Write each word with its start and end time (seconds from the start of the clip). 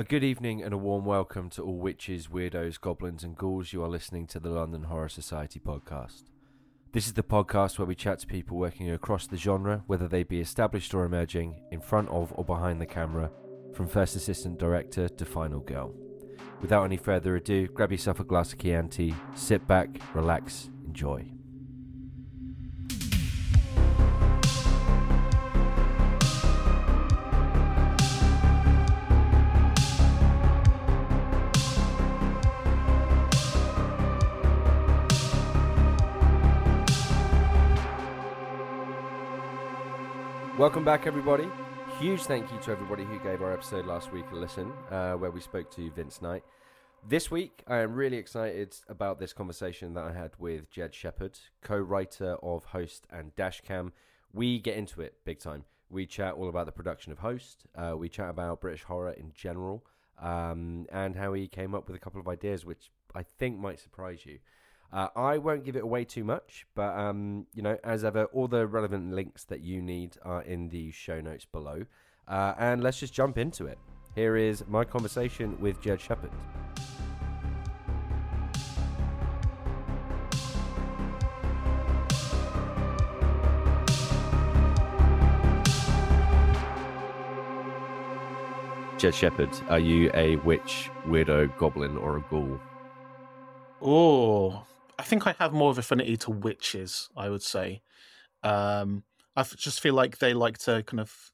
A 0.00 0.02
good 0.02 0.24
evening 0.24 0.62
and 0.62 0.72
a 0.72 0.78
warm 0.78 1.04
welcome 1.04 1.50
to 1.50 1.62
all 1.62 1.76
witches, 1.76 2.28
weirdos, 2.28 2.80
goblins, 2.80 3.22
and 3.22 3.36
ghouls. 3.36 3.74
You 3.74 3.84
are 3.84 3.88
listening 3.90 4.26
to 4.28 4.40
the 4.40 4.48
London 4.48 4.84
Horror 4.84 5.10
Society 5.10 5.60
podcast. 5.60 6.22
This 6.92 7.06
is 7.06 7.12
the 7.12 7.22
podcast 7.22 7.78
where 7.78 7.84
we 7.84 7.94
chat 7.94 8.18
to 8.20 8.26
people 8.26 8.56
working 8.56 8.90
across 8.90 9.26
the 9.26 9.36
genre, 9.36 9.84
whether 9.88 10.08
they 10.08 10.22
be 10.22 10.40
established 10.40 10.94
or 10.94 11.04
emerging, 11.04 11.60
in 11.70 11.82
front 11.82 12.08
of 12.08 12.32
or 12.34 12.46
behind 12.46 12.80
the 12.80 12.86
camera, 12.86 13.30
from 13.74 13.86
first 13.86 14.16
assistant 14.16 14.58
director 14.58 15.06
to 15.06 15.24
final 15.26 15.60
girl. 15.60 15.92
Without 16.62 16.84
any 16.84 16.96
further 16.96 17.36
ado, 17.36 17.66
grab 17.66 17.92
yourself 17.92 18.20
a 18.20 18.24
glass 18.24 18.54
of 18.54 18.58
Chianti, 18.58 19.14
sit 19.34 19.66
back, 19.66 19.90
relax, 20.14 20.70
enjoy. 20.86 21.30
Welcome 40.60 40.84
back, 40.84 41.06
everybody. 41.06 41.48
Huge 41.98 42.24
thank 42.24 42.52
you 42.52 42.58
to 42.58 42.72
everybody 42.72 43.02
who 43.02 43.18
gave 43.20 43.40
our 43.40 43.50
episode 43.50 43.86
last 43.86 44.12
week 44.12 44.26
a 44.30 44.36
listen, 44.36 44.70
uh, 44.90 45.14
where 45.14 45.30
we 45.30 45.40
spoke 45.40 45.70
to 45.70 45.90
Vince 45.92 46.20
Knight. 46.20 46.44
This 47.08 47.30
week, 47.30 47.62
I 47.66 47.78
am 47.78 47.94
really 47.94 48.18
excited 48.18 48.76
about 48.86 49.18
this 49.18 49.32
conversation 49.32 49.94
that 49.94 50.04
I 50.04 50.12
had 50.12 50.32
with 50.38 50.70
Jed 50.70 50.92
Shepherd, 50.92 51.38
co 51.62 51.78
writer 51.78 52.36
of 52.42 52.66
Host 52.66 53.06
and 53.10 53.34
Dashcam. 53.36 53.92
We 54.34 54.58
get 54.58 54.76
into 54.76 55.00
it 55.00 55.14
big 55.24 55.38
time. 55.38 55.64
We 55.88 56.04
chat 56.04 56.34
all 56.34 56.50
about 56.50 56.66
the 56.66 56.72
production 56.72 57.10
of 57.10 57.20
Host, 57.20 57.64
uh, 57.74 57.94
we 57.96 58.10
chat 58.10 58.28
about 58.28 58.60
British 58.60 58.82
horror 58.82 59.12
in 59.12 59.32
general, 59.34 59.86
um, 60.20 60.84
and 60.92 61.16
how 61.16 61.32
he 61.32 61.48
came 61.48 61.74
up 61.74 61.86
with 61.86 61.96
a 61.96 62.00
couple 62.00 62.20
of 62.20 62.28
ideas 62.28 62.66
which 62.66 62.90
I 63.14 63.22
think 63.22 63.58
might 63.58 63.80
surprise 63.80 64.26
you. 64.26 64.40
Uh, 64.92 65.06
I 65.14 65.38
won't 65.38 65.64
give 65.64 65.76
it 65.76 65.84
away 65.84 66.04
too 66.04 66.24
much, 66.24 66.66
but 66.74 66.96
um, 66.98 67.46
you 67.54 67.62
know, 67.62 67.78
as 67.84 68.04
ever, 68.04 68.24
all 68.26 68.48
the 68.48 68.66
relevant 68.66 69.12
links 69.12 69.44
that 69.44 69.60
you 69.60 69.80
need 69.80 70.16
are 70.22 70.42
in 70.42 70.68
the 70.68 70.90
show 70.90 71.20
notes 71.20 71.44
below. 71.44 71.84
Uh, 72.26 72.54
and 72.58 72.82
let's 72.82 72.98
just 72.98 73.14
jump 73.14 73.38
into 73.38 73.66
it. 73.66 73.78
Here 74.16 74.36
is 74.36 74.64
my 74.66 74.84
conversation 74.84 75.60
with 75.60 75.80
Jed 75.80 76.00
Shepherd. 76.00 76.30
Jed 88.98 89.14
Shepherd, 89.14 89.48
are 89.68 89.78
you 89.78 90.10
a 90.12 90.36
witch, 90.36 90.90
weirdo, 91.06 91.56
goblin, 91.56 91.96
or 91.96 92.18
a 92.18 92.20
ghoul? 92.28 92.60
Oh, 93.80 94.66
I 95.00 95.02
think 95.02 95.26
I 95.26 95.34
have 95.38 95.52
more 95.52 95.70
of 95.70 95.78
affinity 95.78 96.16
to 96.18 96.30
witches. 96.30 97.08
I 97.16 97.30
would 97.30 97.42
say. 97.42 97.82
Um, 98.42 99.04
I 99.34 99.42
just 99.42 99.80
feel 99.80 99.94
like 99.94 100.18
they 100.18 100.34
like 100.34 100.58
to 100.58 100.82
kind 100.82 101.00
of 101.00 101.30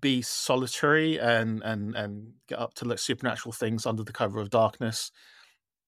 be 0.00 0.22
solitary 0.22 1.18
and 1.18 1.62
and 1.62 1.94
and 1.96 2.32
get 2.48 2.58
up 2.58 2.74
to 2.74 2.84
like 2.84 2.98
supernatural 2.98 3.52
things 3.52 3.86
under 3.86 4.04
the 4.04 4.12
cover 4.12 4.40
of 4.40 4.50
darkness, 4.50 5.10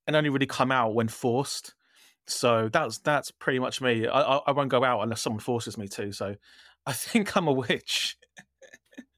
and 0.07 0.17
only 0.17 0.31
really 0.31 0.47
come 0.47 0.73
out 0.73 0.95
when 0.95 1.09
forced. 1.09 1.75
So 2.27 2.71
that's 2.71 2.99
that's 2.99 3.31
pretty 3.31 3.59
much 3.59 3.83
me. 3.83 4.07
I 4.07 4.21
I, 4.21 4.37
I 4.47 4.53
won't 4.53 4.71
go 4.71 4.83
out 4.83 5.03
unless 5.03 5.21
someone 5.21 5.41
forces 5.41 5.77
me 5.77 5.89
to. 5.89 6.11
So 6.13 6.37
I 6.87 6.93
think 6.93 7.37
I'm 7.37 7.49
a 7.49 7.53
witch. 7.53 8.17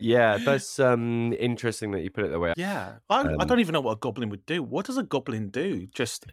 yeah, 0.00 0.38
that's 0.44 0.80
um 0.80 1.32
interesting 1.38 1.92
that 1.92 2.02
you 2.02 2.10
put 2.10 2.24
it 2.24 2.30
that 2.32 2.40
way. 2.40 2.54
Yeah, 2.56 2.96
I, 3.08 3.20
um, 3.20 3.36
I 3.40 3.44
don't 3.44 3.60
even 3.60 3.74
know 3.74 3.80
what 3.80 3.92
a 3.92 3.96
goblin 3.96 4.30
would 4.30 4.44
do. 4.44 4.62
What 4.62 4.86
does 4.86 4.98
a 4.98 5.04
goblin 5.04 5.50
do? 5.50 5.86
Just 5.86 6.26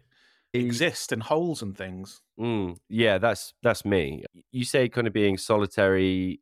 exist 0.54 1.12
in 1.12 1.20
holes 1.20 1.62
and 1.62 1.76
things. 1.76 2.20
Mm, 2.38 2.76
yeah, 2.88 3.18
that's 3.18 3.54
that's 3.62 3.84
me. 3.84 4.24
You 4.52 4.64
say 4.64 4.88
kind 4.88 5.06
of 5.06 5.12
being 5.12 5.36
solitary, 5.36 6.40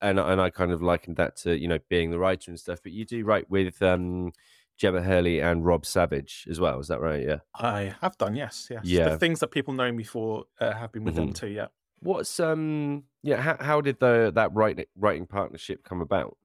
and 0.00 0.18
and 0.18 0.40
I 0.40 0.50
kind 0.50 0.72
of 0.72 0.82
likened 0.82 1.16
that 1.16 1.36
to 1.38 1.56
you 1.56 1.68
know 1.68 1.78
being 1.88 2.10
the 2.10 2.18
writer 2.18 2.50
and 2.50 2.58
stuff. 2.58 2.80
But 2.82 2.92
you 2.92 3.04
do 3.04 3.24
write 3.24 3.48
with 3.50 3.80
um, 3.82 4.32
Gemma 4.78 5.02
Hurley 5.02 5.40
and 5.40 5.64
Rob 5.64 5.86
Savage 5.86 6.46
as 6.50 6.58
well. 6.58 6.80
Is 6.80 6.88
that 6.88 7.00
right? 7.00 7.22
Yeah, 7.22 7.38
I 7.54 7.94
have 8.00 8.18
done. 8.18 8.34
Yes, 8.34 8.66
yes. 8.70 8.84
Yeah, 8.84 9.10
the 9.10 9.18
things 9.18 9.40
that 9.40 9.48
people 9.48 9.74
know 9.74 9.92
me 9.92 10.04
for 10.04 10.44
uh, 10.60 10.72
have 10.72 10.92
been 10.92 11.04
with 11.04 11.14
mm-hmm. 11.14 11.26
them 11.26 11.34
too. 11.34 11.48
Yeah. 11.48 11.66
What's 12.00 12.40
um 12.40 13.04
yeah 13.22 13.40
how 13.40 13.56
how 13.60 13.80
did 13.80 14.00
the 14.00 14.32
that 14.34 14.52
writing 14.54 14.86
writing 14.96 15.26
partnership 15.26 15.84
come 15.84 16.00
about? 16.00 16.36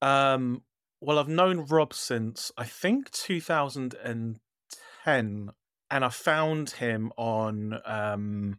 Um. 0.00 0.62
Well, 1.00 1.20
I've 1.20 1.28
known 1.28 1.60
Rob 1.60 1.94
since 1.94 2.50
I 2.56 2.64
think 2.64 3.12
2010 3.12 5.50
and 5.90 6.04
I 6.04 6.08
found 6.08 6.70
him 6.70 7.12
on. 7.16 7.78
Um, 7.84 8.58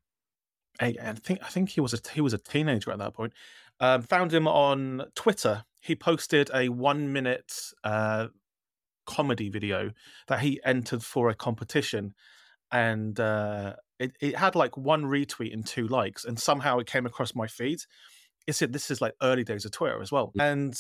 I, 0.80 0.96
I 1.02 1.14
think 1.14 1.40
I 1.44 1.48
think 1.48 1.70
he 1.70 1.82
was 1.82 1.94
a 1.94 2.00
he 2.14 2.22
was 2.22 2.34
a 2.34 2.38
teenager 2.38 2.92
at 2.92 3.00
that 3.00 3.14
point. 3.14 3.34
Um, 3.80 4.02
found 4.02 4.34
him 4.34 4.48
on 4.48 5.06
Twitter. 5.16 5.64
He 5.82 5.96
posted 5.96 6.50
a 6.54 6.70
one 6.70 7.14
minute 7.14 7.54
uh, 7.84 8.28
comedy 9.06 9.50
video 9.50 9.92
that 10.28 10.42
he 10.42 10.60
entered 10.66 11.04
for 11.04 11.30
a 11.30 11.36
competition, 11.36 12.14
and 12.72 13.20
uh, 13.20 13.76
it, 14.00 14.12
it 14.22 14.38
had 14.38 14.56
like 14.56 14.78
one 14.78 15.04
retweet 15.04 15.54
and 15.54 15.66
two 15.66 15.88
likes, 15.88 16.26
and 16.26 16.40
somehow 16.40 16.80
it 16.80 16.88
came 16.88 17.06
across 17.06 17.36
my 17.36 17.48
feed. 17.48 17.80
It 18.48 18.54
said 18.54 18.74
this 18.74 18.90
is 18.90 19.02
like 19.02 19.14
early 19.22 19.44
days 19.44 19.66
of 19.66 19.72
Twitter 19.72 20.02
as 20.02 20.12
well, 20.12 20.32
and 20.40 20.76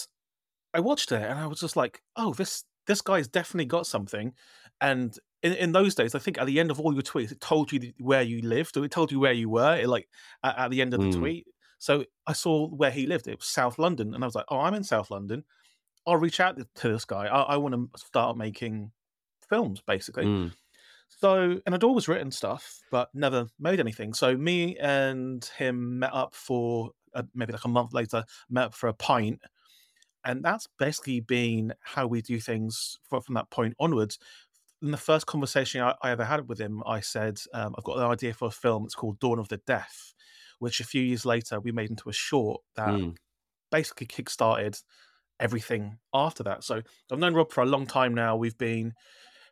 I 0.74 0.80
watched 0.80 1.12
it 1.12 1.22
and 1.22 1.40
I 1.40 1.48
was 1.48 1.60
just 1.60 1.76
like, 1.76 2.02
oh, 2.16 2.34
this 2.34 2.64
this 2.88 3.02
guy's 3.02 3.28
definitely 3.28 3.66
got 3.66 3.86
something, 3.86 4.34
and 4.81 5.17
in, 5.41 5.53
in 5.53 5.72
those 5.72 5.95
days, 5.95 6.16
I 6.16 6.19
think 6.19 6.38
at 6.38 6.47
the 6.47 6.59
end 6.59 6.72
of 6.72 6.79
all 6.79 6.94
your 6.94 7.01
tweets, 7.01 7.31
it 7.31 7.41
told 7.41 7.72
you 7.72 7.94
where 8.00 8.22
you 8.22 8.41
lived, 8.41 8.78
or 8.78 8.85
it 8.85 8.91
told 8.91 9.12
you 9.12 9.19
where 9.19 9.34
you 9.34 9.50
were, 9.50 9.78
it, 9.78 9.88
like 9.88 10.07
at, 10.44 10.57
at, 10.57 10.72
the 10.72 10.81
end 10.81 10.94
of 10.94 11.00
the 11.00 11.07
mm. 11.07 11.19
tweet. 11.19 11.47
So 11.78 12.03
I 12.28 12.34
saw 12.34 12.67
where 12.67 12.91
he 12.91 13.07
lived. 13.07 13.28
It 13.28 13.38
was 13.38 13.47
South 13.47 13.79
London, 13.79 14.13
and 14.13 14.23
I 14.23 14.28
was 14.28 14.35
like, 14.35 14.45
"Oh, 14.50 14.59
I'm 14.59 14.73
in 14.73 14.84
South 14.84 15.12
London. 15.12 15.45
I'll 16.06 16.18
reach 16.18 16.39
out 16.39 16.57
to 16.57 16.89
this 16.89 17.06
guy. 17.06 17.25
I, 17.28 17.41
I 17.41 17.57
want 17.57 17.73
to 17.73 17.89
start 17.97 18.38
making 18.38 18.91
films, 19.50 19.81
basically." 19.85 20.25
Mm. 20.25 20.51
So, 21.07 21.59
and 21.66 21.73
I'd 21.73 21.84
always 21.84 22.07
written 22.07 22.31
stuff, 22.31 22.81
but 22.91 23.09
never 23.13 23.47
made 23.59 23.79
anything. 23.79 24.13
So, 24.13 24.35
me 24.35 24.78
and 24.78 25.44
him 25.57 26.00
met 26.00 26.13
up 26.13 26.35
for 26.35 26.91
uh, 27.13 27.23
maybe 27.34 27.53
like 27.53 27.66
a 27.66 27.69
month 27.69 27.94
later, 27.94 28.25
met 28.50 28.66
up 28.66 28.73
for 28.73 28.89
a 28.89 28.94
pint, 28.94 29.39
and 30.25 30.44
that's 30.44 30.68
basically 30.78 31.22
been 31.22 31.73
how 31.79 32.07
we 32.07 32.22
do 32.22 32.41
things 32.41 33.00
from, 33.09 33.22
from 33.22 33.35
that 33.35 33.50
point 33.50 33.73
onwards 33.79 34.19
in 34.81 34.91
the 34.91 34.97
first 34.97 35.25
conversation 35.25 35.81
I, 35.81 35.95
I 36.01 36.12
ever 36.12 36.25
had 36.25 36.47
with 36.47 36.59
him, 36.59 36.81
I 36.85 37.00
said, 37.01 37.40
um, 37.53 37.75
I've 37.78 37.84
got 37.84 37.97
an 37.97 38.03
idea 38.03 38.34
for 38.34 38.47
a 38.47 38.51
film. 38.51 38.85
It's 38.85 38.95
called 38.95 39.19
Dawn 39.19 39.40
of 39.40 39.50
the 39.50 39.57
Deaf, 39.57 40.13
which 40.59 40.79
a 40.79 40.85
few 40.85 41.01
years 41.01 41.25
later 41.25 41.59
we 41.59 41.72
made 41.72 41.90
into 41.90 42.09
a 42.09 42.13
short 42.13 42.62
that 42.75 42.89
mm. 42.89 43.16
basically 43.72 44.07
kickstarted 44.07 44.81
everything 45.39 45.97
after 46.13 46.44
that. 46.44 46.63
So 46.63 46.81
I've 47.12 47.19
known 47.19 47.34
Rob 47.34 47.51
for 47.51 47.62
a 47.62 47.66
long 47.66 47.85
time 47.85 48.13
now. 48.13 48.35
We've 48.35 48.57
been, 48.57 48.94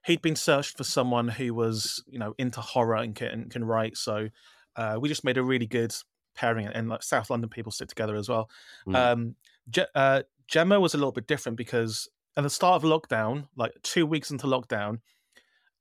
he'd 0.05 0.21
been 0.21 0.35
searched 0.35 0.77
for 0.77 0.83
someone 0.83 1.27
who 1.27 1.53
was, 1.53 2.03
you 2.07 2.19
know, 2.19 2.33
into 2.37 2.61
horror 2.61 2.95
and 2.95 3.15
can, 3.15 3.27
and 3.27 3.51
can 3.51 3.65
write. 3.65 3.97
So 3.97 4.29
uh, 4.75 4.97
we 4.99 5.09
just 5.09 5.23
made 5.23 5.37
a 5.37 5.43
really 5.43 5.67
good 5.67 5.93
pairing, 6.35 6.67
and 6.67 6.87
like 6.87 7.03
South 7.03 7.29
London 7.29 7.49
people 7.49 7.71
sit 7.71 7.89
together 7.89 8.15
as 8.15 8.29
well. 8.29 8.49
Mm. 8.87 8.95
Um, 8.95 9.35
Je- 9.69 9.85
uh, 9.95 10.23
Gemma 10.47 10.79
was 10.79 10.93
a 10.93 10.97
little 10.97 11.11
bit 11.11 11.27
different 11.27 11.57
because 11.57 12.07
at 12.37 12.43
the 12.43 12.49
start 12.49 12.83
of 12.83 12.89
lockdown, 12.89 13.47
like 13.55 13.73
two 13.81 14.05
weeks 14.05 14.31
into 14.31 14.45
lockdown, 14.45 14.99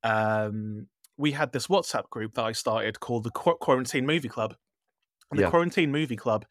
um, 0.03 0.87
we 1.17 1.31
had 1.31 1.51
this 1.51 1.67
WhatsApp 1.67 2.09
group 2.09 2.35
that 2.35 2.45
I 2.45 2.51
started 2.51 2.99
called 2.99 3.23
the 3.23 3.31
Quarantine 3.31 4.05
Movie 4.05 4.29
Club. 4.29 4.55
And 5.31 5.39
the 5.39 5.43
yeah. 5.43 5.49
Quarantine 5.49 5.91
Movie 5.91 6.15
Club 6.15 6.45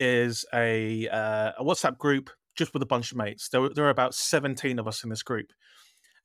is 0.00 0.44
a 0.54 1.08
uh, 1.08 1.52
a 1.58 1.64
WhatsApp 1.64 1.98
group 1.98 2.30
just 2.56 2.72
with 2.72 2.82
a 2.82 2.86
bunch 2.86 3.12
of 3.12 3.18
mates. 3.18 3.48
There 3.48 3.60
were, 3.60 3.70
there 3.70 3.84
were 3.84 3.90
about 3.90 4.14
seventeen 4.14 4.78
of 4.78 4.88
us 4.88 5.04
in 5.04 5.10
this 5.10 5.22
group, 5.22 5.52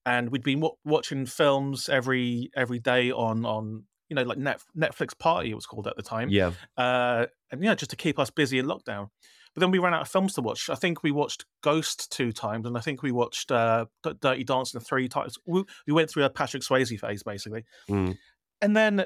and 0.06 0.30
we'd 0.30 0.44
been 0.44 0.60
w- 0.62 0.76
watching 0.86 1.26
films 1.26 1.90
every 1.90 2.50
every 2.56 2.80
day 2.80 3.12
on 3.12 3.46
on 3.46 3.84
you 4.10 4.16
know 4.16 4.24
like 4.24 4.38
Net- 4.38 4.64
Netflix 4.78 5.18
Party 5.18 5.52
it 5.52 5.56
was 5.56 5.66
called 5.66 5.88
at 5.88 5.98
the 5.98 6.04
time. 6.04 6.30
Yeah, 6.30 6.52
uh, 6.78 7.26
and 7.52 7.62
yeah, 7.62 7.76
just 7.76 7.92
to 7.92 7.98
keep 7.98 8.20
us 8.20 8.30
busy 8.30 8.58
in 8.58 8.68
lockdown. 8.68 9.10
But 9.58 9.62
then 9.62 9.72
we 9.72 9.80
ran 9.80 9.96
out 9.96 10.02
of 10.02 10.08
films 10.08 10.36
to 10.36 10.42
watch. 10.42 10.70
I 10.70 10.76
think 10.76 11.02
we 11.02 11.10
watched 11.10 11.48
Ghost 11.64 12.12
two 12.12 12.32
times, 12.32 12.68
and 12.68 12.78
I 12.78 12.80
think 12.80 13.02
we 13.02 13.12
watched 13.12 13.52
uh, 13.52 13.86
Dirty 14.04 14.44
Dancing 14.44 14.80
three 14.82 15.08
times. 15.08 15.36
We, 15.48 15.64
we, 15.88 15.94
went 15.94 16.12
through 16.12 16.26
a 16.26 16.30
Patrick 16.30 16.62
Swayze 16.62 17.00
phase 17.00 17.24
basically, 17.24 17.66
mm. 17.90 18.16
and 18.62 18.78
then 18.78 19.06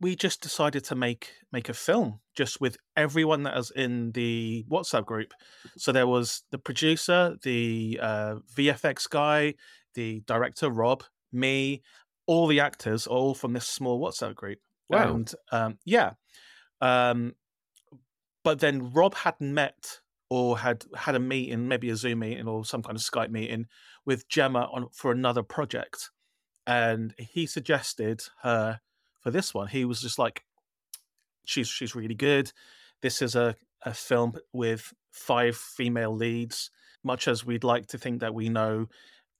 we 0.00 0.16
just 0.16 0.40
decided 0.40 0.82
to 0.86 0.96
make 0.96 1.30
make 1.52 1.68
a 1.68 1.72
film 1.72 2.18
just 2.34 2.60
with 2.60 2.78
everyone 2.96 3.44
that 3.44 3.54
was 3.54 3.70
in 3.70 4.10
the 4.10 4.66
WhatsApp 4.68 5.06
group. 5.06 5.34
So 5.78 5.92
there 5.92 6.08
was 6.08 6.42
the 6.50 6.58
producer, 6.58 7.36
the 7.44 8.00
uh, 8.02 8.34
VFX 8.56 9.08
guy, 9.08 9.54
the 9.94 10.24
director 10.26 10.68
Rob, 10.68 11.04
me, 11.32 11.80
all 12.26 12.48
the 12.48 12.58
actors, 12.58 13.06
all 13.06 13.36
from 13.36 13.52
this 13.52 13.68
small 13.68 14.00
WhatsApp 14.00 14.34
group. 14.34 14.58
Wow. 14.88 15.14
And 15.14 15.32
um, 15.52 15.78
yeah, 15.84 16.14
um, 16.80 17.34
but 18.44 18.60
then 18.60 18.92
Rob 18.92 19.14
hadn't 19.14 19.54
met 19.54 20.00
or 20.28 20.58
had 20.58 20.84
had 20.96 21.14
a 21.14 21.20
meeting, 21.20 21.68
maybe 21.68 21.90
a 21.90 21.96
Zoom 21.96 22.20
meeting 22.20 22.48
or 22.48 22.64
some 22.64 22.82
kind 22.82 22.96
of 22.96 23.02
Skype 23.02 23.30
meeting 23.30 23.66
with 24.06 24.28
Gemma 24.28 24.68
on 24.72 24.88
for 24.92 25.12
another 25.12 25.42
project, 25.42 26.10
and 26.66 27.14
he 27.18 27.46
suggested 27.46 28.22
her 28.42 28.80
for 29.20 29.30
this 29.30 29.52
one. 29.52 29.68
He 29.68 29.84
was 29.84 30.00
just 30.00 30.18
like, 30.18 30.44
"She's 31.44 31.68
she's 31.68 31.94
really 31.94 32.14
good. 32.14 32.52
This 33.02 33.20
is 33.20 33.34
a 33.34 33.56
a 33.82 33.92
film 33.92 34.34
with 34.52 34.94
five 35.10 35.56
female 35.56 36.14
leads. 36.14 36.70
Much 37.04 37.28
as 37.28 37.44
we'd 37.44 37.64
like 37.64 37.88
to 37.88 37.98
think 37.98 38.20
that 38.20 38.32
we 38.32 38.48
know 38.48 38.86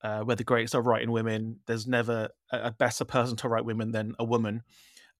uh, 0.02 0.24
the 0.24 0.44
greatest 0.44 0.74
of 0.74 0.84
writing 0.84 1.12
women, 1.12 1.60
there's 1.66 1.86
never 1.86 2.28
a, 2.50 2.58
a 2.64 2.70
better 2.72 3.04
person 3.04 3.36
to 3.36 3.48
write 3.48 3.64
women 3.64 3.92
than 3.92 4.14
a 4.18 4.24
woman." 4.24 4.62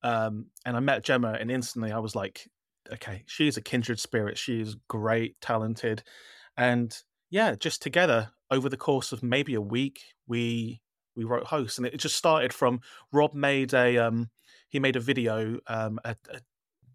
Um, 0.02 0.46
and 0.67 0.76
I 0.76 0.81
met 0.81 1.05
Gemma, 1.05 1.38
and 1.40 1.50
instantly 1.50 1.93
I 1.93 2.00
was 2.00 2.14
like, 2.14 2.50
okay, 2.93 3.25
she's 3.26 3.56
a 3.56 3.62
kindred 3.62 4.00
spirit. 4.00 4.38
She's 4.38 4.76
great, 4.88 5.40
talented, 5.40 6.02
and 6.56 6.96
yeah, 7.31 7.55
just 7.55 7.82
together 7.82 8.31
over 8.50 8.69
the 8.69 8.76
course 8.76 9.12
of 9.12 9.23
maybe 9.23 9.55
a 9.55 9.61
week, 9.61 10.00
we 10.26 10.81
we 11.17 11.25
wrote 11.25 11.44
hosts, 11.44 11.79
and 11.79 11.87
it 11.87 11.96
just 11.99 12.17
started 12.17 12.52
from 12.52 12.81
Rob 13.12 13.34
made 13.34 13.75
a 13.75 13.99
um 13.99 14.31
he 14.69 14.79
made 14.79 14.96
a 14.96 15.00
video 15.00 15.58
um 15.67 15.99
a, 16.05 16.17
a, 16.31 16.40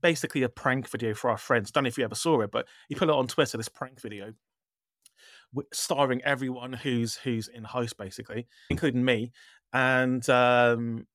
basically 0.02 0.44
a 0.44 0.50
prank 0.50 0.90
video 0.90 1.14
for 1.14 1.30
our 1.30 1.38
friends. 1.38 1.72
Don't 1.72 1.84
know 1.84 1.90
if 1.90 1.98
you 1.98 2.04
ever 2.04 2.16
saw 2.16 2.42
it, 2.42 2.52
but 2.52 2.68
he 2.88 2.96
put 2.96 3.10
it 3.10 3.16
on 3.16 3.28
Twitter. 3.28 3.58
This 3.58 3.70
prank 3.70 4.02
video 4.02 4.34
starring 5.74 6.22
everyone 6.24 6.74
who's 6.74 7.16
who's 7.16 7.48
in 7.48 7.64
host 7.64 7.98
basically 7.98 8.46
including 8.70 9.04
me 9.04 9.32
and 9.74 10.30
um 10.30 11.08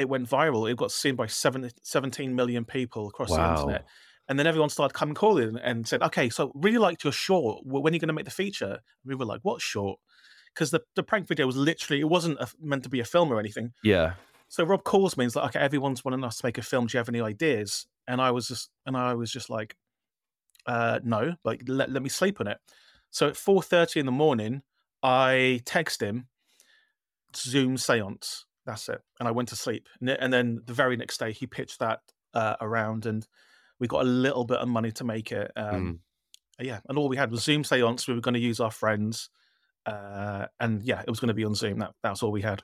it 0.00 0.08
went 0.08 0.28
viral. 0.28 0.70
It 0.70 0.76
got 0.76 0.92
seen 0.92 1.14
by 1.14 1.26
seven, 1.26 1.70
17 1.82 2.34
million 2.34 2.64
people 2.64 3.08
across 3.08 3.30
wow. 3.30 3.36
the 3.36 3.60
internet. 3.60 3.86
And 4.28 4.38
then 4.38 4.46
everyone 4.46 4.70
started 4.70 4.94
coming 4.94 5.14
calling 5.14 5.56
and 5.56 5.86
said, 5.86 6.02
okay, 6.02 6.30
so 6.30 6.52
really 6.54 6.78
liked 6.78 7.04
your 7.04 7.12
short. 7.12 7.66
When 7.66 7.92
are 7.92 7.94
you 7.94 8.00
going 8.00 8.08
to 8.08 8.14
make 8.14 8.24
the 8.24 8.30
feature? 8.30 8.70
And 8.72 8.80
we 9.04 9.14
were 9.14 9.24
like, 9.24 9.40
what 9.42 9.60
short? 9.60 9.98
Because 10.54 10.70
the, 10.70 10.82
the 10.94 11.02
prank 11.02 11.26
video 11.26 11.46
was 11.46 11.56
literally, 11.56 12.00
it 12.00 12.08
wasn't 12.08 12.38
a, 12.38 12.48
meant 12.60 12.84
to 12.84 12.88
be 12.88 13.00
a 13.00 13.04
film 13.04 13.32
or 13.32 13.40
anything. 13.40 13.72
Yeah. 13.82 14.14
So 14.48 14.64
Rob 14.64 14.84
calls 14.84 15.16
me 15.16 15.24
and 15.24 15.30
he's 15.30 15.36
like, 15.36 15.56
okay, 15.56 15.64
everyone's 15.64 16.04
wanting 16.04 16.24
us 16.24 16.38
to 16.38 16.46
make 16.46 16.58
a 16.58 16.62
film. 16.62 16.86
Do 16.86 16.96
you 16.96 16.98
have 16.98 17.08
any 17.08 17.20
ideas? 17.20 17.86
And 18.06 18.20
I 18.20 18.30
was 18.30 18.48
just, 18.48 18.70
and 18.86 18.96
I 18.96 19.14
was 19.14 19.32
just 19.32 19.50
like, 19.50 19.76
uh, 20.66 21.00
no, 21.02 21.34
like 21.44 21.62
let, 21.66 21.90
let 21.90 22.02
me 22.02 22.08
sleep 22.08 22.40
on 22.40 22.46
it. 22.46 22.58
So 23.10 23.28
at 23.28 23.34
4.30 23.34 23.96
in 23.96 24.06
the 24.06 24.12
morning, 24.12 24.62
I 25.02 25.60
text 25.64 26.02
him, 26.02 26.28
Zoom 27.34 27.76
seance 27.76 28.44
that's 28.70 28.88
it. 28.88 29.00
And 29.18 29.28
I 29.28 29.32
went 29.32 29.48
to 29.48 29.56
sleep. 29.56 29.88
And 30.00 30.32
then 30.32 30.62
the 30.64 30.72
very 30.72 30.96
next 30.96 31.18
day, 31.18 31.32
he 31.32 31.46
pitched 31.46 31.80
that 31.80 32.00
uh, 32.34 32.56
around, 32.60 33.06
and 33.06 33.26
we 33.78 33.88
got 33.88 34.02
a 34.02 34.08
little 34.08 34.44
bit 34.44 34.58
of 34.58 34.68
money 34.68 34.92
to 34.92 35.04
make 35.04 35.32
it. 35.32 35.50
Um, 35.56 36.00
mm. 36.60 36.64
Yeah, 36.64 36.80
and 36.88 36.98
all 36.98 37.08
we 37.08 37.16
had 37.16 37.30
was 37.30 37.42
Zoom 37.42 37.64
seance. 37.64 38.06
We 38.06 38.14
were 38.14 38.20
going 38.20 38.34
to 38.34 38.40
use 38.40 38.60
our 38.60 38.70
friends, 38.70 39.30
uh, 39.86 40.46
and 40.60 40.82
yeah, 40.82 41.00
it 41.00 41.08
was 41.08 41.18
going 41.18 41.28
to 41.28 41.34
be 41.34 41.44
on 41.44 41.54
Zoom. 41.54 41.78
That 41.78 41.94
that's 42.02 42.22
all 42.22 42.32
we 42.32 42.42
had. 42.42 42.62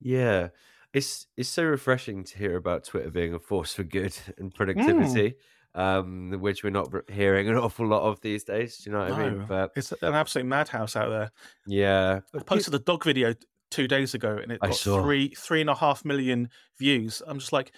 Yeah, 0.00 0.48
it's 0.92 1.26
it's 1.36 1.48
so 1.48 1.64
refreshing 1.64 2.24
to 2.24 2.38
hear 2.38 2.56
about 2.56 2.84
Twitter 2.84 3.10
being 3.10 3.34
a 3.34 3.38
force 3.38 3.74
for 3.74 3.84
good 3.84 4.16
and 4.38 4.54
productivity. 4.54 5.30
Mm. 5.30 5.34
Um, 5.74 6.32
which 6.38 6.62
we're 6.62 6.68
not 6.68 6.92
hearing 7.10 7.48
an 7.48 7.56
awful 7.56 7.86
lot 7.86 8.02
of 8.02 8.20
these 8.20 8.44
days. 8.44 8.76
Do 8.76 8.90
you 8.90 8.94
know 8.94 9.04
what 9.04 9.08
no, 9.08 9.14
I 9.14 9.30
mean? 9.30 9.46
But 9.48 9.70
it's 9.74 9.90
an 9.90 10.12
absolute 10.12 10.44
madhouse 10.44 10.96
out 10.96 11.08
there. 11.08 11.30
Yeah, 11.66 12.20
I 12.34 12.42
posted 12.42 12.74
a 12.74 12.78
dog 12.78 13.02
video 13.02 13.32
two 13.72 13.88
days 13.88 14.14
ago 14.14 14.38
and 14.40 14.52
it 14.52 14.60
got 14.60 14.76
three 14.76 15.28
three 15.28 15.60
and 15.60 15.70
a 15.70 15.74
half 15.74 16.04
million 16.04 16.48
views. 16.78 17.22
I'm 17.26 17.38
just 17.38 17.52
like, 17.52 17.72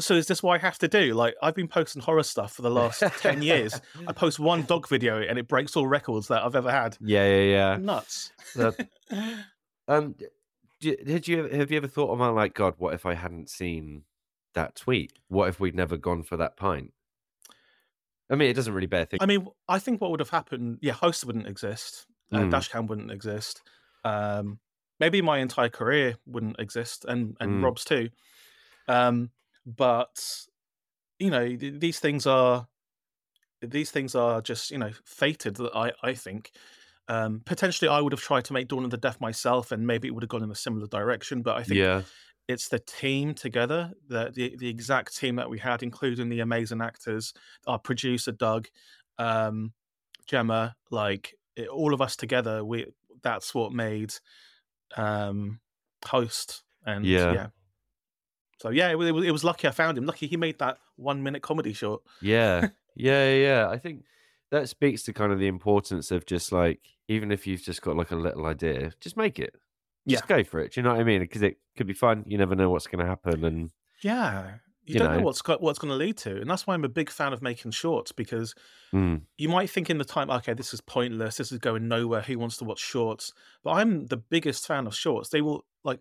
so 0.00 0.14
is 0.14 0.26
this 0.26 0.42
what 0.42 0.54
I 0.54 0.58
have 0.64 0.78
to 0.78 0.88
do? 0.88 1.14
Like 1.14 1.34
I've 1.42 1.54
been 1.54 1.68
posting 1.68 2.00
horror 2.00 2.22
stuff 2.22 2.52
for 2.52 2.62
the 2.62 2.70
last 2.70 3.02
ten 3.18 3.42
years. 3.42 3.80
I 4.06 4.12
post 4.14 4.38
one 4.38 4.62
dog 4.62 4.88
video 4.88 5.20
and 5.20 5.38
it 5.38 5.48
breaks 5.48 5.76
all 5.76 5.86
records 5.86 6.28
that 6.28 6.42
I've 6.42 6.56
ever 6.56 6.70
had. 6.70 6.96
Yeah, 7.00 7.28
yeah, 7.28 7.42
yeah. 7.42 7.76
Nuts. 7.76 8.32
um, 9.88 10.14
did 10.80 11.28
you 11.28 11.44
have 11.44 11.70
you 11.70 11.76
ever 11.76 11.88
thought 11.88 12.12
about 12.12 12.34
like 12.34 12.54
God? 12.54 12.74
What 12.78 12.94
if 12.94 13.04
I 13.04 13.14
hadn't 13.14 13.50
seen 13.50 14.02
that 14.54 14.76
tweet? 14.76 15.12
What 15.28 15.48
if 15.48 15.60
we'd 15.60 15.74
never 15.74 15.96
gone 15.96 16.22
for 16.22 16.36
that 16.36 16.56
pint? 16.56 16.92
I 18.30 18.34
mean, 18.34 18.50
it 18.50 18.54
doesn't 18.54 18.72
really 18.72 18.86
bear 18.86 19.04
thinking. 19.04 19.22
I 19.22 19.26
mean, 19.26 19.46
I 19.68 19.78
think 19.78 20.00
what 20.00 20.10
would 20.10 20.20
have 20.20 20.30
happened? 20.30 20.78
Yeah, 20.82 20.94
host 20.94 21.24
wouldn't 21.24 21.46
exist. 21.46 22.06
Uh, 22.32 22.38
mm. 22.38 22.50
Dashcam 22.50 22.88
wouldn't 22.88 23.12
exist. 23.12 23.62
Um, 24.04 24.58
maybe 25.00 25.22
my 25.22 25.38
entire 25.38 25.68
career 25.68 26.16
wouldn't 26.26 26.58
exist 26.58 27.04
and 27.06 27.36
and 27.40 27.52
mm. 27.52 27.64
rob's 27.64 27.84
too. 27.84 28.08
Um 28.88 29.30
but 29.64 30.46
you 31.18 31.30
know 31.30 31.56
th- 31.56 31.80
these 31.80 31.98
things 31.98 32.26
are 32.26 32.68
these 33.60 33.90
things 33.90 34.14
are 34.14 34.40
just 34.40 34.70
you 34.70 34.78
know 34.78 34.90
fated 35.04 35.56
that 35.56 35.74
i 35.74 35.92
i 36.02 36.14
think. 36.14 36.52
Um 37.08 37.42
potentially 37.44 37.88
i 37.88 38.00
would 38.00 38.12
have 38.12 38.20
tried 38.20 38.44
to 38.46 38.52
make 38.52 38.68
dawn 38.68 38.84
of 38.84 38.90
the 38.90 38.96
deaf 38.96 39.20
myself 39.20 39.70
and 39.72 39.86
maybe 39.86 40.08
it 40.08 40.10
would 40.12 40.24
have 40.24 40.28
gone 40.28 40.42
in 40.42 40.50
a 40.50 40.56
similar 40.56 40.88
direction 40.88 41.40
but 41.40 41.56
i 41.56 41.62
think 41.62 41.78
yeah. 41.78 42.02
it's 42.48 42.66
the 42.68 42.80
team 42.80 43.32
together 43.32 43.92
the, 44.08 44.32
the 44.34 44.56
the 44.56 44.68
exact 44.68 45.16
team 45.16 45.36
that 45.36 45.48
we 45.48 45.58
had 45.58 45.84
including 45.84 46.28
the 46.28 46.40
amazing 46.40 46.80
actors 46.80 47.32
our 47.68 47.78
producer 47.78 48.32
doug 48.32 48.66
um 49.18 49.72
gemma 50.26 50.74
like 50.90 51.36
it, 51.54 51.68
all 51.68 51.94
of 51.94 52.02
us 52.02 52.16
together 52.16 52.64
we 52.64 52.86
that's 53.22 53.54
what 53.54 53.72
made 53.72 54.12
um, 54.96 55.60
host, 56.04 56.62
and 56.84 57.04
yeah. 57.04 57.32
yeah. 57.32 57.46
So 58.58 58.70
yeah, 58.70 58.90
it, 58.90 58.96
it, 58.96 59.14
it 59.24 59.30
was 59.30 59.44
lucky 59.44 59.68
I 59.68 59.70
found 59.70 59.98
him. 59.98 60.06
Lucky 60.06 60.26
he 60.26 60.36
made 60.36 60.58
that 60.58 60.78
one 60.96 61.22
minute 61.22 61.42
comedy 61.42 61.72
short. 61.72 62.02
Yeah, 62.22 62.68
yeah, 62.94 63.34
yeah. 63.34 63.68
I 63.68 63.78
think 63.78 64.04
that 64.50 64.68
speaks 64.68 65.02
to 65.04 65.12
kind 65.12 65.32
of 65.32 65.38
the 65.38 65.48
importance 65.48 66.10
of 66.10 66.24
just 66.24 66.52
like 66.52 66.80
even 67.08 67.30
if 67.30 67.46
you've 67.46 67.62
just 67.62 67.82
got 67.82 67.96
like 67.96 68.10
a 68.10 68.16
little 68.16 68.46
idea, 68.46 68.92
just 69.00 69.16
make 69.16 69.38
it. 69.38 69.54
Just 70.08 70.24
yeah. 70.28 70.36
go 70.36 70.44
for 70.44 70.60
it. 70.60 70.72
Do 70.72 70.80
you 70.80 70.84
know 70.84 70.92
what 70.92 71.00
I 71.00 71.04
mean? 71.04 71.20
Because 71.20 71.42
it 71.42 71.58
could 71.76 71.86
be 71.86 71.92
fun. 71.92 72.24
You 72.26 72.38
never 72.38 72.54
know 72.54 72.70
what's 72.70 72.86
going 72.86 73.04
to 73.04 73.08
happen, 73.08 73.44
and 73.44 73.70
yeah, 74.02 74.54
you, 74.86 74.94
you 74.94 74.98
don't 75.00 75.10
know. 75.10 75.18
know, 75.18 75.24
what's 75.24 75.40
what's 75.58 75.78
going 75.78 75.90
to 75.90 75.96
lead 75.96 76.16
to, 76.18 76.40
and 76.40 76.48
that's 76.48 76.66
why 76.66 76.74
I'm 76.74 76.84
a 76.84 76.88
big 76.88 77.10
fan 77.10 77.32
of 77.32 77.42
making 77.42 77.72
shorts 77.72 78.12
because 78.12 78.54
mm. 78.94 79.20
you 79.36 79.48
might 79.48 79.68
think 79.68 79.90
in 79.90 79.98
the 79.98 80.04
time, 80.04 80.30
okay, 80.30 80.54
this 80.54 80.72
is 80.72 80.80
pointless, 80.80 81.36
this 81.36 81.50
is 81.50 81.58
going 81.58 81.88
nowhere. 81.88 82.22
Who 82.22 82.38
wants 82.38 82.56
to 82.58 82.64
watch 82.64 82.78
shorts? 82.78 83.32
But 83.64 83.72
I'm 83.72 84.06
the 84.06 84.16
biggest 84.16 84.66
fan 84.66 84.86
of 84.86 84.94
shorts. 84.94 85.30
They 85.30 85.40
will 85.40 85.64
like 85.82 86.00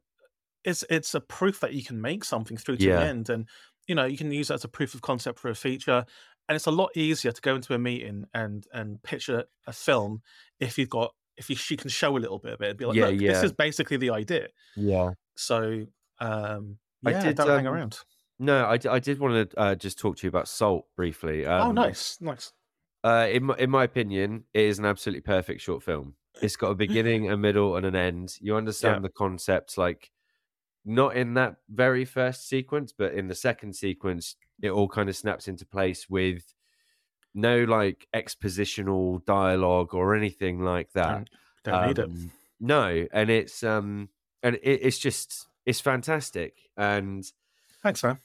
it's 0.63 0.83
it's 0.89 1.15
a 1.15 1.19
proof 1.19 1.59
that 1.61 1.73
you 1.73 1.83
can 1.83 1.99
make 1.99 2.23
something 2.23 2.57
through 2.57 2.77
to 2.77 2.85
yeah. 2.85 2.97
the 2.97 3.05
end, 3.05 3.29
and 3.29 3.49
you 3.87 3.95
know 3.95 4.05
you 4.05 4.17
can 4.17 4.31
use 4.31 4.49
that 4.49 4.55
as 4.55 4.63
a 4.63 4.69
proof 4.69 4.93
of 4.93 5.01
concept 5.01 5.39
for 5.39 5.49
a 5.49 5.55
feature. 5.55 6.05
And 6.47 6.55
it's 6.55 6.67
a 6.67 6.71
lot 6.71 6.95
easier 6.95 7.31
to 7.31 7.41
go 7.41 7.55
into 7.55 7.73
a 7.73 7.79
meeting 7.79 8.25
and 8.33 8.65
and 8.71 9.01
pitch 9.01 9.29
a, 9.29 9.45
a 9.65 9.73
film 9.73 10.21
if 10.59 10.77
you've 10.77 10.89
got 10.89 11.15
if 11.37 11.49
you 11.49 11.55
she 11.55 11.75
can 11.75 11.89
show 11.89 12.15
a 12.15 12.19
little 12.19 12.39
bit 12.39 12.53
of 12.53 12.61
it 12.61 12.69
and 12.69 12.77
be 12.77 12.85
like, 12.85 12.95
yeah, 12.95 13.07
look, 13.07 13.19
yeah. 13.19 13.33
this 13.33 13.43
is 13.43 13.51
basically 13.51 13.97
the 13.97 14.11
idea. 14.11 14.47
Yeah. 14.75 15.11
So 15.35 15.85
um 16.19 16.77
yeah, 17.03 17.19
I 17.19 17.23
did, 17.23 17.37
don't 17.37 17.49
um, 17.49 17.55
hang 17.55 17.67
around. 17.67 17.99
No, 18.37 18.65
I, 18.65 18.77
I 18.89 18.99
did 18.99 19.19
want 19.19 19.51
to 19.51 19.59
uh, 19.59 19.75
just 19.75 19.97
talk 19.97 20.17
to 20.17 20.27
you 20.27 20.29
about 20.29 20.47
Salt 20.47 20.85
briefly. 20.95 21.45
Oh, 21.45 21.53
um, 21.53 21.69
oh, 21.69 21.71
nice, 21.71 22.17
nice. 22.19 22.51
Uh, 23.03 23.27
in 23.31 23.45
my, 23.45 23.55
in 23.57 23.69
my 23.69 23.83
opinion, 23.83 24.43
it 24.53 24.63
is 24.63 24.79
an 24.79 24.85
absolutely 24.85 25.21
perfect 25.21 25.61
short 25.61 25.83
film. 25.83 26.15
It's 26.41 26.55
got 26.55 26.71
a 26.71 26.75
beginning, 26.75 27.31
a 27.31 27.37
middle, 27.37 27.77
and 27.77 27.85
an 27.85 27.95
end. 27.95 28.35
You 28.41 28.55
understand 28.55 28.97
yeah. 28.97 29.01
the 29.01 29.09
concept, 29.09 29.77
like 29.77 30.11
not 30.83 31.15
in 31.15 31.35
that 31.35 31.55
very 31.69 32.03
first 32.03 32.49
sequence, 32.49 32.93
but 32.97 33.13
in 33.13 33.27
the 33.27 33.35
second 33.35 33.75
sequence, 33.75 34.35
it 34.61 34.69
all 34.69 34.89
kind 34.89 35.07
of 35.07 35.15
snaps 35.15 35.47
into 35.47 35.65
place 35.65 36.09
with 36.09 36.53
no 37.33 37.63
like 37.63 38.07
expositional 38.13 39.23
dialogue 39.25 39.93
or 39.93 40.15
anything 40.15 40.61
like 40.61 40.91
that. 40.93 41.27
Don't, 41.63 41.73
don't 41.73 41.75
um, 41.75 41.87
need 41.87 41.99
it. 41.99 42.31
No, 42.59 43.07
and 43.11 43.29
it's 43.29 43.63
um 43.63 44.09
and 44.41 44.55
it, 44.55 44.79
it's 44.83 44.97
just 44.97 45.47
it's 45.65 45.81
fantastic 45.81 46.53
and 46.77 47.25
Thanks, 47.85 48.01
man. 48.01 48.17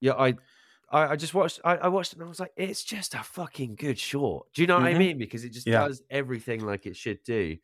Yeah, 0.00 0.14
I, 0.14 0.34
I, 0.90 1.12
I 1.12 1.16
just 1.16 1.32
watched. 1.32 1.60
I, 1.64 1.76
I, 1.76 1.86
watched 1.86 2.12
it 2.12 2.16
and 2.16 2.24
I 2.24 2.28
was 2.28 2.40
like, 2.40 2.50
it's 2.56 2.82
just 2.82 3.14
a 3.14 3.22
fucking 3.22 3.76
good 3.76 3.96
short. 3.96 4.52
Do 4.52 4.62
you 4.62 4.66
know 4.66 4.78
what 4.78 4.86
mm-hmm. 4.86 4.96
I 4.96 4.98
mean? 4.98 5.16
Because 5.16 5.44
it 5.44 5.50
just 5.50 5.68
yeah. 5.68 5.86
does 5.86 6.02
everything 6.10 6.66
like 6.66 6.86
it 6.86 6.96
should 6.96 7.22
do. 7.22 7.56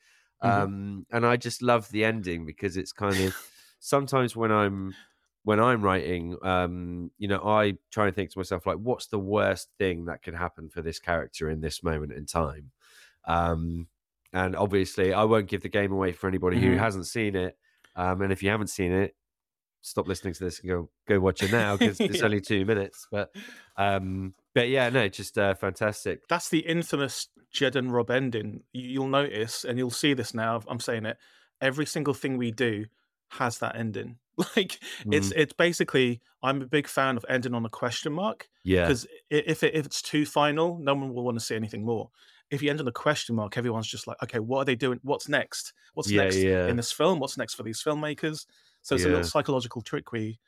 Mm-hmm. 0.45 0.49
Um, 0.49 1.06
and 1.11 1.26
I 1.26 1.37
just 1.37 1.62
love 1.62 1.90
the 1.90 2.04
ending 2.04 2.47
because 2.47 2.76
it's 2.76 2.92
kind 2.92 3.18
of 3.18 3.35
sometimes 3.80 4.37
when 4.37 4.52
I'm 4.52 4.95
when 5.42 5.59
I'm 5.59 5.83
writing, 5.83 6.37
um, 6.42 7.11
you 7.18 7.26
know, 7.26 7.40
I 7.45 7.75
try 7.90 8.06
and 8.06 8.14
think 8.14 8.30
to 8.30 8.38
myself 8.38 8.64
like, 8.64 8.78
what's 8.78 9.09
the 9.09 9.18
worst 9.18 9.68
thing 9.78 10.04
that 10.04 10.23
could 10.23 10.35
happen 10.35 10.68
for 10.68 10.80
this 10.80 11.00
character 11.00 11.50
in 11.50 11.61
this 11.61 11.83
moment 11.83 12.12
in 12.12 12.26
time? 12.26 12.71
Um, 13.25 13.88
and 14.33 14.54
obviously, 14.54 15.12
I 15.12 15.25
won't 15.25 15.49
give 15.49 15.62
the 15.62 15.68
game 15.68 15.90
away 15.90 16.12
for 16.12 16.28
anybody 16.28 16.59
mm-hmm. 16.59 16.75
who 16.75 16.76
hasn't 16.76 17.09
seen 17.09 17.35
it. 17.35 17.59
Um, 17.97 18.23
and 18.23 18.33
if 18.33 18.45
you 18.45 18.50
haven't 18.50 18.68
seen 18.68 18.92
it, 18.92 19.16
stop 19.87 20.09
listening 20.09 20.35
to 20.35 20.45
this 20.45 20.61
and 20.61 20.69
go 20.69 20.88
go 21.07 21.21
watch 21.21 21.43
it 21.43 21.52
now 21.52 21.76
because 21.76 22.00
it's 22.00 22.19
yeah. 22.19 22.25
only 22.25 22.40
two 22.40 22.64
minutes. 22.64 23.07
But 23.11 23.31
um, 23.76 24.35
but 24.55 24.69
yeah, 24.69 24.88
no, 24.88 25.09
just 25.09 25.38
uh, 25.38 25.55
fantastic. 25.55 26.26
That's 26.28 26.49
the 26.49 26.61
infamous 26.61 27.28
Jed 27.52 27.76
and 27.76 27.93
Rob 27.93 28.11
ending. 28.11 28.62
You'll 28.73 29.09
notice, 29.09 29.64
and 29.64 29.78
you'll 29.78 29.90
see 29.90 30.12
this 30.12 30.35
now. 30.35 30.61
I'm 30.66 30.81
saying 30.81 31.07
it. 31.07 31.16
Every 31.61 31.87
single 31.87 32.14
thing 32.14 32.37
we 32.37 32.50
do 32.50 32.87
has 33.28 33.59
that 33.59 33.76
ending. 33.76 34.19
Like 34.55 34.78
mm. 35.02 35.14
it's 35.14 35.31
it's 35.31 35.55
basically. 35.55 36.21
I'm 36.43 36.61
a 36.61 36.66
big 36.66 36.87
fan 36.87 37.16
of 37.16 37.25
ending 37.28 37.55
on 37.55 37.64
a 37.64 37.71
question 37.71 38.12
mark. 38.12 38.49
Yeah. 38.62 38.83
Because 38.83 39.07
if 39.31 39.62
it, 39.62 39.75
if 39.75 39.87
it's 39.87 40.02
too 40.02 40.26
final, 40.26 40.78
no 40.78 40.95
one 40.95 41.12
will 41.14 41.25
want 41.25 41.38
to 41.38 41.45
see 41.45 41.57
anything 41.57 41.85
more. 41.85 42.11
if 42.50 42.62
you 42.62 42.71
end 42.71 42.81
on 42.81 42.87
a 42.87 42.93
question 42.93 43.35
mark, 43.35 43.57
everyone's 43.57 43.88
just 43.88 44.07
like, 44.07 44.23
okay, 44.23 44.38
what 44.38 44.59
are 44.59 44.64
they 44.66 44.76
doing? 44.76 45.00
What's 45.02 45.28
next? 45.28 45.73
What's 45.95 46.11
Yeah, 46.11 46.25
next 46.25 46.37
yeah. 46.37 46.69
in 46.69 46.76
this 46.76 46.93
film? 46.93 47.19
What's 47.19 47.38
next 47.38 47.55
for 47.55 47.62
these 47.62 47.83
filmmakers? 47.83 48.47
So 48.87 48.97
it's 48.97 49.07
a 49.07 49.11
little 49.11 49.25
psychological 49.25 49.83
trick 49.83 50.12
we 50.12 50.40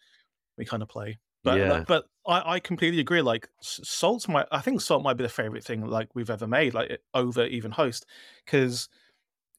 we 0.56 0.64
kind 0.64 0.82
of 0.82 0.88
play. 0.88 1.18
But 1.44 1.66
Yeah. 1.66 1.86
but 1.86 2.06
I, 2.26 2.54
I 2.54 2.60
completely 2.60 3.00
agree. 3.00 3.22
Like 3.22 3.48
Salt's 3.62 4.28
my 4.28 4.46
I 4.52 4.60
think 4.60 4.80
Salt 4.80 5.02
might 5.02 5.16
be 5.16 5.24
the 5.24 5.28
favorite 5.30 5.64
thing 5.64 5.86
like 5.86 6.14
we've 6.14 6.30
ever 6.30 6.46
made, 6.46 6.74
like 6.74 7.00
over 7.14 7.44
even 7.46 7.72
Host, 7.72 8.06
because 8.44 8.88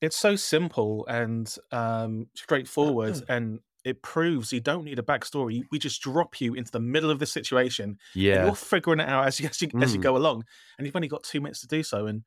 it's 0.01 0.17
so 0.17 0.35
simple 0.35 1.05
and 1.07 1.55
um 1.71 2.27
straightforward 2.35 3.21
and 3.29 3.59
it 3.85 4.01
proves 4.03 4.51
you 4.53 4.59
don't 4.61 4.83
need 4.85 4.99
a 4.99 5.03
backstory. 5.03 5.63
We 5.71 5.79
just 5.79 6.01
drop 6.01 6.41
you 6.41 6.53
into 6.55 6.71
the 6.71 6.79
middle 6.81 7.11
of 7.11 7.19
the 7.19 7.25
situation 7.25 7.97
and 8.33 8.41
Yeah. 8.41 8.43
you're 8.43 8.55
figuring 8.55 8.99
it 8.99 9.09
out 9.09 9.27
as 9.27 9.39
you 9.39 9.47
as 9.49 9.61
you, 9.61 9.69
as 9.81 9.93
you 9.93 9.99
Mm. 9.99 10.09
go 10.09 10.17
along, 10.17 10.45
and 10.77 10.85
you've 10.87 10.95
only 10.95 11.07
got 11.07 11.23
two 11.23 11.41
minutes 11.41 11.61
to 11.61 11.67
do 11.67 11.83
so. 11.83 12.07
And 12.07 12.25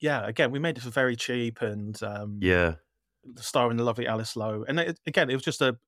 yeah, 0.00 0.26
again, 0.26 0.50
we 0.52 0.58
made 0.60 0.78
it 0.78 0.82
for 0.82 0.90
very 0.90 1.16
cheap 1.16 1.62
and 1.62 2.00
um, 2.02 2.40
Yeah. 2.40 2.76
Starring 3.36 3.76
the 3.76 3.84
lovely 3.84 4.06
Alice 4.06 4.36
Lowe. 4.36 4.64
And 4.66 4.78
it, 4.80 5.00
again, 5.06 5.30
it 5.30 5.34
was 5.34 5.42
just 5.42 5.60
a 5.60 5.78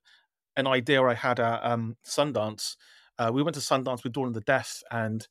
an 0.56 0.66
idea 0.66 1.02
I 1.02 1.14
had 1.14 1.38
at 1.38 1.64
um, 1.64 1.96
Sundance. 2.04 2.76
Uh, 3.18 3.30
we 3.32 3.42
went 3.42 3.54
to 3.54 3.60
Sundance 3.60 4.02
with 4.02 4.12
Dawn 4.12 4.28
of 4.28 4.34
the 4.34 4.40
Deaf, 4.40 4.82
and 4.90 5.26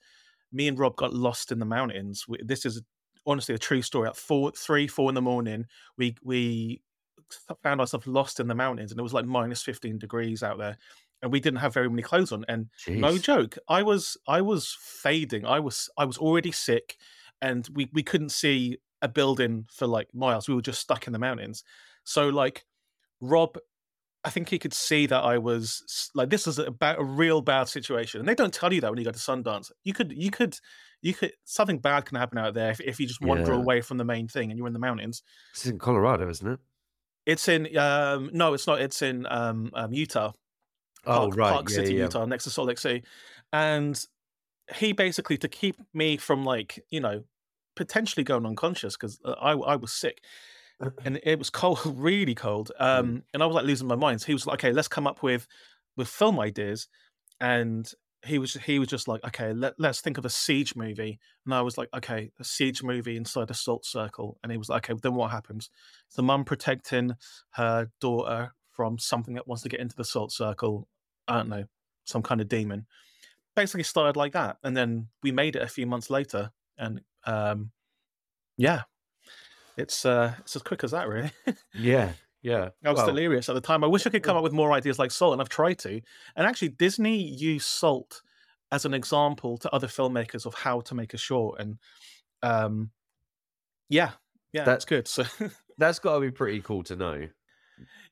me 0.52 0.68
and 0.68 0.78
Rob 0.78 0.96
got 0.96 1.14
lost 1.14 1.52
in 1.52 1.60
the 1.60 1.66
mountains. 1.66 2.26
We, 2.28 2.40
this 2.44 2.66
is 2.66 2.82
honestly 3.26 3.56
a 3.56 3.60
true 3.60 3.82
story. 3.82 4.08
At 4.08 4.18
four, 4.18 4.52
three, 4.52 4.88
four 4.88 5.10
in 5.10 5.16
the 5.16 5.22
morning, 5.22 5.66
we 5.98 6.16
we 6.24 6.82
found 7.64 7.80
ourselves 7.82 8.08
lost 8.08 8.40
in 8.40 8.48
the 8.48 8.56
mountains, 8.56 8.92
and 8.92 9.00
it 9.00 9.04
was 9.04 9.14
like 9.14 9.26
minus 9.26 9.64
fifteen 9.64 9.98
degrees 9.98 10.44
out 10.44 10.58
there, 10.58 10.78
and 11.22 11.32
we 11.32 11.40
didn't 11.40 11.60
have 11.60 11.74
very 11.74 11.90
many 11.90 12.02
clothes 12.02 12.32
on. 12.32 12.46
And 12.48 12.70
no 13.00 13.18
joke, 13.18 13.58
I 13.68 13.84
was 13.84 14.18
I 14.28 14.42
was 14.42 14.78
fading. 14.80 15.46
I 15.46 15.60
was 15.60 15.90
I 15.98 16.06
was 16.06 16.18
already 16.18 16.52
sick, 16.52 16.98
and 17.42 17.68
we 17.74 17.90
we 17.94 18.04
couldn't 18.04 18.30
see 18.30 18.78
a 19.02 19.08
building 19.08 19.68
for 19.72 19.88
like 19.88 20.08
miles. 20.14 20.48
We 20.48 20.56
were 20.56 20.62
just 20.62 20.82
stuck 20.82 21.08
in 21.08 21.14
the 21.14 21.20
mountains. 21.20 21.64
So 22.06 22.30
like 22.30 22.66
Rob, 23.20 23.58
I 24.24 24.30
think 24.30 24.50
he 24.50 24.58
could 24.58 24.74
see 24.74 25.06
that 25.08 25.24
I 25.24 25.38
was 25.38 26.10
like 26.16 26.30
this 26.30 26.48
is 26.48 26.58
a 26.58 26.72
bad, 26.72 26.98
a 26.98 27.04
real 27.04 27.42
bad 27.42 27.68
situation, 27.68 28.20
and 28.20 28.28
they 28.28 28.36
don't 28.36 28.54
tell 28.54 28.74
you 28.74 28.82
that 28.82 28.90
when 28.90 28.98
you 28.98 29.06
go 29.06 29.12
to 29.12 29.20
Sundance. 29.20 29.72
You 29.84 29.94
could 29.94 30.12
you 30.12 30.32
could 30.32 30.58
you 31.02 31.14
could 31.14 31.34
something 31.44 31.80
bad 31.80 32.06
can 32.06 32.18
happen 32.18 32.38
out 32.38 32.54
there 32.54 32.72
if, 32.72 32.82
if 32.82 33.00
you 33.00 33.06
just 33.06 33.22
wander 33.22 33.52
Yeah. 33.52 33.60
away 33.60 33.82
from 33.82 33.98
the 33.98 34.06
main 34.06 34.28
thing 34.28 34.50
and 34.50 34.58
you're 34.58 34.68
in 34.68 34.74
the 34.74 34.80
mountains. 34.80 35.22
This 35.54 35.66
is 35.66 35.72
in 35.72 35.80
Colorado, 35.80 36.30
isn't 36.30 36.48
it? 36.48 36.60
It's 37.26 37.48
in 37.48 37.76
um 37.78 38.30
no, 38.34 38.54
it's 38.54 38.68
not. 38.68 38.82
It's 38.82 39.02
in 39.02 39.26
um, 39.30 39.72
um 39.74 39.94
Utah. 39.94 40.32
Oh, 41.06 41.28
Park, 41.28 41.38
right. 41.38 41.54
Park 41.54 41.70
yeah, 41.70 41.76
City, 41.76 41.94
yeah. 41.94 42.04
Utah, 42.04 42.26
next 42.26 42.46
to 42.46 42.50
Salt 42.50 42.68
Lake 42.68 42.80
City. 42.80 43.04
And 43.54 44.04
he 44.76 44.94
basically 44.94 45.38
to 45.38 45.48
keep 45.48 45.76
me 45.94 46.18
from 46.18 46.44
like 46.44 46.84
you 46.90 47.00
know 47.00 47.24
potentially 47.76 48.24
going 48.24 48.46
unconscious 48.46 48.96
because 48.96 49.20
I 49.24 49.52
I 49.52 49.76
was 49.76 49.94
sick 49.94 50.24
and 51.03 51.20
it 51.24 51.39
was 51.39 51.50
cold, 51.50 51.79
really 51.86 52.36
cold. 52.36 52.72
Mm. 52.79 53.00
Um, 53.00 53.24
and 53.34 53.44
I 53.44 53.46
was 53.46 53.55
like 53.55 53.65
losing 53.65 53.88
my 53.88 53.96
mind. 53.96 54.22
So 54.22 54.27
he 54.27 54.34
was 54.34 54.46
like, 54.46 54.60
okay, 54.63 54.74
let's 54.74 54.88
come 54.88 55.08
up 55.08 55.24
with 55.24 55.48
with 55.98 56.08
film 56.08 56.39
ideas, 56.39 56.88
and 57.39 57.89
he 58.25 58.39
was 58.39 58.53
he 58.53 58.79
was 58.79 58.88
just 58.88 59.08
like, 59.08 59.24
okay, 59.25 59.53
let, 59.53 59.74
let's 59.77 60.01
think 60.01 60.17
of 60.17 60.25
a 60.25 60.29
siege 60.29 60.75
movie. 60.75 61.20
And 61.46 61.53
I 61.53 61.62
was 61.62 61.77
like, 61.77 61.89
okay, 61.96 62.32
a 62.39 62.44
siege 62.44 62.84
movie 62.84 63.17
inside 63.17 63.50
a 63.50 63.53
salt 63.53 63.86
circle. 63.86 64.38
And 64.44 64.51
he 64.51 64.58
was 64.58 64.70
like, 64.70 64.89
okay, 64.89 65.00
then 65.01 65.15
what 65.15 65.32
happens? 65.32 65.70
It's 66.08 66.15
the 66.15 66.24
mum 66.24 66.44
protecting 66.44 67.13
her 67.51 67.89
daughter 68.01 68.53
from 68.72 68.98
something 68.98 69.36
that 69.36 69.48
wants 69.48 69.63
to 69.63 69.70
get 69.70 69.79
into 69.79 69.96
the 69.96 70.03
salt 70.03 70.32
circle. 70.32 70.88
I 71.27 71.38
don't 71.38 71.50
know, 71.50 71.65
some 72.03 72.22
kind 72.22 72.41
of 72.41 72.50
demon. 72.50 72.88
Basically 73.55 73.84
started 73.84 74.17
like 74.17 74.34
that, 74.34 74.58
and 74.63 74.75
then 74.75 75.08
we 75.24 75.32
made 75.32 75.55
it 75.55 75.62
a 75.62 75.67
few 75.67 75.88
months 75.88 76.10
later, 76.10 76.51
and 76.77 77.00
um, 77.25 77.72
yeah, 78.58 78.82
it's 79.77 80.05
uh, 80.05 80.34
it's 80.39 80.55
as 80.55 80.62
quick 80.62 80.84
as 80.84 80.91
that, 80.91 81.08
really. 81.08 81.32
Yeah. 81.74 82.13
Yeah. 82.41 82.70
I 82.86 82.91
was 82.91 82.98
Well, 82.98 83.08
delirious 83.08 83.50
at 83.50 83.55
the 83.55 83.62
time. 83.62 83.84
I 83.84 83.88
wish 83.88 84.05
I 84.05 84.12
could 84.12 84.22
come 84.24 84.38
up 84.38 84.44
with 84.44 84.53
more 84.53 84.72
ideas 84.72 85.00
like 85.00 85.10
Salt, 85.12 85.34
and 85.34 85.41
I've 85.41 85.50
tried 85.50 85.79
to. 85.79 86.00
And 86.36 86.46
actually, 86.48 86.70
Disney 86.70 87.17
used 87.17 87.65
Salt 87.65 88.22
as 88.72 88.86
an 88.86 88.94
example 88.94 89.58
to 89.60 89.72
other 89.74 89.88
filmmakers 89.88 90.46
of 90.46 90.53
how 90.53 90.82
to 90.82 90.94
make 90.96 91.13
a 91.13 91.17
short. 91.17 91.60
And 91.60 91.79
um, 92.44 92.91
yeah, 93.89 94.12
yeah, 94.53 94.63
That- 94.63 94.72
that's 94.74 94.86
good. 94.86 95.08
So 95.08 95.24
that's 95.79 95.98
got 96.00 96.15
to 96.15 96.22
be 96.22 96.29
pretty 96.32 96.62
cool 96.62 96.84
to 96.84 96.96
know. 96.96 97.27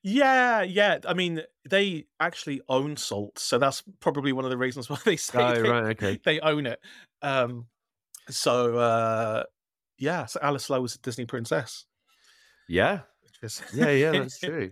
yeah, 0.02 0.62
yeah. 0.64 0.98
I 1.08 1.14
mean, 1.14 1.42
they 1.70 2.08
actually 2.20 2.62
own 2.70 2.98
Salt, 2.98 3.38
so 3.40 3.58
that's 3.60 3.84
probably 4.00 4.34
one 4.34 4.46
of 4.46 4.52
the 4.52 4.58
reasons 4.58 4.90
why 4.90 4.98
they 5.06 5.16
say 5.16 5.40
Oh, 5.42 5.62
they, 5.62 5.70
right. 5.70 5.84
Okay. 5.92 6.20
they 6.26 6.40
own 6.40 6.66
it. 6.66 6.80
Um, 7.22 7.68
so 8.30 8.78
uh, 8.78 9.44
yeah, 10.04 10.26
so 10.26 10.40
Alice 10.42 10.70
Lowe 10.70 10.82
was 10.82 10.96
a 10.96 11.00
Disney 11.00 11.26
princess. 11.26 11.86
Yeah. 12.68 13.00
Is 13.42 13.62
Yeah. 13.74 13.90
Yeah. 13.92 14.12
That's 14.12 14.40
true. 14.40 14.70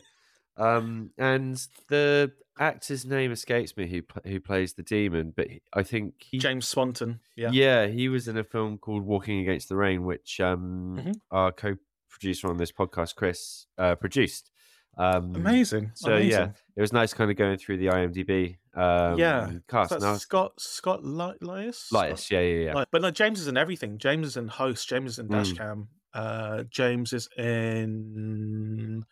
Um, 0.57 1.11
and 1.17 1.55
the 1.87 2.31
actor's 2.59 3.05
name 3.05 3.31
escapes 3.31 3.75
me 3.77 3.87
who 3.87 4.01
who 4.29 4.39
plays 4.39 4.73
the 4.73 4.83
demon, 4.83 5.33
but 5.35 5.47
I 5.73 5.83
think 5.83 6.15
he, 6.19 6.37
James 6.37 6.67
Swanton. 6.67 7.19
Yeah. 7.35 7.49
yeah, 7.51 7.87
he 7.87 8.09
was 8.09 8.27
in 8.27 8.37
a 8.37 8.43
film 8.43 8.77
called 8.77 9.03
Walking 9.03 9.39
Against 9.39 9.69
the 9.69 9.75
Rain, 9.77 10.03
which 10.03 10.39
um, 10.39 10.97
Mhm. 10.99 11.15
our 11.31 11.51
co-producer 11.53 12.49
on 12.49 12.57
this 12.57 12.71
podcast, 12.71 13.15
Chris, 13.15 13.65
uh, 13.77 13.95
produced. 13.95 14.51
Um, 14.97 15.35
Amazing. 15.35 15.91
So 15.95 16.11
amazing. 16.13 16.31
yeah, 16.31 16.49
it 16.75 16.81
was 16.81 16.91
nice 16.93 17.13
kind 17.13 17.31
of 17.31 17.37
going 17.37 17.57
through 17.57 17.77
the 17.77 17.87
IMDb 17.87 18.57
um, 18.75 19.17
Yeah. 19.17 19.49
cast. 19.67 19.99
Scott 20.21 20.53
Scott 20.59 21.03
Li- 21.03 21.37
Lias. 21.41 21.87
Lias, 21.91 22.29
yeah, 22.29 22.41
yeah, 22.41 22.63
yeah. 22.73 22.83
But 22.91 23.01
no, 23.01 23.09
James 23.11 23.39
is 23.39 23.47
in 23.47 23.57
everything. 23.57 23.97
James 23.97 24.27
is 24.27 24.37
in 24.37 24.47
host. 24.47 24.87
James 24.89 25.11
is 25.13 25.19
in 25.19 25.27
Mm. 25.29 25.35
Dashcam. 25.45 25.87
Uh, 26.13 26.63
James 26.69 27.13
is 27.13 27.29
in 27.37 29.03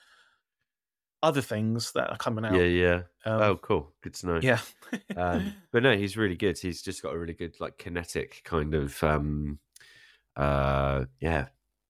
other 1.23 1.41
things 1.41 1.91
that 1.93 2.09
are 2.09 2.17
coming 2.17 2.45
out. 2.45 2.53
Yeah, 2.53 2.63
yeah. 2.63 3.01
Um, 3.25 3.41
oh, 3.41 3.55
cool. 3.57 3.93
Good 4.01 4.13
to 4.15 4.27
know. 4.27 4.39
yeah. 4.41 4.59
um, 5.17 5.53
but 5.71 5.83
no, 5.83 5.95
he's 5.97 6.17
really 6.17 6.35
good. 6.35 6.57
He's 6.57 6.81
just 6.81 7.01
got 7.01 7.13
a 7.13 7.17
really 7.19 7.33
good, 7.33 7.55
like, 7.59 7.77
kinetic 7.77 8.41
kind 8.45 8.73
of, 8.73 9.01
um, 9.03 9.59
uh, 10.37 11.05
yeah, 11.19 11.47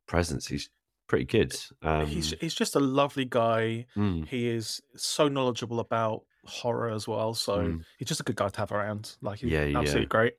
presence. 0.08 0.48
He's 0.48 0.70
pretty 1.10 1.26
good. 1.26 1.54
Um, 1.82 2.06
he's 2.08 2.34
he's 2.40 2.54
just 2.56 2.76
a 2.76 2.80
lovely 2.80 3.26
guy. 3.26 3.86
mm, 3.98 4.26
He 4.28 4.48
is 4.48 4.82
so 4.96 5.28
knowledgeable 5.28 5.82
about 5.82 6.24
horror 6.46 6.90
as 6.90 7.06
well. 7.08 7.34
So 7.34 7.58
Mm. 7.58 7.84
he's 7.98 8.08
just 8.08 8.22
a 8.22 8.24
good 8.24 8.38
guy 8.38 8.48
to 8.48 8.60
have 8.62 8.72
around. 8.72 9.18
Like 9.22 9.40
he's 9.40 9.52
Yeah, 9.52 9.66
yeah. 9.66 9.80
absolutely 9.80 10.08
great. 10.08 10.34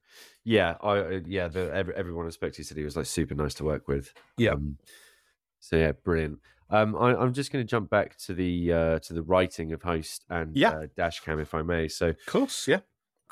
yeah, 0.45 0.77
I, 0.81 0.91
uh, 0.99 1.21
yeah. 1.27 1.49
The, 1.49 1.71
every, 1.75 1.95
everyone 1.95 2.27
I 2.27 2.31
spoke 2.31 2.55
to 2.55 2.65
said 2.65 2.79
he 2.79 2.85
was 2.85 2.97
like 2.97 3.05
super 3.07 3.35
nice 3.35 3.53
to 3.57 3.65
work 3.65 3.87
with. 3.89 4.15
Yeah. 4.39 4.53
Um, 4.53 4.79
so 5.59 5.77
yeah, 5.77 5.93
brilliant. 5.93 6.39
Um, 6.71 6.97
I, 6.97 7.15
I'm 7.17 7.35
just 7.35 7.53
going 7.53 7.65
to 7.67 7.69
jump 7.69 7.91
back 7.91 8.17
to 8.27 8.33
the 8.35 8.73
uh, 8.73 8.99
to 9.01 9.13
the 9.13 9.23
writing 9.23 9.73
of 9.73 9.83
Host 9.83 10.25
and 10.31 10.57
Yeah. 10.57 10.71
uh, 10.71 10.87
Dashcam, 10.97 11.41
if 11.43 11.53
I 11.55 11.63
may. 11.63 11.89
So, 11.89 12.09
Of 12.11 12.27
course, 12.27 12.67
yeah. 12.69 12.81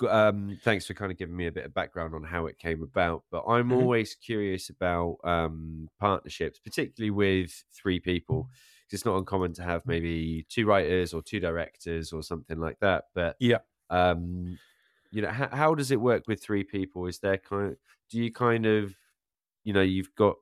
Um, 0.02 0.59
thanks 0.62 0.87
for 0.87 0.95
kind 0.95 1.12
of 1.12 1.19
giving 1.19 1.37
me 1.37 1.47
a 1.47 1.52
bit 1.52 1.64
of 1.64 1.75
background 1.75 2.14
on 2.14 2.23
how 2.25 2.47
it 2.47 2.59
came 2.59 2.83
about. 2.83 3.25
But 3.31 3.45
I'm 3.47 3.71
Mhm. 3.71 3.73
always 3.73 4.14
curious 4.14 4.71
about 4.71 5.17
um, 5.25 5.88
partnerships, 5.99 6.59
particularly 6.61 7.11
with 7.11 7.64
three 7.73 8.00
people. 8.00 8.50
It's 8.90 9.05
not 9.05 9.17
uncommon 9.19 9.52
to 9.55 9.62
have 9.62 9.85
maybe 9.87 10.47
two 10.49 10.67
writers 10.67 11.12
or 11.12 11.23
two 11.23 11.40
directors 11.40 12.12
or 12.12 12.23
something 12.23 12.59
like 12.59 12.78
that. 12.81 13.05
But 13.14 13.37
Yeah. 13.38 13.59
um, 13.90 14.59
you 15.11 15.23
know, 15.23 15.31
how, 15.31 15.49
how 15.49 15.75
does 15.75 15.90
it 15.90 16.00
work 16.00 16.25
with 16.28 16.43
three 16.43 16.64
people? 16.64 17.07
Is 17.07 17.21
there 17.21 17.38
kind 17.38 17.73
of 17.73 17.78
do 18.11 18.19
you 18.23 18.33
kind 18.33 18.67
of 18.67 18.95
you 19.64 19.73
know 19.73 19.83
you've 19.83 20.14
got 20.17 20.37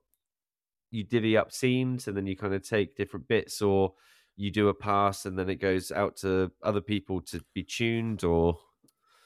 you 0.90 1.04
divvy 1.04 1.36
up 1.36 1.52
scenes 1.52 2.06
and 2.08 2.16
then 2.16 2.26
you 2.26 2.36
kind 2.36 2.54
of 2.54 2.62
take 2.62 2.96
different 2.96 3.26
bits 3.28 3.60
or 3.60 3.94
you 4.36 4.50
do 4.50 4.68
a 4.68 4.74
pass 4.74 5.26
and 5.26 5.38
then 5.38 5.48
it 5.48 5.56
goes 5.56 5.90
out 5.90 6.16
to 6.16 6.52
other 6.62 6.80
people 6.80 7.20
to 7.20 7.40
be 7.54 7.62
tuned 7.64 8.22
or 8.24 8.58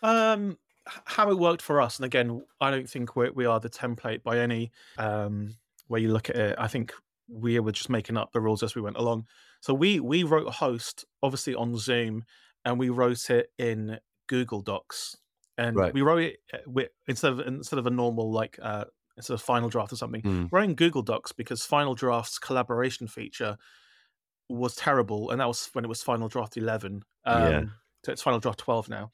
Um, 0.02 0.58
how 1.04 1.30
it 1.30 1.38
worked 1.38 1.62
for 1.62 1.80
us, 1.80 1.98
and 1.98 2.06
again, 2.06 2.42
I 2.60 2.70
don't 2.70 2.88
think 2.88 3.14
we 3.16 3.30
we 3.30 3.46
are 3.46 3.60
the 3.60 3.70
template 3.70 4.22
by 4.22 4.38
any 4.38 4.70
um 4.98 5.56
way 5.88 6.00
you 6.00 6.12
look 6.12 6.30
at 6.30 6.36
it. 6.36 6.56
I 6.58 6.68
think 6.68 6.92
we 7.28 7.58
were 7.60 7.72
just 7.72 7.90
making 7.90 8.16
up 8.16 8.32
the 8.32 8.40
rules 8.40 8.62
as 8.62 8.74
we 8.74 8.82
went 8.82 8.96
along. 8.96 9.26
So 9.60 9.74
we 9.74 10.00
we 10.00 10.22
wrote 10.24 10.46
a 10.48 10.50
host 10.52 11.04
obviously 11.22 11.54
on 11.54 11.76
Zoom, 11.76 12.24
and 12.64 12.78
we 12.78 12.88
wrote 12.88 13.30
it 13.30 13.52
in 13.58 13.98
Google 14.26 14.62
Docs, 14.62 15.16
and 15.58 15.76
Right. 15.76 15.92
we 15.94 16.02
wrote 16.02 16.22
it 16.22 16.38
uh, 16.52 16.58
with, 16.66 16.90
instead 17.06 17.32
of 17.32 17.40
instead 17.40 17.78
of 17.78 17.86
a 17.86 17.90
normal 17.90 18.32
like 18.32 18.58
uh 18.62 18.86
instead 19.16 19.34
of 19.34 19.42
Final 19.42 19.68
Draft 19.68 19.92
or 19.92 19.96
something. 19.96 20.22
Mm. 20.22 20.48
We're 20.50 20.62
in 20.62 20.74
Google 20.74 21.02
Docs 21.02 21.32
because 21.32 21.62
Final 21.64 21.94
Draft's 21.94 22.38
collaboration 22.38 23.06
feature 23.06 23.58
was 24.48 24.74
terrible, 24.74 25.30
and 25.30 25.40
that 25.40 25.46
was 25.46 25.68
when 25.72 25.84
it 25.84 25.88
was 25.88 26.02
Final 26.02 26.28
Draft 26.28 26.56
eleven. 26.56 27.02
Um, 27.24 27.42
Yeah. 27.42 27.62
So 28.04 28.12
it's 28.12 28.22
Final 28.22 28.40
Draft 28.40 28.58
twelve 28.58 28.88
now, 28.88 29.12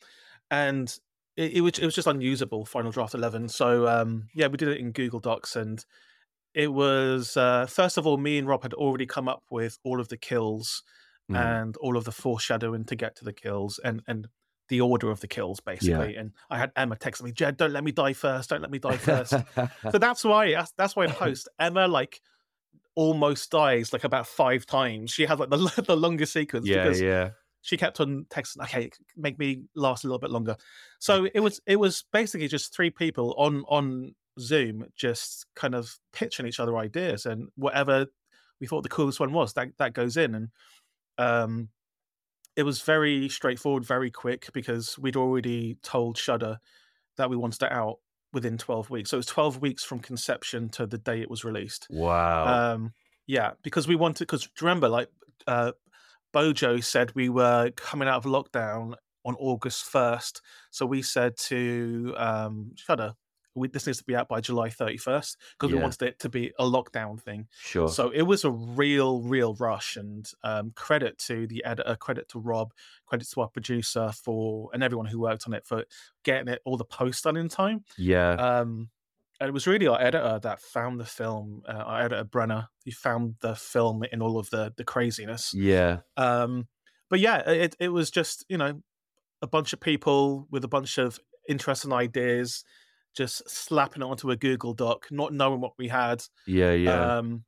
and 0.50 0.88
it, 1.36 1.52
it 1.54 1.60
was 1.60 1.78
it 1.78 1.84
was 1.84 1.94
just 1.94 2.06
unusable. 2.08 2.64
Final 2.64 2.92
Draft 2.92 3.14
eleven. 3.14 3.48
So 3.48 3.86
um, 3.86 4.28
yeah, 4.34 4.46
we 4.46 4.56
did 4.56 4.68
it 4.68 4.78
in 4.78 4.92
Google 4.92 5.20
Docs, 5.20 5.56
and 5.56 5.84
it 6.54 6.72
was 6.72 7.36
uh, 7.36 7.66
first 7.66 7.98
of 7.98 8.06
all, 8.06 8.16
me 8.16 8.38
and 8.38 8.48
Rob 8.48 8.62
had 8.62 8.74
already 8.74 9.06
come 9.06 9.28
up 9.28 9.42
with 9.50 9.78
all 9.84 10.00
of 10.00 10.08
the 10.08 10.16
kills 10.16 10.82
Mm. 11.28 11.60
and 11.62 11.76
all 11.78 11.96
of 11.96 12.04
the 12.04 12.12
foreshadowing 12.12 12.84
to 12.84 12.94
get 12.94 13.16
to 13.16 13.24
the 13.24 13.32
kills, 13.32 13.80
and 13.82 14.00
and 14.06 14.28
the 14.68 14.80
order 14.80 15.10
of 15.10 15.18
the 15.18 15.26
kills 15.26 15.58
basically. 15.58 16.14
And 16.14 16.30
I 16.50 16.58
had 16.58 16.70
Emma 16.76 16.94
text 16.94 17.20
me, 17.20 17.32
Jed, 17.32 17.56
don't 17.56 17.72
let 17.72 17.82
me 17.82 17.90
die 17.90 18.12
first. 18.12 18.50
Don't 18.50 18.62
let 18.62 18.70
me 18.70 18.78
die 18.78 18.96
first. 18.96 19.34
so 19.90 19.98
that's 19.98 20.24
why 20.24 20.52
that's, 20.52 20.72
that's 20.78 20.94
why 20.94 21.04
in 21.06 21.10
Host 21.10 21.48
Emma 21.58 21.88
like 21.88 22.20
almost 22.94 23.50
dies 23.50 23.92
like 23.92 24.04
about 24.04 24.26
five 24.26 24.66
times. 24.66 25.10
She 25.10 25.26
has 25.26 25.38
like 25.38 25.50
the 25.50 25.82
the 25.86 25.96
longest 25.96 26.32
sequence 26.32 26.66
yeah, 26.68 26.84
because 26.84 27.00
yeah. 27.00 27.30
She 27.66 27.76
kept 27.76 28.00
on 28.00 28.26
texting, 28.30 28.62
okay, 28.62 28.90
make 29.16 29.40
me 29.40 29.64
last 29.74 30.04
a 30.04 30.06
little 30.06 30.20
bit 30.20 30.30
longer. 30.30 30.56
So 31.00 31.26
it 31.34 31.40
was 31.40 31.60
it 31.66 31.76
was 31.76 32.04
basically 32.12 32.46
just 32.46 32.72
three 32.72 32.90
people 32.90 33.34
on 33.36 33.64
on 33.68 34.14
Zoom 34.38 34.86
just 34.94 35.46
kind 35.56 35.74
of 35.74 35.98
pitching 36.12 36.46
each 36.46 36.60
other 36.60 36.76
ideas 36.78 37.26
and 37.26 37.48
whatever 37.56 38.06
we 38.60 38.66
thought 38.66 38.82
the 38.82 38.88
coolest 38.88 39.18
one 39.18 39.32
was 39.32 39.54
that 39.54 39.68
that 39.78 39.94
goes 39.94 40.16
in 40.16 40.34
and 40.34 40.48
um 41.18 41.70
it 42.54 42.62
was 42.62 42.82
very 42.82 43.28
straightforward, 43.28 43.84
very 43.84 44.10
quick 44.10 44.48
because 44.54 44.98
we'd 44.98 45.16
already 45.16 45.76
told 45.82 46.16
Shudder 46.16 46.58
that 47.16 47.28
we 47.28 47.36
wanted 47.36 47.62
it 47.64 47.72
out 47.72 47.96
within 48.32 48.56
12 48.58 48.90
weeks. 48.90 49.10
So 49.10 49.16
it 49.16 49.18
was 49.18 49.26
12 49.26 49.60
weeks 49.60 49.84
from 49.84 49.98
conception 49.98 50.68
to 50.70 50.86
the 50.86 50.98
day 50.98 51.20
it 51.20 51.30
was 51.30 51.44
released. 51.44 51.86
Wow. 51.90 52.74
Um, 52.74 52.92
yeah, 53.26 53.52
because 53.62 53.86
we 53.88 53.96
wanted, 53.96 54.24
because 54.24 54.48
remember, 54.62 54.88
like 54.88 55.08
uh, 55.46 55.72
Bojo 56.36 56.80
said 56.80 57.14
we 57.14 57.30
were 57.30 57.70
coming 57.76 58.08
out 58.08 58.26
of 58.26 58.30
lockdown 58.30 58.92
on 59.24 59.34
August 59.38 59.90
1st. 59.90 60.42
So 60.70 60.84
we 60.84 61.00
said 61.00 61.34
to 61.48 62.12
um, 62.18 62.72
Shudder, 62.74 63.14
we, 63.54 63.68
this 63.68 63.86
needs 63.86 64.00
to 64.00 64.04
be 64.04 64.14
out 64.14 64.28
by 64.28 64.42
July 64.42 64.68
31st 64.68 65.36
because 65.58 65.72
we 65.72 65.80
wanted 65.80 66.02
it 66.02 66.18
to 66.18 66.28
be 66.28 66.52
a 66.58 66.64
lockdown 66.64 67.18
thing. 67.18 67.48
sure. 67.58 67.88
So 67.88 68.10
it 68.10 68.20
was 68.20 68.44
a 68.44 68.50
real, 68.50 69.22
real 69.22 69.54
rush. 69.54 69.96
And 69.96 70.30
um, 70.44 70.72
credit 70.76 71.16
to 71.20 71.46
the 71.46 71.64
editor, 71.64 71.96
credit 71.96 72.28
to 72.28 72.38
Rob, 72.38 72.74
credit 73.06 73.26
to 73.30 73.40
our 73.40 73.48
producer 73.48 74.12
for, 74.12 74.68
and 74.74 74.82
everyone 74.82 75.06
who 75.06 75.18
worked 75.18 75.44
on 75.46 75.54
it 75.54 75.64
for 75.66 75.84
getting 76.22 76.48
it 76.48 76.60
all 76.66 76.76
the 76.76 76.84
posts 76.84 77.22
done 77.22 77.38
in 77.38 77.48
time. 77.48 77.82
yeah. 77.96 78.32
Um, 78.32 78.90
and 79.40 79.48
it 79.48 79.52
was 79.52 79.66
really 79.66 79.86
our 79.86 80.00
editor 80.00 80.38
that 80.42 80.60
found 80.60 80.98
the 80.98 81.04
film, 81.04 81.62
uh, 81.68 81.72
our 81.72 82.02
editor 82.02 82.24
Brenna, 82.24 82.68
he 82.84 82.90
found 82.90 83.34
the 83.40 83.54
film 83.54 84.02
in 84.12 84.22
all 84.22 84.38
of 84.38 84.50
the 84.50 84.72
the 84.76 84.84
craziness. 84.84 85.52
yeah. 85.54 85.98
Um, 86.16 86.68
but 87.10 87.20
yeah, 87.20 87.38
it 87.48 87.76
it 87.78 87.88
was 87.88 88.10
just 88.10 88.44
you 88.48 88.58
know 88.58 88.80
a 89.42 89.46
bunch 89.46 89.72
of 89.72 89.80
people 89.80 90.46
with 90.50 90.64
a 90.64 90.68
bunch 90.68 90.98
of 90.98 91.18
interesting 91.48 91.92
ideas, 91.92 92.64
just 93.16 93.48
slapping 93.48 94.02
it 94.02 94.06
onto 94.06 94.30
a 94.30 94.36
Google 94.36 94.74
Doc, 94.74 95.06
not 95.10 95.32
knowing 95.32 95.60
what 95.60 95.72
we 95.78 95.88
had. 95.88 96.22
Yeah. 96.46 96.72
Yeah. 96.72 97.18
Um, 97.18 97.44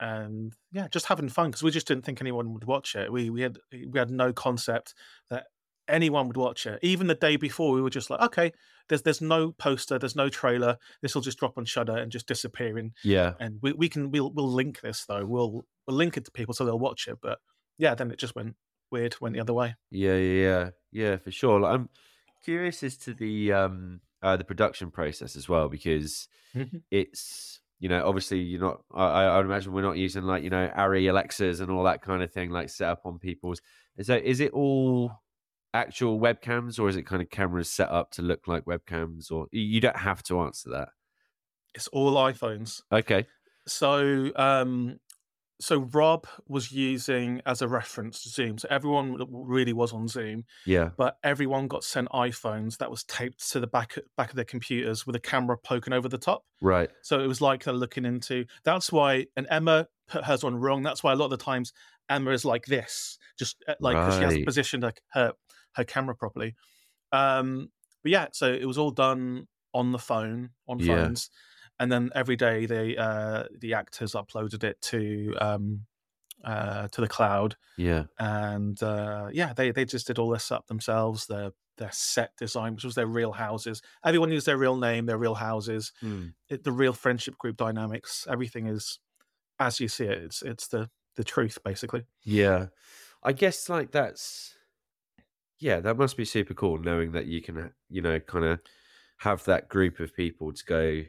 and 0.00 0.52
yeah, 0.72 0.88
just 0.88 1.06
having 1.06 1.28
fun 1.28 1.50
because 1.50 1.62
we 1.62 1.70
just 1.70 1.86
didn't 1.86 2.04
think 2.04 2.20
anyone 2.20 2.52
would 2.52 2.64
watch 2.64 2.94
it. 2.96 3.12
We 3.12 3.30
we 3.30 3.42
had 3.42 3.58
we 3.72 3.98
had 3.98 4.10
no 4.10 4.32
concept 4.32 4.94
that 5.30 5.46
anyone 5.88 6.26
would 6.28 6.36
watch 6.36 6.66
it. 6.66 6.78
Even 6.82 7.06
the 7.06 7.14
day 7.14 7.36
before, 7.36 7.72
we 7.72 7.82
were 7.82 7.90
just 7.90 8.10
like, 8.10 8.20
okay, 8.20 8.52
there's 8.88 9.02
there's 9.02 9.20
no 9.20 9.52
poster, 9.52 9.98
there's 9.98 10.16
no 10.16 10.28
trailer. 10.28 10.76
This 11.02 11.14
will 11.14 11.22
just 11.22 11.38
drop 11.38 11.56
on 11.58 11.64
Shudder 11.64 11.96
and 11.96 12.10
just 12.12 12.26
disappear. 12.26 12.78
And 12.78 12.92
yeah. 13.02 13.34
and 13.40 13.58
we, 13.62 13.72
we 13.72 13.88
can 13.88 14.10
we'll 14.10 14.32
we'll 14.32 14.50
link 14.52 14.80
this 14.80 15.04
though. 15.06 15.24
We'll 15.24 15.64
we'll 15.86 15.96
link 15.96 16.16
it 16.16 16.24
to 16.26 16.30
people 16.30 16.54
so 16.54 16.64
they'll 16.64 16.78
watch 16.78 17.06
it. 17.08 17.18
But 17.22 17.38
yeah, 17.78 17.94
then 17.94 18.10
it 18.10 18.18
just 18.18 18.34
went 18.36 18.56
weird, 18.90 19.16
went 19.20 19.34
the 19.34 19.40
other 19.40 19.54
way. 19.54 19.74
Yeah, 19.90 20.16
yeah, 20.16 20.42
yeah, 20.42 20.70
yeah, 20.92 21.16
for 21.16 21.30
sure. 21.30 21.60
Like, 21.60 21.74
I'm 21.74 21.88
curious 22.44 22.82
as 22.82 22.96
to 22.98 23.14
the 23.14 23.52
um 23.52 24.00
uh, 24.22 24.36
the 24.36 24.44
production 24.44 24.90
process 24.90 25.36
as 25.36 25.48
well 25.48 25.68
because 25.68 26.28
Mhm. 26.56 26.82
it's 26.90 27.60
you 27.80 27.88
know 27.88 28.06
obviously 28.06 28.38
you're 28.40 28.60
not. 28.60 28.82
I, 28.94 29.04
I 29.04 29.24
I 29.24 29.36
would 29.38 29.46
imagine 29.46 29.72
we're 29.72 29.82
not 29.82 29.96
using 29.98 30.22
like 30.22 30.42
you 30.44 30.50
know 30.50 30.70
Arri 30.76 31.10
Alexas 31.10 31.60
and 31.60 31.70
all 31.70 31.84
that 31.84 32.00
kind 32.02 32.22
of 32.22 32.32
thing 32.32 32.50
like 32.50 32.68
set 32.70 32.88
up 32.88 33.02
on 33.04 33.18
people's. 33.18 33.60
So 34.02 34.14
is 34.14 34.40
it 34.40 34.52
all 34.52 35.12
actual 35.74 36.18
webcams 36.20 36.78
or 36.78 36.88
is 36.88 36.96
it 36.96 37.02
kind 37.02 37.20
of 37.20 37.28
cameras 37.28 37.68
set 37.68 37.90
up 37.90 38.10
to 38.12 38.22
look 38.22 38.46
like 38.46 38.64
webcams? 38.64 39.30
Or 39.30 39.46
you- 39.52 39.80
don't 39.80 39.96
have 39.98 40.22
to 40.24 40.40
answer 40.40 40.70
that. 40.70 40.88
It's 41.74 41.88
all 41.88 42.14
iPhones. 42.14 42.80
Okay. 42.92 43.26
So 43.66 44.30
um 44.36 45.00
so 45.60 45.78
Rob 45.92 46.26
was 46.48 46.72
using 46.72 47.40
as 47.46 47.62
a 47.62 47.68
reference 47.68 48.22
Zoom. 48.22 48.58
So 48.58 48.66
everyone 48.70 49.16
really 49.30 49.72
was 49.72 49.92
on 49.92 50.08
Zoom. 50.08 50.44
Yeah. 50.66 50.90
but 50.96 51.16
everyone 51.22 51.68
got 51.68 51.84
sent 51.84 52.08
iPhones 52.10 52.78
that 52.78 52.90
was 52.90 53.04
taped 53.04 53.50
to 53.52 53.60
the 53.60 53.66
back 53.66 53.96
back 54.16 54.30
of 54.30 54.36
their 54.36 54.44
computers 54.44 55.06
with 55.06 55.16
a 55.16 55.20
camera 55.20 55.56
poking 55.56 55.92
over 55.92 56.08
the 56.08 56.18
top. 56.18 56.44
Right. 56.60 56.90
So 57.02 57.20
it 57.20 57.26
was 57.26 57.40
like 57.40 57.64
they're 57.64 57.74
looking 57.74 58.04
into. 58.04 58.44
That's 58.64 58.90
why, 58.92 59.26
and 59.36 59.46
Emma 59.50 59.88
put 60.08 60.24
hers 60.24 60.44
on 60.44 60.56
wrong. 60.56 60.82
That's 60.82 61.02
why 61.02 61.12
a 61.12 61.16
lot 61.16 61.26
of 61.26 61.30
the 61.30 61.36
times 61.44 61.72
Emma 62.10 62.32
is 62.32 62.44
like 62.44 62.66
this, 62.66 63.16
just 63.38 63.56
like 63.68 63.78
like 63.80 63.96
'cause 63.96 64.16
she 64.18 64.22
hasn't 64.24 64.44
positioned 64.46 64.82
her, 64.82 64.92
her 65.12 65.32
her 65.76 65.84
camera 65.84 66.14
properly. 66.14 66.54
Um, 67.12 67.70
but 68.02 68.12
yeah, 68.12 68.26
so 68.32 68.52
it 68.52 68.64
was 68.66 68.78
all 68.78 68.90
done 68.90 69.48
on 69.72 69.92
the 69.92 69.98
phone 69.98 70.50
on 70.68 70.78
Yeah. 70.78 71.04
phones, 71.04 71.30
and 71.80 71.90
then 71.90 72.10
every 72.14 72.36
day 72.36 72.66
they 72.66 72.96
uh, 72.96 73.44
the 73.58 73.74
actors 73.74 74.12
uploaded 74.12 74.62
it 74.64 74.80
to 74.82 75.34
um, 75.40 75.86
uh, 76.44 76.88
to 76.88 77.00
the 77.00 77.08
cloud 77.08 77.56
Yeah. 77.76 78.04
and 78.18 78.80
uh, 78.82 79.28
yeah, 79.32 79.52
they 79.54 79.70
they 79.70 79.84
just 79.84 80.06
did 80.06 80.18
all 80.18 80.28
this 80.30 80.50
up 80.52 80.66
themselves. 80.66 81.26
Their 81.26 81.52
their 81.76 81.90
set 81.92 82.36
design, 82.36 82.74
which 82.74 82.84
was 82.84 82.94
their 82.94 83.06
real 83.08 83.32
houses. 83.32 83.82
Everyone 84.04 84.30
used 84.30 84.46
their 84.46 84.56
real 84.58 84.76
name, 84.76 85.06
their 85.06 85.18
real 85.18 85.34
houses, 85.34 85.92
Hmm. 86.00 86.28
it, 86.48 86.62
the 86.62 86.70
real 86.70 86.92
friendship 86.92 87.36
group 87.38 87.56
dynamics. 87.56 88.26
Everything 88.30 88.66
is 88.68 89.00
as 89.58 89.80
you 89.80 89.88
see 89.88 90.04
it. 90.04 90.18
It's 90.22 90.42
it's 90.42 90.68
the 90.68 90.90
the 91.16 91.24
truth 91.24 91.58
basically. 91.64 92.04
Yeah. 92.22 92.66
I 93.22 93.32
guess 93.32 93.68
like 93.68 93.90
that's 93.90 94.53
yeah, 95.58 95.80
that 95.80 95.96
must 95.96 96.16
be 96.16 96.24
super 96.24 96.54
cool 96.54 96.78
knowing 96.78 97.12
that 97.12 97.26
you 97.26 97.40
can 97.42 97.72
you 97.88 98.02
know 98.02 98.18
kind 98.20 98.44
of 98.44 98.60
have 99.18 99.44
that 99.44 99.68
group 99.68 100.00
of 100.00 100.14
people 100.14 100.52
to 100.52 100.64
go 100.64 101.02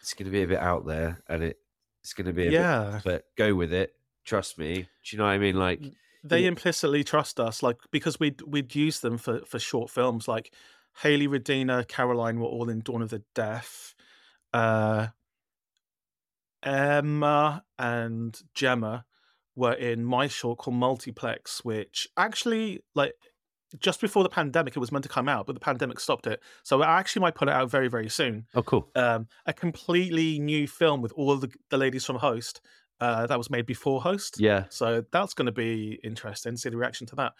it's 0.00 0.12
going 0.12 0.26
to 0.26 0.30
be 0.30 0.42
a 0.42 0.46
bit 0.46 0.58
out 0.58 0.86
there 0.86 1.22
and 1.28 1.42
it 1.42 1.58
it's 2.00 2.12
going 2.12 2.26
to 2.26 2.32
be 2.32 2.48
a 2.48 2.52
Yeah, 2.52 2.90
bit, 2.92 3.02
but 3.04 3.24
go 3.36 3.54
with 3.54 3.72
it. 3.72 3.94
Trust 4.24 4.58
me. 4.58 4.82
Do 4.82 4.88
you 5.10 5.18
know 5.18 5.24
what 5.24 5.30
I 5.30 5.38
mean 5.38 5.56
like 5.56 5.80
they 6.22 6.42
Yeah. 6.42 6.48
implicitly 6.48 7.04
trust 7.04 7.40
us, 7.40 7.62
like 7.62 7.78
because 7.90 8.20
we'd 8.20 8.42
we'd 8.42 8.74
use 8.74 9.00
them 9.00 9.16
for 9.16 9.40
for 9.46 9.58
short 9.58 9.90
films, 9.90 10.28
like 10.28 10.52
Haley, 11.02 11.26
Radina, 11.26 11.86
Caroline 11.88 12.40
were 12.40 12.46
all 12.46 12.68
in 12.68 12.80
Dawn 12.80 13.02
of 13.02 13.10
the 13.10 13.22
Deaf. 13.34 13.94
Uh, 14.52 15.08
Emma 16.62 17.64
and 17.78 18.40
Gemma 18.54 19.04
were 19.54 19.72
in 19.74 20.04
my 20.04 20.26
short 20.26 20.58
called 20.58 20.76
Multiplex, 20.76 21.64
which 21.64 22.08
actually 22.16 22.80
like 22.94 23.14
just 23.80 24.00
before 24.00 24.22
the 24.22 24.28
pandemic 24.28 24.76
it 24.76 24.78
was 24.78 24.92
meant 24.92 25.02
to 25.04 25.08
come 25.08 25.28
out, 25.28 25.46
but 25.46 25.54
the 25.54 25.60
pandemic 25.60 26.00
stopped 26.00 26.26
it. 26.26 26.40
So 26.62 26.82
I 26.82 26.98
actually 26.98 27.20
might 27.20 27.34
put 27.34 27.48
it 27.48 27.54
out 27.54 27.70
very 27.70 27.88
very 27.88 28.08
soon. 28.08 28.46
oh 28.54 28.62
cool. 28.62 28.90
Um, 28.94 29.28
a 29.46 29.52
completely 29.52 30.38
new 30.38 30.66
film 30.66 31.02
with 31.02 31.12
all 31.12 31.36
the 31.36 31.50
the 31.70 31.78
ladies 31.78 32.04
from 32.04 32.16
Host. 32.16 32.60
Uh, 33.00 33.26
that 33.26 33.36
was 33.36 33.50
made 33.50 33.66
before 33.66 34.00
Host. 34.00 34.36
Yeah. 34.38 34.64
So 34.70 35.04
that's 35.10 35.34
going 35.34 35.46
to 35.46 35.52
be 35.52 35.98
interesting. 36.04 36.56
See 36.56 36.68
the 36.68 36.76
reaction 36.76 37.06
to 37.08 37.16
that. 37.16 37.32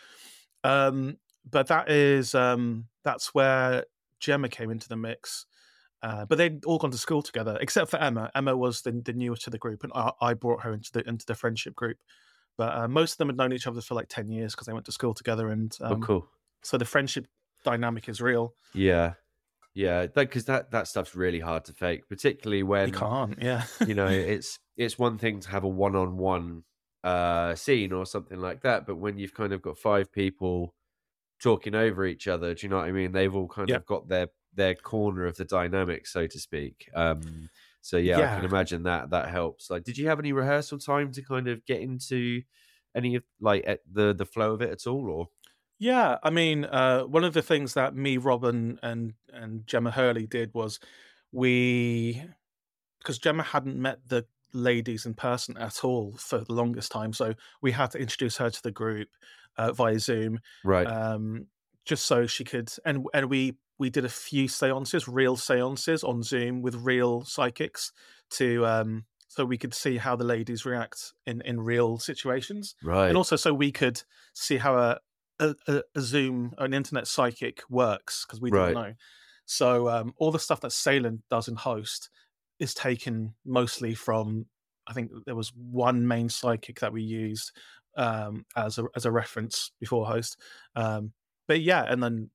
Um, 0.65 1.19
but 1.49 1.69
that 1.69 1.91
is 1.91 2.35
um, 2.35 2.87
that's 3.05 3.35
where 3.35 3.85
Gemma 4.21 4.49
came 4.49 4.71
into 4.71 4.89
the 4.89 4.97
mix. 4.97 5.47
Uh, 6.03 6.27
but 6.27 6.37
they'd 6.37 6.65
all 6.67 6.77
gone 6.77 6.91
to 6.91 6.99
school 6.99 7.23
together, 7.23 7.57
except 7.63 7.91
for 7.91 7.97
Emma. 7.97 8.31
Emma 8.35 8.55
was 8.55 8.83
the, 8.83 8.93
the 8.93 9.15
newest 9.15 9.43
to 9.45 9.51
the 9.51 9.57
group, 9.57 9.85
and 9.85 9.93
I, 9.95 10.11
I 10.21 10.35
brought 10.35 10.63
her 10.63 10.73
into 10.75 10.91
the 10.93 11.09
into 11.09 11.25
the 11.25 11.35
friendship 11.35 11.75
group. 11.75 11.97
But 12.57 12.77
uh, 12.77 12.89
most 12.89 13.13
of 13.13 13.19
them 13.19 13.29
had 13.29 13.37
known 13.37 13.53
each 13.53 13.67
other 13.67 13.81
for 13.81 13.95
like 13.95 14.09
ten 14.09 14.29
years 14.29 14.55
because 14.55 14.67
they 14.67 14.73
went 14.73 14.87
to 14.87 14.93
school 14.93 15.15
together, 15.15 15.49
and 15.51 15.77
oh 15.81 15.95
um, 15.95 16.03
cool. 16.03 16.29
so 16.63 16.79
the 16.79 16.85
friendship 16.85 17.27
dynamic 17.65 18.09
is 18.09 18.21
real. 18.21 18.55
Yeah. 18.73 19.15
Yeah, 19.77 20.07
because 20.07 20.45
that 20.45 20.71
that 20.71 20.87
stuff's 20.87 21.17
really 21.17 21.41
hard 21.41 21.65
to 21.65 21.73
fake, 21.73 22.09
particularly 22.09 22.63
when 22.63 22.91
you 22.91 22.95
can't, 22.95 23.37
yeah, 23.43 23.65
you 23.85 23.95
know 23.95 24.07
it's 24.09 24.61
it's 24.77 24.97
one 24.97 25.19
thing 25.19 25.41
to 25.41 25.51
have 25.51 25.65
a 25.65 25.69
one-on-one 25.69 26.63
uh 27.05 27.55
scene 27.55 27.93
or 27.93 28.07
something 28.07 28.41
like 28.41 28.63
that 28.63 28.87
but 28.87 28.97
when 28.97 29.19
you've 29.19 29.35
kind 29.35 29.53
of 29.53 29.61
got 29.61 29.77
five 29.77 30.11
people 30.11 30.75
talking 31.39 31.75
over 31.75 32.07
each 32.07 32.27
other 32.27 32.55
do 32.55 32.67
you 32.67 32.71
know 32.71 32.79
what 32.79 32.87
i 32.87 32.93
mean 32.93 33.13
they've 33.13 33.37
all 33.37 33.47
kind 33.47 33.71
of 33.71 33.85
got 33.85 34.09
their 34.09 34.29
their 34.55 34.75
corner 34.75 35.27
of 35.27 35.37
the 35.37 35.45
dynamic 35.45 36.07
so 36.07 36.27
to 36.27 36.39
speak 36.39 36.89
um 36.95 37.51
so 37.85 37.99
yeah, 37.99 38.33
i 38.33 38.37
can 38.37 38.47
imagine 38.47 38.85
that 38.85 39.11
that 39.11 39.29
helps. 39.29 39.69
Like 39.69 39.85
did 39.85 39.99
you 39.99 40.09
have 40.09 40.19
any 40.19 40.33
rehearsal 40.33 40.79
time 40.79 41.13
to 41.13 41.23
kind 41.23 41.49
of 41.49 41.67
get 41.67 41.83
into 41.83 42.41
any 42.97 43.17
of 43.17 43.25
like 43.41 43.83
the 43.93 44.15
the 44.15 44.25
flow 44.25 44.55
of 44.55 44.63
it 44.63 44.71
at 44.71 44.87
all 44.87 45.11
or? 45.11 45.29
Yeah, 45.79 46.17
I 46.23 46.31
mean, 46.31 46.65
uh, 46.65 47.03
one 47.03 47.25
of 47.25 47.35
the 47.35 47.43
things 47.43 47.75
that 47.75 47.95
me, 47.95 48.17
Robin, 48.17 48.79
and 48.83 49.13
and 49.31 49.67
Gemma 49.67 49.91
Hurley 49.91 50.27
did 50.27 50.55
was 50.55 50.81
we, 51.31 52.23
because 53.01 53.19
Gemma 53.19 53.43
hadn't 53.43 53.77
met 53.77 53.99
the 54.07 54.25
ladies 54.55 55.05
in 55.05 55.13
person 55.13 55.59
at 55.59 55.85
all 55.85 56.15
for 56.17 56.39
the 56.39 56.53
longest 56.55 56.91
time, 56.91 57.13
so 57.13 57.35
we 57.61 57.73
had 57.73 57.91
to 57.91 57.99
introduce 57.99 58.39
her 58.39 58.49
to 58.49 58.63
the 58.63 58.71
group 58.71 59.09
uh, 59.59 59.73
via 59.73 59.99
Zoom, 59.99 60.39
right. 60.65 60.87
um, 60.87 61.49
just 61.85 62.07
so 62.07 62.27
she 62.27 62.45
could, 62.45 62.71
and 62.87 63.05
and 63.13 63.29
we 63.29 63.59
we 63.79 63.91
did 63.91 64.05
a 64.05 64.09
few 64.09 64.49
seances, 64.49 65.09
real 65.09 65.37
seances 65.37 66.05
on 66.05 66.23
Zoom 66.23 66.63
with 66.63 66.75
real 66.77 67.25
psychics 67.25 67.93
to 68.31 68.65
um, 68.67 69.05
so 69.29 69.45
we 69.45 69.59
could 69.59 69.75
see 69.75 69.97
how 69.97 70.17
the 70.17 70.25
ladies 70.25 70.65
react 70.65 71.13
in 71.27 71.41
in 71.43 71.61
real 71.61 71.99
situations 71.99 72.75
right 72.83 73.09
and 73.09 73.17
also 73.17 73.37
so 73.37 73.53
we 73.53 73.73
could 73.73 74.03
see 74.35 74.57
how 74.59 74.77
a 74.79 74.99
a, 75.41 75.55
a, 75.67 76.01
Zoom, 76.01 76.55
an 76.59 76.73
internet 76.73 77.07
psychic 77.07 77.63
works 77.69 78.25
because 78.25 78.41
we 78.41 78.51
Right. 78.51 78.69
didn't 78.69 78.75
know. 78.75 78.95
So 79.47 79.89
um, 79.89 80.15
all 80.17 80.31
the 80.31 80.39
stuff 80.39 80.61
that 80.61 80.71
Seylan 80.71 81.23
does 81.31 81.49
in 81.49 81.57
Host 81.57 82.11
is 82.59 82.75
taken 82.75 83.35
mostly 83.45 83.95
from. 83.95 84.47
I 84.87 84.93
think 84.93 85.11
there 85.27 85.35
was 85.35 85.53
one 85.55 86.07
main 86.07 86.29
psychic 86.29 86.81
that 86.81 86.93
we 86.93 87.03
used 87.03 87.53
um, 87.97 88.45
as 88.57 88.79
a 88.79 88.85
as 88.95 89.07
a 89.07 89.11
reference 89.11 89.71
before 89.81 90.07
Host. 90.07 90.37
Um, 90.77 91.13
but 91.47 91.61
yeah, 91.61 91.85
and 91.85 92.03
then 92.03 92.31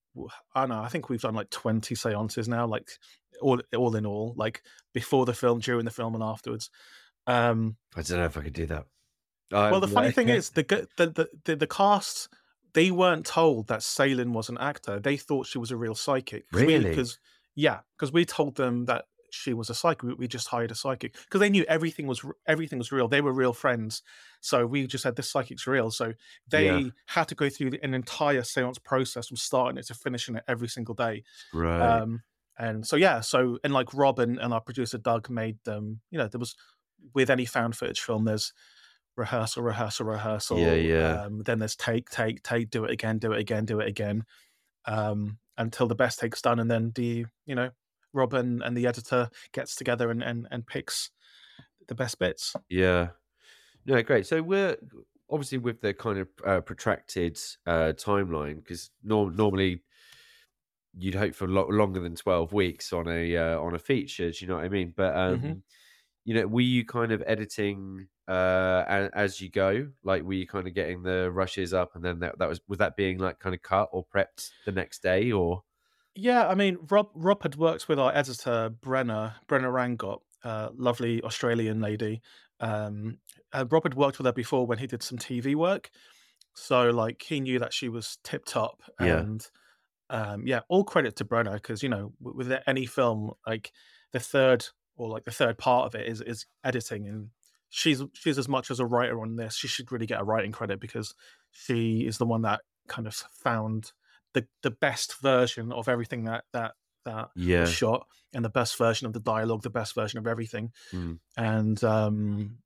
I 0.56 0.62
don't 0.62 0.70
know. 0.70 0.82
I 0.82 0.88
think 0.90 1.10
we've 1.10 1.22
done 1.22 1.36
like 1.36 1.50
twenty 1.50 1.96
seances 1.96 2.48
now, 2.48 2.66
like 2.68 2.90
all 3.42 3.62
all 3.76 3.96
in 3.96 4.06
all, 4.06 4.34
like 4.36 4.62
before 4.94 5.26
the 5.26 5.34
film, 5.34 5.60
during 5.60 5.86
the 5.86 5.92
film, 5.92 6.16
and 6.16 6.24
afterwards. 6.24 6.70
Um, 7.28 7.78
I 7.96 8.02
don't 8.02 8.18
know 8.20 8.26
if 8.26 8.38
I 8.38 8.42
could 8.42 8.54
do 8.54 8.66
that. 8.68 8.86
well, 9.52 9.80
the 9.80 9.88
funny 9.88 10.08
like- 10.08 10.16
thing 10.16 10.30
is, 10.30 10.52
the, 10.52 10.88
the 10.98 11.10
the 11.14 11.30
the 11.46 11.56
the 11.56 11.68
cast 11.68 12.30
they 12.74 12.92
weren't 12.92 13.26
told 13.26 13.68
that 13.68 13.80
Seylan 13.80 14.32
was 14.32 14.50
an 14.50 14.58
actor. 14.60 15.00
They 15.00 15.18
thought 15.18 15.48
she 15.48 15.58
was 15.58 15.72
a 15.72 15.78
real 15.78 15.96
psychic. 15.96 16.46
Really? 16.52 16.90
Because 16.90 17.18
yeah, 17.56 17.80
because 17.98 18.12
we 18.14 18.26
told 18.26 18.56
them 18.56 18.86
that 18.86 19.06
she 19.32 19.54
was 19.54 19.70
a 19.70 19.76
psychic. 19.76 20.18
We, 20.18 20.28
just 20.28 20.48
hired 20.48 20.72
a 20.72 20.76
psychic 20.76 21.14
because 21.14 21.40
they 21.40 21.50
knew 21.50 21.64
everything 21.68 22.08
was 22.08 22.24
everything 22.48 22.78
was 22.80 22.92
real. 22.92 23.08
They 23.08 23.22
were 23.22 23.34
real 23.34 23.54
friends, 23.54 24.04
so 24.42 24.66
we 24.66 24.88
just 24.88 25.04
said 25.04 25.16
this 25.16 25.32
psychic's 25.32 25.68
real. 25.68 25.92
So 25.92 26.14
they 26.48 26.66
Yeah. 26.66 26.82
had 27.08 27.28
to 27.30 27.36
go 27.36 27.50
through 27.50 27.72
an 27.84 27.94
entire 27.94 28.44
seance 28.44 28.78
process 28.80 29.28
from 29.28 29.38
starting 29.38 29.78
it 29.78 29.88
to 29.88 29.94
finishing 29.96 30.36
it 30.36 30.44
every 30.48 30.68
single 30.68 30.96
day. 30.96 31.24
right. 31.54 32.02
Um, 32.02 32.24
and 32.58 32.86
so 32.86 32.96
yeah, 32.96 33.22
so 33.22 33.58
and 33.64 33.74
like 33.74 33.94
Robin 33.94 34.38
and 34.40 34.54
our 34.54 34.62
producer 34.62 34.98
Doug 34.98 35.30
made 35.30 35.58
them. 35.64 36.02
You 36.12 36.18
know, 36.20 36.28
there 36.28 36.40
was 36.40 36.56
with 37.14 37.30
any 37.30 37.46
found 37.46 37.76
footage 37.78 38.02
film, 38.02 38.26
there's 38.26 38.54
rehearsal, 39.16 39.64
rehearsal, 39.64 40.06
rehearsal. 40.06 40.58
Yeah, 40.58 40.74
yeah. 40.74 41.22
Um, 41.24 41.44
then 41.44 41.60
there's 41.60 41.76
take, 41.76 42.10
take, 42.10 42.44
take, 42.44 42.70
do 42.70 42.86
it 42.86 42.92
again, 42.92 43.20
do 43.20 43.34
it 43.34 43.40
again, 43.40 43.66
do 43.66 43.80
it 43.80 43.88
again, 43.88 44.26
um, 44.86 45.40
until 45.58 45.88
the 45.88 45.96
best 45.96 46.20
take's 46.20 46.42
done, 46.42 46.60
and 46.60 46.70
then 46.72 46.92
the 46.96 47.26
you 47.46 47.56
know 47.56 47.72
Robin 48.14 48.62
and 48.64 48.76
the 48.76 48.88
editor 48.88 49.30
gets 49.52 49.76
together 49.76 50.10
and 50.12 50.24
and, 50.24 50.48
and 50.52 50.66
picks 50.66 51.12
the 51.88 51.96
best 51.96 52.20
bits. 52.20 52.56
Yeah. 52.70 53.10
No, 53.86 54.02
great. 54.04 54.28
So 54.28 54.42
we're 54.42 54.78
obviously 55.30 55.58
with 55.58 55.82
the 55.82 55.94
kind 55.94 56.20
of 56.20 56.28
uh, 56.46 56.62
protracted 56.62 57.40
uh, 57.66 57.94
timeline 57.96 58.58
because 58.58 58.92
nor- 59.04 59.32
normally 59.32 59.84
you'd 60.98 61.16
hope 61.16 61.36
for 61.36 61.48
lo- 61.48 61.68
longer 61.70 62.00
than 62.00 62.16
twelve 62.16 62.52
weeks 62.54 62.92
on 62.94 63.08
a 63.08 63.36
uh, 63.38 63.60
on 63.60 63.76
a 63.76 63.80
feature. 63.80 64.30
Do 64.32 64.38
you 64.42 64.48
know 64.48 64.56
what 64.56 64.66
I 64.66 64.70
mean? 64.70 64.94
But 64.96 65.16
um, 65.16 65.40
Mhm. 65.40 65.62
you 66.26 66.34
know, 66.36 66.48
were 66.48 66.62
you 66.62 66.86
kind 66.86 67.12
of 67.12 67.24
editing 67.26 68.08
uh, 68.28 68.84
a- 68.88 69.10
as 69.18 69.40
you 69.42 69.50
go? 69.50 69.90
Like, 70.04 70.24
were 70.24 70.34
you 70.34 70.48
kind 70.48 70.68
of 70.68 70.74
getting 70.74 71.02
the 71.04 71.32
rushes 71.32 71.74
up, 71.74 71.96
and 71.96 72.04
then 72.04 72.20
that, 72.20 72.38
that 72.40 72.50
was 72.50 72.62
was 72.68 72.80
that 72.80 72.96
being 72.96 73.18
like 73.18 73.40
kind 73.40 73.56
of 73.56 73.62
cut 73.62 73.90
or 73.92 74.06
prepped 74.06 74.50
the 74.66 74.72
next 74.72 75.02
day, 75.02 75.32
or 75.32 75.64
Yeah, 76.16 76.48
I 76.48 76.56
mean, 76.56 76.78
Rob 76.90 77.10
Rob 77.14 77.44
had 77.44 77.56
worked 77.56 77.88
with 77.88 78.00
our 78.00 78.14
editor 78.16 78.70
Brenna 78.70 79.36
Brenna 79.48 79.72
Rangott, 79.72 80.20
uh, 80.44 80.70
lovely 80.76 81.22
Australian 81.22 81.82
lady. 81.82 82.22
Um, 82.60 83.20
Rob 83.54 83.84
had 83.84 83.94
worked 83.94 84.18
with 84.18 84.26
her 84.26 84.34
before 84.34 84.68
when 84.68 84.80
he 84.80 84.88
did 84.88 85.04
some 85.04 85.18
TV 85.18 85.56
work, 85.56 85.90
so 86.54 86.90
like 86.90 87.22
he 87.22 87.40
knew 87.40 87.60
that 87.60 87.74
she 87.74 87.90
was 87.90 88.18
tip 88.24 88.46
top. 88.46 88.82
Yeah. 89.00 89.20
And 89.20 89.48
um, 90.10 90.46
yeah, 90.46 90.62
all 90.68 90.84
credit 90.84 91.16
to 91.18 91.26
Brenna 91.26 91.54
because 91.54 91.84
you 91.84 91.90
know 91.90 92.14
with 92.20 92.52
any 92.68 92.86
film, 92.86 93.32
like 93.48 93.72
the 94.12 94.20
third 94.20 94.66
or 94.98 95.10
like 95.10 95.24
the 95.24 95.32
third 95.32 95.58
part 95.58 95.86
of 95.86 95.96
it 95.96 96.08
is 96.08 96.22
is 96.22 96.46
editing, 96.64 97.08
and 97.08 97.30
she's 97.70 98.04
she's 98.14 98.38
as 98.38 98.50
much 98.50 98.72
as 98.72 98.80
a 98.80 98.86
writer 98.86 99.22
on 99.22 99.36
this. 99.36 99.56
She 99.56 99.68
should 99.68 99.92
really 99.92 100.08
get 100.08 100.22
a 100.22 100.26
writing 100.26 100.52
credit 100.52 100.80
because 100.80 101.14
she 101.52 102.06
is 102.06 102.18
the 102.18 102.26
one 102.26 102.42
that 102.42 102.62
kind 102.88 103.08
of 103.08 103.14
found 103.14 103.94
the 104.34 104.48
the 104.64 104.72
best 104.72 105.20
version 105.22 105.72
of 105.72 105.88
everything 105.90 106.26
that 106.26 106.46
that 106.54 106.74
that 107.06 107.30
yeah, 107.36 107.62
was 107.62 107.70
shot 107.70 108.08
and 108.34 108.44
the 108.46 108.50
best 108.50 108.78
version 108.78 109.08
of 109.08 109.14
the 109.14 109.20
dialogue 109.20 109.64
the 109.64 109.70
best 109.70 109.96
version 109.96 110.20
of 110.20 110.28
everything. 110.28 110.72
Mm. 110.94 111.20
and 111.38 111.84
um 111.84 112.60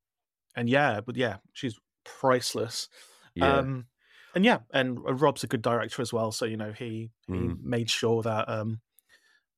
and 0.56 0.69
yeah 0.69 1.02
but 1.02 1.15
yeah 1.15 1.38
she's 1.54 1.80
priceless. 2.04 2.89
Yeah, 3.36 3.60
um 3.60 3.88
and 4.36 4.43
yeah 4.45 4.60
and 4.73 4.99
rob's 5.21 5.43
a 5.43 5.47
good 5.47 5.62
director 5.62 6.02
as 6.02 6.12
well 6.13 6.32
so 6.32 6.45
you 6.45 6.58
know 6.58 6.71
he 6.71 7.12
he 7.28 7.34
Mm. 7.34 7.63
made 7.63 7.89
sure 7.89 8.21
that 8.23 8.49
um 8.49 8.82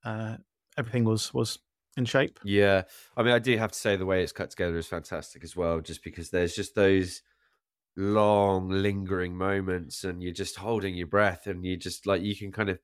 uh 0.04 0.38
everything 0.78 1.04
was 1.04 1.34
was 1.34 1.60
in 1.98 2.06
shape. 2.06 2.40
Yeah, 2.44 2.84
I 3.16 3.24
mean, 3.24 3.34
I 3.34 3.40
do 3.40 3.58
have 3.58 3.72
to 3.72 3.80
say 3.80 3.96
the 3.96 4.06
way 4.06 4.22
it's 4.22 4.34
cut 4.34 4.50
together 4.50 4.78
is 4.78 4.88
fantastic 4.88 5.44
as 5.44 5.56
well, 5.56 5.80
just 5.80 6.04
because 6.04 6.30
there's 6.30 6.54
just 6.54 6.76
those 6.76 7.22
long, 7.98 8.70
lingering 8.70 9.38
moments, 9.38 10.04
and 10.04 10.22
you're 10.24 10.34
just 10.34 10.58
holding 10.58 10.96
your 10.96 11.08
breath, 11.08 11.48
and 11.48 11.66
you 11.66 11.78
just 11.78 12.06
like 12.08 12.22
you 12.22 12.36
can 12.36 12.52
kind 12.52 12.70
of 12.70 12.80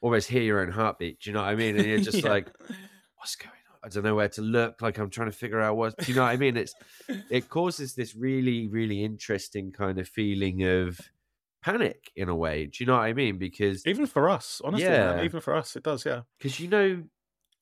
almost 0.00 0.28
hear 0.28 0.42
your 0.42 0.60
own 0.60 0.70
heartbeat. 0.72 1.20
Do 1.20 1.30
you 1.30 1.34
know 1.34 1.42
what 1.42 1.48
I 1.50 1.56
mean? 1.56 1.76
And 1.76 1.88
you're 1.88 1.98
just 2.00 2.24
Yeah. 2.24 2.30
like, 2.30 2.52
what's 3.16 3.36
going 3.36 3.52
on? 3.72 3.78
I 3.84 3.88
don't 3.88 4.04
know 4.04 4.14
where 4.14 4.28
to 4.30 4.42
look. 4.42 4.82
Like 4.82 4.98
I'm 4.98 5.10
trying 5.10 5.30
to 5.30 5.36
figure 5.36 5.60
out 5.60 5.76
what. 5.76 5.98
Do 6.00 6.10
you 6.10 6.16
know 6.16 6.22
what 6.22 6.30
I 6.32 6.36
mean? 6.36 6.56
It's 6.56 6.74
it 7.30 7.48
causes 7.48 7.94
this 7.94 8.14
really, 8.14 8.68
really 8.68 9.04
interesting 9.04 9.72
kind 9.72 9.98
of 9.98 10.08
feeling 10.08 10.64
of 10.64 11.00
panic 11.62 12.12
in 12.16 12.28
a 12.28 12.36
way. 12.36 12.66
Do 12.66 12.82
you 12.84 12.86
know 12.86 12.94
what 12.94 13.04
I 13.04 13.12
mean? 13.14 13.38
Because 13.38 13.86
even 13.86 14.06
for 14.06 14.28
us 14.28 14.60
honestly 14.64 14.94
man, 14.96 15.18
even 15.24 15.40
for 15.40 15.54
us 15.54 15.76
it 15.76 15.82
does 15.82 16.04
yeah 16.04 16.22
because 16.38 16.60
you 16.60 16.68
know 16.68 17.04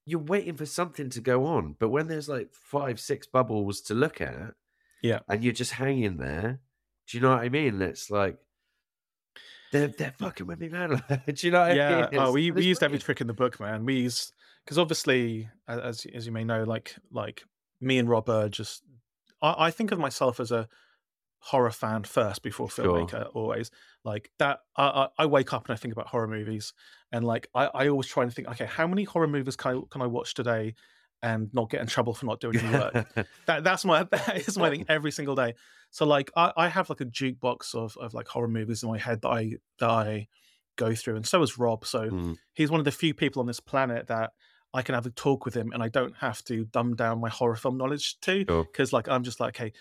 you're 0.05 0.21
waiting 0.21 0.57
for 0.57 0.67
something 0.67 1.11
to 1.11 1.21
go 1.21 1.47
on 1.47 1.75
but 1.79 1.91
when 1.91 2.09
there's 2.09 2.29
like 2.29 2.53
five 2.55 2.99
six 3.01 3.27
bubbles 3.27 3.81
to 3.83 3.95
look 3.95 4.21
at 4.21 4.55
Yeah. 5.03 5.21
and 5.29 5.43
you're 5.45 5.53
just 5.53 5.73
hanging 5.73 6.17
there. 6.17 6.61
Do 7.09 7.17
you 7.19 7.23
know 7.23 7.31
what 7.31 7.41
i 7.41 7.49
mean? 7.49 7.83
It's 7.83 8.11
like 8.11 8.39
they're, 9.73 9.89
they're 9.89 10.13
fucking 10.19 10.47
with 10.47 10.61
me 10.61 10.69
man. 10.69 11.03
Do 11.27 11.47
you 11.47 11.51
know 11.51 11.61
what 11.61 11.73
i 11.73 11.75
yeah 11.75 11.91
uh, 12.07 12.11
mean 12.11 12.21
oh, 12.21 12.33
we, 12.33 12.51
we 12.51 12.65
used 12.65 12.83
every 12.83 12.99
trick 12.99 13.21
in 13.21 13.27
the 13.27 13.33
book 13.35 13.59
man. 13.61 13.85
We 13.85 14.01
used 14.01 14.33
because 14.65 14.79
obviously 14.79 15.49
as 15.67 16.07
as 16.15 16.27
you 16.27 16.33
may 16.33 16.45
know 16.45 16.65
like 16.65 16.95
like 17.11 17.43
me 17.81 17.99
and 17.99 18.09
rob 18.09 18.29
are 18.29 18.49
just 18.49 18.83
I, 19.41 19.67
I 19.67 19.71
think 19.71 19.91
of 19.93 19.99
myself 19.99 20.41
as 20.41 20.53
a 20.53 20.69
horror 21.39 21.73
fan 21.73 22.05
first 22.05 22.43
before 22.43 22.71
Sure. 22.71 22.85
filmmaker 22.87 23.29
always. 23.35 23.71
Like 24.05 24.31
that 24.39 24.61
I, 24.77 24.85
I 24.85 25.09
I 25.21 25.27
wake 25.27 25.53
up 25.53 25.67
and 25.69 25.75
i 25.75 25.77
think 25.77 25.93
about 25.93 26.07
horror 26.09 26.29
movies 26.29 26.73
and 27.11 27.25
like 27.25 27.49
i 27.55 27.67
i 27.67 27.89
always 27.89 28.07
try 28.07 28.23
and 28.23 28.33
think 28.33 28.49
okay 28.49 28.67
how 28.67 28.87
many 28.87 29.05
horror 29.05 29.27
movies 29.27 29.57
can 29.57 29.77
i 29.77 29.81
can 29.91 30.03
i 30.03 30.07
watch 30.07 30.35
today 30.35 30.75
and 31.23 31.53
not 31.55 31.71
get 31.71 31.81
in 31.81 31.87
trouble 31.87 32.15
for 32.15 32.27
not 32.27 32.41
doing 32.41 32.59
any 32.59 32.73
work 32.73 33.07
that 33.47 33.63
that's 33.63 33.85
my 33.85 34.03
that 34.11 34.43
is 34.49 34.59
my 34.59 34.71
thing 34.71 34.85
every 34.89 35.13
single 35.13 35.35
day. 35.35 35.55
So 35.91 36.07
like 36.07 36.31
I, 36.37 36.53
I 36.57 36.69
have 36.69 36.91
like 36.91 37.01
a 37.01 37.07
jukebox 37.07 37.75
of 37.75 37.97
of 37.99 38.15
like 38.15 38.29
horror 38.29 38.49
movies 38.49 38.83
in 38.83 38.89
my 38.89 38.99
head 38.99 39.23
that 39.23 39.29
I 39.29 39.53
that 39.79 39.91
I 39.91 40.29
go 40.77 40.95
through, 40.95 41.17
and 41.17 41.27
so 41.27 41.43
is 41.43 41.59
Rob. 41.59 41.85
So 41.85 42.11
Mm, 42.11 42.37
he's 42.55 42.71
one 42.71 42.81
of 42.81 42.85
the 42.85 42.93
few 42.93 43.15
people 43.15 43.41
on 43.41 43.47
this 43.47 43.61
planet 43.61 44.09
that 44.09 44.33
I 44.75 44.83
can 44.83 44.95
have 44.95 45.07
a 45.07 45.11
talk 45.11 45.45
with 45.45 45.55
him, 45.55 45.73
and 45.73 45.83
I 45.83 45.89
don't 45.89 46.17
have 46.17 46.43
to 46.45 46.65
dumb 46.65 46.97
down 46.97 47.21
my 47.21 47.29
horror 47.29 47.57
film 47.57 47.77
knowledge 47.77 48.19
to 48.23 48.45
sure. 48.49 48.65
because 48.65 48.93
like 48.93 49.09
I'm 49.09 49.23
just 49.23 49.39
like, 49.39 49.57
hey, 49.57 49.73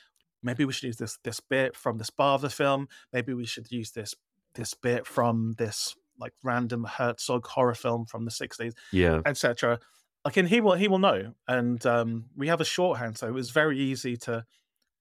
maybe 0.44 0.66
we 0.66 0.74
should 0.74 0.88
use 0.88 0.98
this 0.98 1.18
this 1.24 1.40
bit 1.40 1.76
from 1.76 1.98
this 1.98 2.10
bar 2.10 2.36
of 2.36 2.42
the 2.42 2.50
film. 2.50 2.88
Maybe 3.14 3.34
we 3.34 3.46
should 3.46 3.72
use 3.72 3.92
this 3.92 4.16
this 4.54 4.74
bit 4.74 5.08
from 5.08 5.54
this 5.58 5.96
like 6.20 6.34
random 6.44 6.84
Herzog 6.84 7.48
horror 7.48 7.74
film 7.74 8.06
from 8.06 8.26
the 8.26 8.32
60s 8.32 8.74
yeah 8.92 9.22
etc. 9.26 9.80
Like, 10.24 10.38
and 10.38 10.48
he 10.48 10.62
will 10.62 10.74
he 10.74 10.88
will 10.88 11.00
know, 11.00 11.34
and 11.48 11.84
um, 11.86 12.26
we 12.36 12.48
have 12.48 12.62
a 12.62 12.66
shorthand, 12.66 13.18
so 13.18 13.28
it 13.28 13.34
was 13.34 13.50
very 13.50 13.80
easy 13.80 14.16
to 14.18 14.46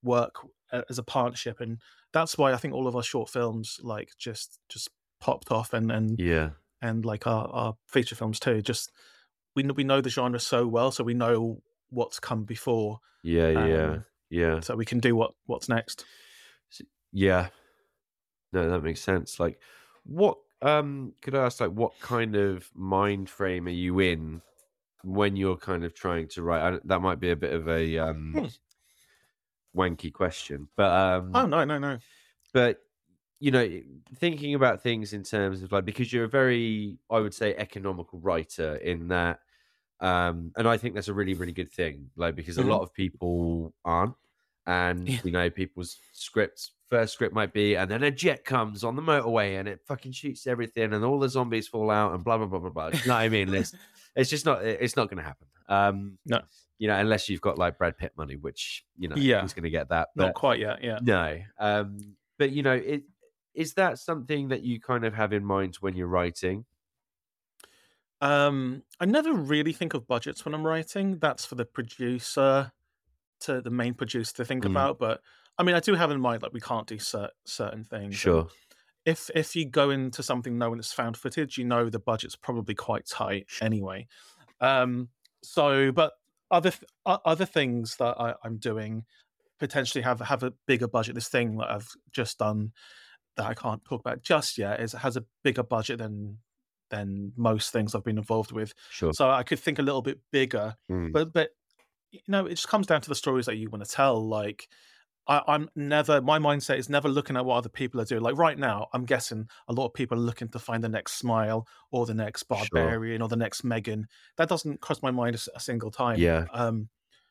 work 0.03 0.35
as 0.89 0.97
a 0.97 1.03
partnership, 1.03 1.59
and 1.59 1.79
that's 2.13 2.37
why 2.37 2.53
I 2.53 2.57
think 2.57 2.73
all 2.73 2.87
of 2.87 2.95
our 2.95 3.03
short 3.03 3.29
films 3.29 3.79
like 3.83 4.11
just 4.17 4.59
just 4.69 4.89
popped 5.19 5.51
off, 5.51 5.73
and 5.73 5.91
and 5.91 6.19
yeah 6.19 6.51
and 6.81 7.05
like 7.05 7.27
our, 7.27 7.47
our 7.49 7.75
feature 7.87 8.15
films 8.15 8.39
too. 8.39 8.61
Just 8.63 8.91
we 9.55 9.63
kn- 9.63 9.75
we 9.75 9.83
know 9.83 10.01
the 10.01 10.09
genre 10.09 10.39
so 10.39 10.65
well, 10.67 10.91
so 10.91 11.03
we 11.03 11.13
know 11.13 11.61
what's 11.89 12.19
come 12.19 12.43
before, 12.45 12.99
yeah 13.23 13.49
yeah 13.49 13.85
Um, 13.95 14.05
yeah 14.29 14.59
so 14.61 14.75
we 14.75 14.85
can 14.85 14.99
do 14.99 15.15
what 15.15 15.33
what's 15.45 15.69
next. 15.69 16.05
yeah 17.11 17.49
no 18.53 18.69
that 18.69 18.81
makes 18.81 19.01
sense 19.01 19.39
like 19.39 19.59
what 20.03 20.37
um 20.61 21.13
could 21.21 21.35
i 21.35 21.45
ask 21.45 21.59
like 21.59 21.71
what 21.71 21.99
kind 21.99 22.35
of 22.35 22.69
mind 22.75 23.29
frame 23.29 23.67
are 23.67 23.71
you 23.71 23.99
in 23.99 24.41
when 25.03 25.35
you're 25.35 25.57
kind 25.57 25.83
of 25.83 25.93
trying 25.93 26.27
to 26.29 26.43
write 26.43 26.75
I, 26.75 26.79
that 26.85 27.01
might 27.01 27.19
be 27.19 27.31
a 27.31 27.35
bit 27.35 27.53
of 27.53 27.67
a 27.69 27.97
um 27.99 28.41
Hmm. 28.41 28.47
wanky 29.75 30.11
question 30.11 30.67
but 30.75 30.91
um 30.91 31.31
Oh 31.33 31.45
no 31.45 31.63
no 31.65 31.77
no 31.77 31.99
but 32.53 32.79
you 33.39 33.51
know 33.51 33.81
thinking 34.15 34.55
about 34.55 34.81
things 34.83 35.13
in 35.13 35.23
terms 35.23 35.63
of 35.63 35.71
like 35.71 35.85
because 35.85 36.11
you're 36.13 36.25
a 36.25 36.29
very 36.29 36.97
i 37.09 37.19
would 37.19 37.33
say 37.33 37.55
economical 37.55 38.19
writer 38.19 38.75
in 38.77 39.07
that 39.09 39.41
um 40.01 40.53
and 40.57 40.67
i 40.67 40.77
think 40.77 40.95
that's 40.95 41.09
a 41.09 41.13
really 41.13 41.35
really 41.35 41.53
good 41.53 41.71
thing 41.71 42.11
like 42.17 42.35
because 42.35 42.57
Mhm. 42.57 42.59
a 42.59 42.63
lot 42.63 42.81
of 42.81 42.93
people 42.93 43.73
aren't 43.85 44.15
and 44.67 45.13
Yeah. 45.13 45.21
you 45.23 45.31
know 45.31 45.49
people's 45.49 45.99
scripts 46.13 46.73
first 46.89 47.13
script 47.13 47.33
might 47.35 47.53
be 47.53 47.75
and 47.75 47.91
then 47.91 48.03
a 48.03 48.11
jet 48.11 48.45
comes 48.45 48.83
on 48.83 48.95
the 48.95 49.01
motorway 49.01 49.59
and 49.59 49.67
it 49.67 49.81
fucking 49.85 50.11
shoots 50.13 50.47
everything 50.47 50.93
and 50.93 51.05
all 51.05 51.19
the 51.19 51.29
zombies 51.29 51.67
fall 51.67 51.91
out 51.91 52.13
and 52.13 52.23
blah 52.25 52.37
blah 52.37 52.47
blah 52.47 52.59
blah 52.59 52.69
blah 52.71 52.87
you 52.89 53.01
know 53.05 53.13
what 53.15 53.21
i 53.21 53.29
mean 53.29 53.51
it's 54.15 54.29
just 54.29 54.45
not 54.45 54.63
it's 54.63 54.95
not 54.95 55.09
going 55.09 55.17
to 55.17 55.23
happen 55.23 55.47
um 55.69 56.17
No. 56.25 56.41
you 56.79 56.87
know 56.87 56.95
unless 56.97 57.29
you've 57.29 57.41
got 57.41 57.57
like 57.57 57.77
brad 57.77 57.97
pitt 57.97 58.11
money 58.17 58.35
which 58.35 58.83
you 58.97 59.07
know 59.07 59.15
Yeah. 59.15 59.41
who's 59.41 59.53
going 59.53 59.63
to 59.63 59.69
get 59.69 59.89
that 59.89 60.09
not 60.15 60.33
quite 60.33 60.59
yet. 60.59 60.83
Yeah 60.83 60.99
no 61.01 61.39
um 61.59 61.97
but 62.37 62.51
you 62.51 62.63
know 62.63 62.73
it 62.73 63.03
is 63.53 63.73
that 63.75 63.99
something 63.99 64.47
that 64.49 64.61
you 64.63 64.79
kind 64.79 65.03
of 65.05 65.13
have 65.13 65.33
in 65.33 65.43
mind 65.43 65.75
when 65.81 65.95
you're 65.95 66.07
writing? 66.07 66.65
Um, 68.21 68.83
I 68.99 69.05
never 69.05 69.33
really 69.33 69.73
think 69.73 69.93
of 69.93 70.07
budgets 70.07 70.45
when 70.45 70.53
I'm 70.53 70.65
writing. 70.65 71.17
That's 71.19 71.45
for 71.45 71.55
the 71.55 71.65
producer 71.65 72.71
to 73.41 73.61
the 73.61 73.71
main 73.71 73.93
producer 73.95 74.33
to 74.35 74.45
think 74.45 74.63
Mm. 74.63 74.71
about. 74.71 74.99
But 74.99 75.21
I 75.57 75.63
mean, 75.63 75.75
I 75.75 75.79
do 75.79 75.95
have 75.95 76.11
in 76.11 76.21
mind 76.21 76.43
like 76.43 76.53
we 76.53 76.61
can't 76.61 76.87
do 76.87 76.99
cer- 76.99 77.31
certain 77.45 77.83
things. 77.83 78.05
and 78.05 78.13
Sure. 78.15 78.47
If 79.05 79.29
if 79.33 79.55
you 79.55 79.65
go 79.69 79.89
into 79.89 80.21
something 80.23 80.57
knowing 80.57 80.79
it's 80.79 80.93
found 80.93 81.17
footage, 81.17 81.57
you 81.57 81.65
know 81.65 81.89
the 81.89 81.99
budget's 81.99 82.35
probably 82.35 82.75
quite 82.75 83.05
tight 83.07 83.47
anyway. 83.61 84.07
Um, 84.59 85.09
so, 85.43 85.91
but 85.91 86.13
other 86.51 86.71
th- 86.71 86.83
other 87.25 87.45
things 87.45 87.95
that 87.97 88.15
I, 88.19 88.35
I'm 88.43 88.57
doing 88.57 89.05
potentially 89.59 90.03
have 90.03 90.19
have 90.19 90.43
a 90.43 90.53
bigger 90.67 90.87
budget. 90.87 91.15
This 91.15 91.29
thing 91.29 91.57
that 91.57 91.71
I've 91.71 91.89
just 92.11 92.37
done 92.37 92.73
that 93.37 93.45
I 93.47 93.53
can't 93.53 93.83
talk 93.85 94.01
about 94.01 94.21
just 94.21 94.57
yet 94.57 94.79
is 94.81 94.91
has 94.91 95.17
a 95.17 95.23
bigger 95.43 95.63
budget 95.63 95.97
than 95.97 96.37
than 96.91 97.31
most 97.37 97.71
things 97.71 97.95
I've 97.95 98.03
been 98.03 98.17
involved 98.17 98.51
with. 98.51 98.73
Sure. 98.91 99.13
So 99.13 99.31
I 99.31 99.43
could 99.43 99.59
think 99.59 99.79
a 99.79 99.83
little 99.83 100.01
bit 100.01 100.19
bigger, 100.31 100.75
Mm. 100.91 101.11
but 101.11 101.33
but 101.33 101.51
you 102.11 102.19
know, 102.27 102.45
it 102.45 102.51
just 102.55 102.67
comes 102.67 102.85
down 102.87 102.99
to 103.01 103.09
the 103.09 103.15
stories 103.15 103.45
that 103.45 103.55
you 103.55 103.69
want 103.69 103.83
to 103.85 103.89
tell. 103.89 104.27
Like 104.27 104.67
I, 105.27 105.41
I'm 105.47 105.69
never 105.75 106.21
my 106.21 106.39
mindset 106.39 106.77
is 106.77 106.89
never 106.89 107.07
looking 107.07 107.37
at 107.37 107.45
what 107.45 107.57
other 107.57 107.69
people 107.69 108.01
are 108.01 108.05
doing. 108.05 108.21
Like 108.21 108.37
right 108.37 108.57
now, 108.57 108.87
I'm 108.93 109.05
guessing 109.05 109.47
a 109.67 109.73
lot 109.73 109.85
of 109.85 109.93
people 109.93 110.17
are 110.17 110.21
looking 110.21 110.49
to 110.49 110.59
find 110.59 110.83
the 110.83 110.89
next 110.89 111.13
Smile 111.13 111.67
or 111.91 112.05
the 112.05 112.13
next 112.13 112.45
Sure. 112.47 112.57
Barbarian 112.57 113.21
or 113.21 113.27
the 113.27 113.35
next 113.35 113.63
Megan. 113.63 114.07
That 114.37 114.49
doesn't 114.49 114.81
cross 114.81 115.01
my 115.01 115.11
mind 115.11 115.35
a 115.55 115.59
single 115.59 115.91
time. 115.91 116.19
Yeah. 116.19 116.45
Um, 116.53 116.89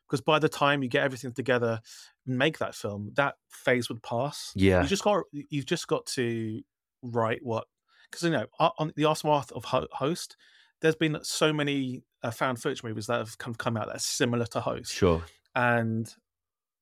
because 0.09 0.21
by 0.23 0.41
the 0.41 0.49
time 0.49 0.83
you 0.83 0.89
get 0.89 1.05
everything 1.05 1.33
together 1.33 1.81
and 2.27 2.37
make 2.37 2.59
that 2.59 2.75
film, 2.75 3.13
that 3.15 3.37
phase 3.49 3.89
would 3.89 4.03
pass. 4.03 4.51
Yeah. 4.57 4.83
You 4.83 4.89
just 4.89 5.05
got 5.05 5.23
you've 5.33 5.67
just 5.67 5.87
got 5.87 6.07
to 6.07 6.63
write 7.03 7.41
what 7.43 7.67
because 8.11 8.25
you 8.25 8.31
know 8.31 8.47
on 8.59 8.93
the 8.97 9.05
aftermath 9.05 9.53
of 9.53 9.65
Host, 9.65 10.37
there's 10.81 10.97
been 10.97 11.19
so 11.23 11.53
many 11.53 12.03
uh, 12.25 12.31
found 12.33 12.61
footage 12.61 12.83
movies 12.83 13.07
that 13.07 13.19
have 13.19 13.39
come 13.39 13.55
come 13.55 13.77
out 13.77 13.87
that's 13.87 14.05
similar 14.05 14.47
to 14.47 14.61
Host, 14.61 14.93
Sure. 14.93 15.23
and 15.55 16.13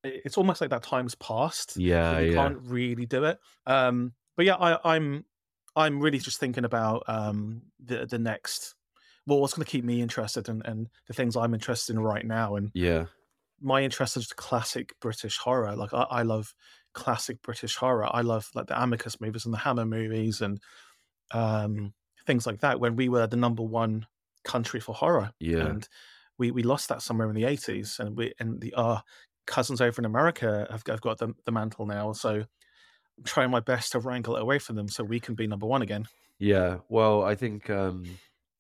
it's 0.05 0.39
almost 0.39 0.61
like 0.61 0.71
that 0.71 0.83
time's 0.83 1.15
passed. 1.17 1.77
Yeah. 1.77 2.19
you 2.21 2.33
Yeah. 2.33 2.35
can't 2.49 2.59
really 2.63 3.07
do 3.07 3.25
it. 3.25 3.39
Um, 3.67 4.13
but 4.37 4.47
yeah, 4.47 4.55
I, 4.57 4.95
I'm 4.95 5.25
I'm 5.77 6.01
really 6.01 6.19
just 6.19 6.39
thinking 6.41 6.65
about 6.65 7.05
um, 7.09 7.63
the 7.79 8.07
the 8.07 8.19
next. 8.19 8.75
Well, 9.27 9.41
what's 9.41 9.53
going 9.55 9.65
to 9.67 9.71
keep 9.71 9.85
me 9.85 10.01
interested 10.01 10.49
and, 10.49 10.65
and 10.65 10.89
the 11.07 11.13
things 11.13 11.37
I'm 11.37 11.53
interested 11.53 11.95
in 11.95 12.01
right 12.01 12.25
now, 12.25 12.57
and 12.57 12.71
Yeah. 12.75 13.07
my 13.61 13.83
interest 13.83 14.17
is 14.17 14.33
classic 14.33 14.95
British 15.01 15.37
horror. 15.37 15.77
Like 15.77 15.93
I, 15.93 16.03
I 16.03 16.23
love 16.23 16.55
classic 16.95 17.43
British 17.43 17.77
horror. 17.77 18.09
I 18.11 18.23
love 18.23 18.49
like 18.55 18.69
the 18.69 18.83
Amicus 18.83 19.21
movies 19.21 19.45
and 19.45 19.53
the 19.53 19.59
Hammer 19.59 19.85
movies 19.85 20.41
and 20.41 20.59
um, 21.33 21.93
things 22.27 22.47
like 22.47 22.61
that. 22.61 22.81
When 22.81 22.97
we 22.97 23.09
were 23.09 23.27
the 23.27 23.37
number 23.37 23.63
one 23.63 24.07
country 24.45 24.81
for 24.81 24.95
horror, 24.95 25.33
Yeah. 25.41 25.67
and 25.67 25.89
we, 26.39 26.51
we 26.51 26.63
lost 26.63 26.89
that 26.89 27.03
somewhere 27.03 27.29
in 27.29 27.35
the 27.35 27.45
eighties, 27.45 27.99
and 27.99 28.17
we 28.17 28.33
and 28.39 28.61
the 28.61 28.73
our 28.75 29.03
cousins 29.49 29.81
over 29.81 30.01
in 30.01 30.05
America 30.05 30.67
have, 30.71 30.83
have 30.87 31.01
got 31.01 31.19
the, 31.19 31.35
the 31.45 31.51
mantle 31.53 31.87
now. 31.87 32.13
So 32.13 32.31
I'm 32.31 33.25
trying 33.25 33.51
my 33.51 33.61
best 33.61 33.93
to 33.93 33.99
wrangle 33.99 34.37
it 34.37 34.43
away 34.43 34.59
from 34.61 34.77
them 34.77 34.89
so 34.89 35.03
we 35.03 35.19
can 35.19 35.35
be 35.35 35.47
number 35.49 35.67
one 35.67 35.83
again. 35.83 36.07
Yeah. 36.39 36.79
Well, 36.89 37.25
I 37.25 37.35
think 37.35 37.69
um, 37.69 38.05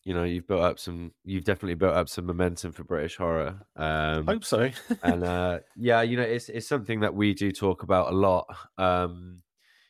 you 0.03 0.14
know 0.14 0.24
you've 0.24 0.48
built 0.48 0.62
up 0.62 0.79
some. 0.81 1.12
You've 1.24 1.44
definitely 1.44 1.74
built 1.74 1.94
up 1.94 2.09
some 2.09 2.27
momentum 2.27 2.72
for 2.72 2.83
British 2.83 3.16
horror. 3.16 3.61
Um, 3.77 4.27
Hope 4.27 4.44
so. 4.44 4.70
and 5.05 5.22
uh, 5.22 5.61
yeah, 5.77 6.03
you 6.03 6.16
know, 6.16 6.22
it's 6.24 6.48
it's 6.48 6.66
something 6.66 7.01
that 7.01 7.14
we 7.14 7.35
do 7.35 7.53
talk 7.53 7.83
about 7.85 8.12
a 8.12 8.16
lot. 8.16 8.46
Um, 8.79 9.42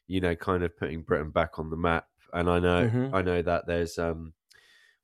you 0.07 0.21
know, 0.21 0.35
kind 0.35 0.63
of 0.65 0.77
putting 0.77 1.03
Britain 1.03 1.31
back 1.31 1.59
on 1.59 1.71
the 1.71 1.77
map. 1.77 2.07
And 2.33 2.49
I 2.51 2.59
know, 2.59 2.89
Mhm. 2.89 3.15
I 3.15 3.23
know 3.23 3.41
that 3.43 3.67
there's, 3.67 3.99
um, 3.99 4.33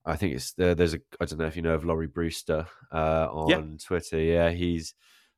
I 0.05 0.17
think 0.17 0.35
it's 0.35 0.53
there, 0.55 0.75
there's 0.75 0.95
a, 0.95 0.99
I 1.21 1.25
don't 1.27 1.39
know 1.39 1.47
if 1.47 1.57
you 1.57 1.63
know 1.63 1.75
of 1.75 1.85
Lawrie 1.85 2.07
Brewster 2.07 2.67
uh, 2.93 3.29
on 3.31 3.49
Yeah. 3.49 3.77
Twitter. 3.87 4.19
Yeah, 4.19 4.51
he's 4.51 4.95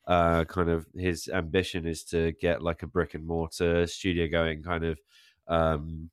uh, 0.07 0.45
kind 0.45 0.69
of 0.71 0.87
his 0.95 1.29
ambition 1.29 1.87
is 1.87 2.05
to 2.05 2.33
get 2.33 2.63
like 2.63 2.83
a 2.83 2.87
brick 2.87 3.15
and 3.15 3.27
mortar 3.27 3.87
studio 3.87 4.29
going, 4.29 4.63
kind 4.63 4.85
of, 4.85 4.99
um, 5.49 6.11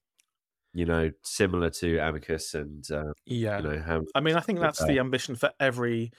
you 0.73 0.85
know, 0.85 1.11
similar 1.23 1.69
to 1.69 1.97
Amicus 1.99 2.55
and 2.55 2.89
uh, 2.91 3.13
yeah. 3.25 3.57
you 3.59 3.63
know 3.69 3.79
how 3.85 4.01
I 4.15 4.21
mean, 4.21 4.35
I 4.35 4.39
think 4.39 4.59
that's 4.59 4.79
that. 4.79 4.87
the 4.87 4.99
ambition 4.99 5.35
for 5.35 5.51
every 5.59 6.11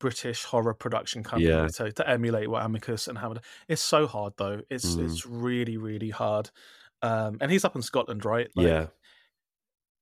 British 0.00 0.44
horror 0.44 0.74
production 0.74 1.22
company 1.22 1.50
Yeah. 1.50 1.66
to, 1.74 1.92
to 1.92 2.08
emulate 2.08 2.48
what 2.48 2.64
Amicus 2.64 3.08
and 3.08 3.18
Hammer. 3.18 3.40
It's 3.66 3.82
so 3.82 4.06
hard 4.06 4.32
though. 4.38 4.60
It's 4.70 4.94
Mm. 4.96 5.04
it's 5.04 5.26
really 5.26 5.76
really 5.76 6.10
hard. 6.10 6.50
Um, 7.02 7.38
and 7.40 7.50
he's 7.50 7.64
up 7.64 7.76
in 7.76 7.82
Scotland, 7.82 8.24
right? 8.24 8.48
yeah, 8.56 8.86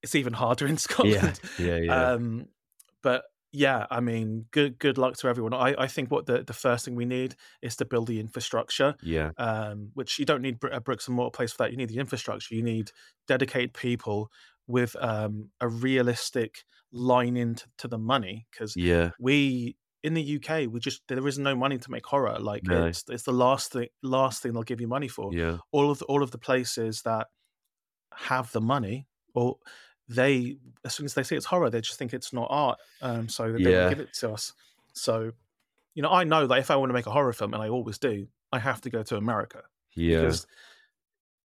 it's 0.03 0.15
even 0.15 0.33
harder 0.35 0.67
in 0.67 0.73
yeah, 0.75 0.77
Scotland. 0.79 1.41
yeah, 1.59 1.77
yeah, 1.77 2.11
Um, 2.13 2.49
but 3.03 3.25
yeah, 3.57 3.87
I 3.91 4.01
mean, 4.01 4.45
good 4.51 4.79
good 4.79 4.99
luck 4.99 5.17
to 5.17 5.29
everyone. 5.29 5.55
I, 5.55 5.75
I 5.79 5.87
think 5.87 6.11
what 6.11 6.27
the, 6.27 6.43
the 6.43 6.53
first 6.53 6.85
thing 6.85 6.95
we 6.95 7.07
need 7.07 7.37
is 7.63 7.75
to 7.77 7.87
build 7.87 8.07
the 8.07 8.21
infrastructure, 8.21 8.95
yeah, 9.03 9.31
um, 9.39 9.91
which 9.95 10.19
you 10.19 10.27
don't 10.27 10.43
need 10.43 10.59
a 10.71 10.81
bricks 10.81 11.07
and 11.09 11.17
mortar 11.17 11.35
place 11.35 11.53
for 11.53 11.63
that. 11.65 11.71
You 11.71 11.79
need 11.79 11.89
the 11.89 11.99
infrastructure. 11.99 12.55
You 12.55 12.63
need 12.63 12.91
dedicated 13.27 13.73
people 13.73 14.31
with 14.67 14.95
um, 15.01 15.51
a 15.59 15.69
realistic 15.69 16.65
line 16.93 17.35
into 17.37 17.67
to 17.79 17.89
the 17.89 17.97
money 17.99 18.47
because 18.51 18.77
yeah, 18.77 19.13
we 19.19 19.77
in 20.03 20.13
the 20.13 20.37
UK 20.37 20.71
we 20.71 20.79
just 20.79 21.01
there 21.09 21.27
is 21.27 21.39
no 21.39 21.57
money 21.57 21.79
to 21.79 21.91
make 21.91 22.05
horror. 22.05 22.39
Like 22.39 22.65
No. 22.65 22.85
it's 22.87 23.05
it's 23.09 23.23
the 23.23 23.33
last 23.33 23.73
thing 23.73 23.89
last 24.03 24.43
thing 24.43 24.53
they'll 24.53 24.65
give 24.65 24.83
you 24.83 24.89
money 24.89 25.09
for 25.09 25.33
yeah, 25.33 25.59
all 25.73 25.91
of 25.91 26.01
the, 26.01 26.05
all 26.05 26.23
of 26.23 26.31
the 26.31 26.39
places 26.39 27.01
that 27.03 27.29
have 28.13 28.53
the 28.53 28.61
money 28.61 29.07
or 29.35 29.57
they 30.09 30.57
as 30.85 30.95
soon 30.95 31.05
as 31.07 31.15
they 31.15 31.23
see 31.23 31.35
it's 31.37 31.47
horror 31.47 31.69
they 31.71 31.81
just 31.81 31.99
think 31.99 32.15
it's 32.15 32.33
not 32.33 32.47
art 32.51 32.79
um 33.03 33.29
so 33.29 33.53
they 33.53 33.59
Yeah. 33.61 33.71
don't 33.83 33.89
give 33.91 34.01
it 34.01 34.13
to 34.15 34.33
us 34.33 34.53
so 34.93 35.33
you 35.95 36.03
know 36.03 36.11
i 36.11 36.23
know 36.25 36.47
that 36.47 36.59
if 36.59 36.71
i 36.71 36.77
want 36.77 36.91
to 36.91 36.95
make 36.95 37.07
a 37.07 37.11
horror 37.11 37.33
film 37.33 37.55
and 37.55 37.63
i 37.63 37.69
always 37.69 37.99
do 37.99 38.27
i 38.53 38.59
have 38.59 38.81
to 38.83 38.91
go 38.91 39.03
to 39.03 39.17
america 39.17 39.63
yeah. 39.95 40.21
because 40.21 40.47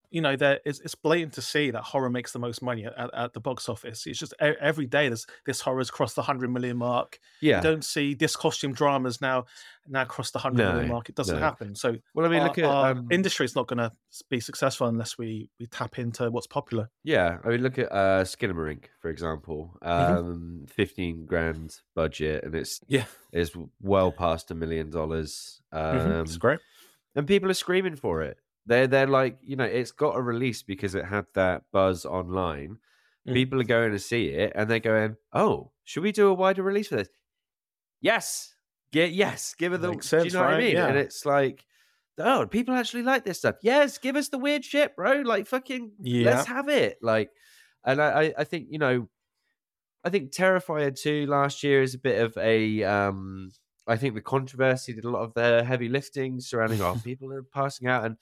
you 0.09 0.21
know 0.21 0.35
there 0.35 0.59
it's, 0.65 0.79
it's 0.79 0.95
blatant 0.95 1.33
to 1.33 1.41
see 1.41 1.69
that 1.71 1.83
horror 1.83 2.09
makes 2.09 2.31
the 2.31 2.39
most 2.39 2.61
money 2.61 2.85
at, 2.85 3.13
at 3.13 3.33
the 3.33 3.39
box 3.39 3.67
office 3.67 4.05
it's 4.07 4.17
just 4.19 4.33
every 4.39 4.85
day 4.85 5.09
this 5.09 5.25
this 5.45 5.59
horror's 5.61 5.91
crossed 5.91 6.15
the 6.15 6.21
100 6.21 6.49
million 6.49 6.77
mark 6.77 7.19
Yeah. 7.41 7.57
you 7.57 7.61
don't 7.63 7.83
see 7.83 8.13
this 8.13 8.35
costume 8.35 8.73
dramas 8.73 9.19
now 9.21 9.45
now 9.87 10.05
crossed 10.05 10.33
the 10.33 10.39
100 10.39 10.63
million 10.65 10.87
No, 10.87 10.93
mark 10.93 11.09
it 11.09 11.15
doesn't 11.15 11.35
no. 11.35 11.41
happen 11.41 11.75
so 11.75 11.95
Well, 12.13 12.25
I 12.25 12.29
mean, 12.29 12.39
our, 12.41 12.47
look 12.47 12.57
at 12.57 12.65
our 12.65 12.91
um, 12.91 13.07
industry 13.11 13.45
is 13.45 13.55
not 13.55 13.67
going 13.67 13.79
to 13.79 13.91
be 14.29 14.39
successful 14.39 14.87
unless 14.87 15.17
we 15.17 15.49
we 15.59 15.67
tap 15.67 15.99
into 15.99 16.29
what's 16.31 16.47
popular. 16.47 16.89
yeah. 17.03 17.39
I 17.43 17.49
mean, 17.49 17.61
look 17.61 17.77
at 17.77 17.91
uh, 17.91 18.23
Skinamarink, 18.23 18.85
for 18.99 19.09
example. 19.09 19.77
Mhm. 19.83 19.89
Um, 20.17 20.65
fifteen 20.67 21.25
grand 21.25 21.79
budget, 21.95 22.43
and 22.43 22.55
it's 22.55 22.81
Yeah, 22.87 23.05
is 23.31 23.51
well 23.81 24.11
past 24.11 24.51
a 24.51 24.55
million 24.55 24.89
dollars. 24.89 25.61
Um, 25.71 26.21
it's 26.21 26.37
great. 26.37 26.59
and 27.15 27.27
people 27.27 27.49
are 27.49 27.53
screaming 27.53 27.95
for 27.95 28.21
it. 28.23 28.37
They're 28.67 28.87
they're 28.87 29.07
like, 29.07 29.39
you 29.41 29.55
know, 29.55 29.63
it's 29.63 29.91
got 29.91 30.17
a 30.17 30.21
release 30.21 30.61
because 30.61 30.93
it 30.93 31.05
had 31.05 31.25
that 31.35 31.63
buzz 31.71 32.05
online. 32.05 32.77
Mm. 33.27 33.33
People 33.33 33.61
are 33.61 33.65
going 33.65 33.93
to 33.93 33.99
see 33.99 34.27
it, 34.27 34.51
and 34.55 34.69
they're 34.69 34.79
going, 34.79 35.15
"Oh, 35.33 35.71
should 35.85 36.03
we 36.03 36.11
do 36.11 36.27
a 36.27 36.33
wider 36.33 36.63
release 36.63 36.89
for 36.89 36.97
this?" 36.97 37.09
Yes, 38.01 38.53
get 38.91 39.11
yes, 39.11 39.55
give 39.57 39.73
it 39.73 39.81
the. 39.81 39.91
Makes 39.91 40.09
do 40.09 40.17
you 40.17 40.21
sense, 40.23 40.33
know 40.33 40.41
what 40.41 40.49
I 40.49 40.53
right? 40.53 40.63
mean? 40.63 40.77
And 40.77 40.97
it's 40.97 41.25
like, 41.25 41.65
oh, 42.17 42.45
people 42.45 42.75
actually 42.75 43.03
like 43.03 43.23
this 43.23 43.39
stuff. 43.39 43.55
Yes, 43.61 43.97
give 43.97 44.15
us 44.17 44.29
the 44.29 44.37
weird 44.37 44.65
shit, 44.65 44.95
bro. 44.95 45.21
Like 45.21 45.47
fucking, 45.47 45.93
Yeah, 46.01 46.31
let's 46.31 46.47
have 46.47 46.67
it. 46.67 46.97
Like, 47.01 47.31
and 47.85 48.01
I 48.01 48.07
I, 48.21 48.33
I 48.39 48.43
think 48.43 48.67
you 48.69 48.79
know, 48.79 49.07
I 50.03 50.09
think 50.09 50.31
Terrifier 50.31 50.93
two 50.93 51.25
last 51.25 51.63
year 51.63 51.81
is 51.81 51.93
a 51.95 51.99
bit 51.99 52.21
of 52.21 52.37
a 52.37 52.83
um. 52.83 53.51
I 53.87 53.95
think 53.97 54.15
the 54.15 54.21
controversy 54.21 54.93
did 54.93 55.05
a 55.05 55.09
lot 55.09 55.21
of 55.23 55.33
the 55.33 55.63
heavy 55.63 55.87
lifting 55.89 56.39
surrounding 56.39 56.81
our 56.81 56.95
people 57.03 57.31
are 57.33 57.43
passing 57.43 57.87
out, 57.87 58.05
and 58.05 58.17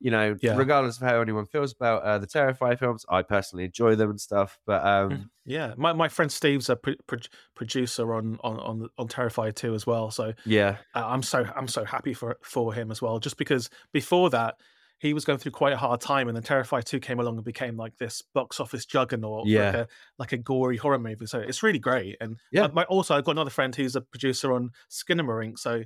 you 0.00 0.10
know, 0.10 0.36
Yeah. 0.40 0.56
regardless 0.56 0.96
of 1.00 1.02
how 1.08 1.20
anyone 1.20 1.46
feels 1.46 1.72
about 1.72 2.02
uh, 2.02 2.18
the 2.18 2.26
Terrifier 2.26 2.78
films, 2.78 3.04
I 3.08 3.22
personally 3.22 3.64
enjoy 3.64 3.94
them 3.96 4.10
and 4.10 4.20
stuff. 4.20 4.58
But 4.66 4.84
um, 4.84 5.30
yeah. 5.44 5.74
My 5.76 5.92
my 5.92 6.08
friend 6.08 6.30
Steve's 6.30 6.68
a 6.68 6.76
pro- 6.76 6.94
pro- 7.06 7.18
producer 7.54 8.14
on 8.14 8.38
on 8.44 8.58
on 8.60 8.88
on 8.98 9.08
Terrifier 9.08 9.54
2 9.54 9.74
as 9.74 9.86
well. 9.86 10.10
So 10.10 10.32
yeah, 10.44 10.76
uh, 10.94 11.04
I'm 11.06 11.22
so 11.22 11.44
I'm 11.56 11.68
so 11.68 11.84
happy 11.84 12.14
for 12.14 12.36
for 12.42 12.72
him 12.72 12.90
as 12.90 13.02
well. 13.02 13.18
Just 13.18 13.36
because 13.38 13.70
before 13.92 14.30
that 14.30 14.56
he 15.00 15.14
was 15.14 15.24
going 15.24 15.38
through 15.38 15.52
quite 15.52 15.72
a 15.72 15.76
hard 15.76 16.00
time, 16.00 16.28
and 16.28 16.36
then 16.36 16.42
Terrifier 16.42 16.82
2 16.82 16.98
came 17.00 17.20
along 17.20 17.36
and 17.36 17.44
became 17.44 17.76
like 17.76 17.96
this 17.98 18.22
box 18.34 18.58
office 18.60 18.84
juggernaut, 18.84 19.46
Yeah. 19.46 19.66
like 19.66 19.74
a 19.74 19.88
like 20.18 20.32
a 20.32 20.36
gory 20.38 20.76
horror 20.76 20.98
movie. 20.98 21.26
So 21.26 21.38
it's 21.38 21.62
really 21.62 21.78
great. 21.78 22.16
And 22.20 22.38
Yeah. 22.52 22.64
uh, 22.64 22.68
my, 22.68 22.84
also 22.84 23.14
I've 23.16 23.24
got 23.24 23.32
another 23.32 23.50
friend 23.50 23.74
who's 23.74 23.96
a 23.96 24.00
producer 24.00 24.52
on 24.52 24.70
Skinamarink. 24.90 25.58
So 25.58 25.82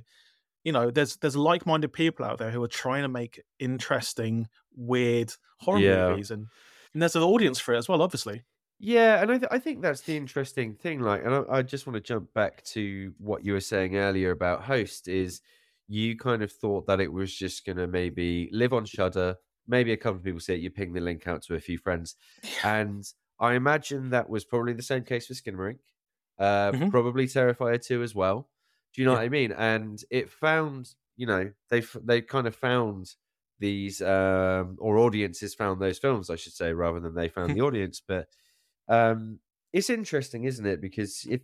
you 0.63 0.71
know, 0.71 0.89
there's 0.91 1.17
there's 1.17 1.35
like 1.35 1.65
minded 1.65 1.91
people 1.93 2.25
out 2.25 2.37
there 2.37 2.49
who 2.49 2.63
are 2.63 2.67
trying 2.69 3.03
to 3.03 3.09
make 3.09 3.41
interesting, 3.59 4.47
weird 4.75 5.33
horror 5.59 5.79
Yeah. 5.79 6.09
movies, 6.09 6.31
and 6.31 6.47
and 6.93 7.01
there's 7.01 7.15
an 7.15 7.23
audience 7.23 7.59
for 7.59 7.73
it 7.73 7.77
as 7.77 7.89
well, 7.89 8.01
obviously. 8.01 8.43
Yeah, 8.79 9.21
and 9.21 9.31
I, 9.31 9.37
th- 9.37 9.47
I 9.51 9.59
think 9.59 9.81
that's 9.81 10.01
the 10.01 10.15
interesting 10.17 10.73
thing. 10.75 10.99
Like, 10.99 11.23
and 11.23 11.33
I, 11.33 11.43
I 11.49 11.61
just 11.61 11.87
want 11.87 11.95
to 11.95 12.01
jump 12.01 12.33
back 12.33 12.63
to 12.65 13.13
what 13.17 13.43
you 13.45 13.53
were 13.53 13.59
saying 13.61 13.95
earlier 13.95 14.31
about 14.31 14.63
Host. 14.63 15.07
Is 15.07 15.41
you 15.93 16.17
kind 16.17 16.43
of 16.43 16.51
thought 16.51 16.87
that 16.87 16.99
it 17.01 17.11
was 17.13 17.35
just 17.35 17.65
going 17.65 17.77
to 17.77 17.87
maybe 17.87 18.49
live 18.51 18.73
on 18.73 18.85
Shudder, 18.85 19.37
maybe 19.67 19.91
a 19.93 19.97
couple 19.97 20.17
of 20.17 20.23
people 20.23 20.39
see 20.39 20.55
it. 20.55 20.61
You 20.61 20.71
ping 20.71 20.93
the 20.93 21.01
link 21.01 21.27
out 21.27 21.43
to 21.43 21.55
a 21.55 21.59
few 21.59 21.77
friends, 21.77 22.15
and 22.63 23.03
I 23.39 23.53
imagine 23.55 24.09
that 24.09 24.29
was 24.29 24.45
probably 24.45 24.73
the 24.73 24.81
same 24.83 25.03
case 25.03 25.27
for 25.27 25.33
Skinamarink. 25.33 25.79
Uh, 26.37 26.73
Mhm. 26.73 26.89
Probably 26.89 27.25
Terrifier 27.27 27.81
two 27.83 28.01
as 28.01 28.15
well. 28.15 28.49
Do 28.93 29.01
you 29.01 29.05
know 29.05 29.13
Yeah. 29.13 29.17
what 29.17 29.21
I 29.23 29.29
mean? 29.29 29.51
And 29.51 30.03
it 30.09 30.29
found, 30.31 30.95
you 31.15 31.27
know, 31.27 31.53
they 31.69 31.81
they 32.01 32.21
kind 32.21 32.47
of 32.47 32.55
found 32.55 33.15
these 33.59 34.01
um 34.01 34.77
or 34.79 34.97
audiences 34.97 35.53
found 35.55 35.81
those 35.81 35.99
films, 35.99 36.29
I 36.29 36.35
should 36.35 36.53
say, 36.53 36.73
rather 36.73 36.99
than 36.99 37.13
they 37.15 37.29
found 37.29 37.55
the 37.55 37.61
audience. 37.61 38.01
But 38.05 38.27
um 38.87 39.39
it's 39.71 39.89
interesting, 39.89 40.43
isn't 40.43 40.65
it? 40.65 40.81
Because 40.81 41.25
if 41.29 41.41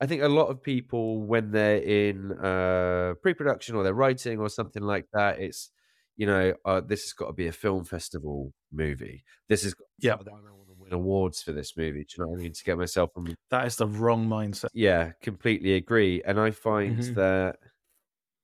I 0.00 0.06
think 0.06 0.22
a 0.22 0.28
lot 0.28 0.48
of 0.48 0.62
people 0.62 1.22
when 1.22 1.50
they're 1.52 1.78
in 1.82 2.32
uh 2.32 3.14
pre-production 3.22 3.76
or 3.76 3.82
they're 3.84 3.94
writing 3.94 4.38
or 4.40 4.48
something 4.48 4.82
like 4.82 5.06
that, 5.12 5.40
it's 5.40 5.70
you 6.16 6.26
know, 6.26 6.54
uh, 6.64 6.80
this 6.80 7.02
has 7.02 7.12
got 7.12 7.26
to 7.26 7.32
be 7.32 7.48
a 7.48 7.52
film 7.52 7.84
festival 7.84 8.52
movie. 8.72 9.24
This 9.48 9.64
is 9.64 9.74
Yeah. 10.00 10.12
I 10.14 10.16
want 10.16 10.28
to 10.68 10.74
win 10.78 10.92
awards 10.92 11.42
for 11.42 11.52
this 11.52 11.76
movie. 11.76 12.04
Do 12.04 12.14
you 12.16 12.24
know 12.24 12.28
what 12.30 12.38
I 12.40 12.42
mean? 12.42 12.52
To 12.52 12.64
get 12.64 12.78
myself 12.78 13.10
on 13.16 13.34
That 13.50 13.66
is 13.66 13.76
the 13.76 13.88
wrong 13.88 14.28
mindset. 14.28 14.68
yeah, 14.74 15.12
completely 15.22 15.74
agree. 15.74 16.22
And 16.24 16.38
I 16.38 16.50
find 16.52 16.98
Mhm. 16.98 17.14
that 17.16 17.56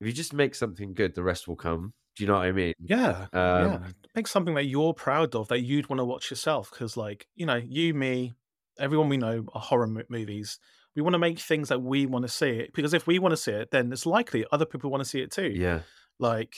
if 0.00 0.06
you 0.06 0.12
just 0.12 0.32
make 0.32 0.54
something 0.54 0.94
good, 0.94 1.14
the 1.14 1.22
rest 1.22 1.46
will 1.46 1.56
come. 1.56 1.92
Do 2.16 2.24
you 2.24 2.28
know 2.28 2.34
what 2.34 2.46
I 2.46 2.52
mean? 2.52 2.74
Yeah, 2.80 3.28
yeah. 3.32 3.78
Um, 3.78 3.94
Make 4.16 4.26
something 4.26 4.54
that 4.54 4.64
you're 4.64 4.94
proud 4.94 5.34
of 5.36 5.48
that 5.48 5.60
you'd 5.60 5.88
want 5.88 6.00
to 6.00 6.04
watch 6.04 6.30
yourself. 6.30 6.70
Because, 6.70 6.96
like, 6.96 7.28
you 7.36 7.46
know, 7.46 7.56
you, 7.56 7.94
me, 7.94 8.32
everyone 8.78 9.08
we 9.08 9.16
know 9.16 9.46
are 9.54 9.60
horror 9.60 9.86
mo- 9.86 10.02
movies. 10.08 10.58
We 10.96 11.02
want 11.02 11.14
to 11.14 11.18
make 11.18 11.38
things 11.38 11.68
that 11.68 11.82
we 11.82 12.06
want 12.06 12.24
to 12.24 12.28
see 12.28 12.50
it 12.50 12.72
because 12.74 12.94
if 12.94 13.06
we 13.06 13.18
want 13.18 13.32
to 13.32 13.36
see 13.36 13.52
it, 13.52 13.70
then 13.70 13.92
it's 13.92 14.06
likely 14.06 14.44
other 14.52 14.66
people 14.66 14.90
want 14.90 15.02
to 15.02 15.08
see 15.08 15.20
it 15.22 15.30
too. 15.30 15.58
Yeah, 15.58 15.82
Like, 16.18 16.56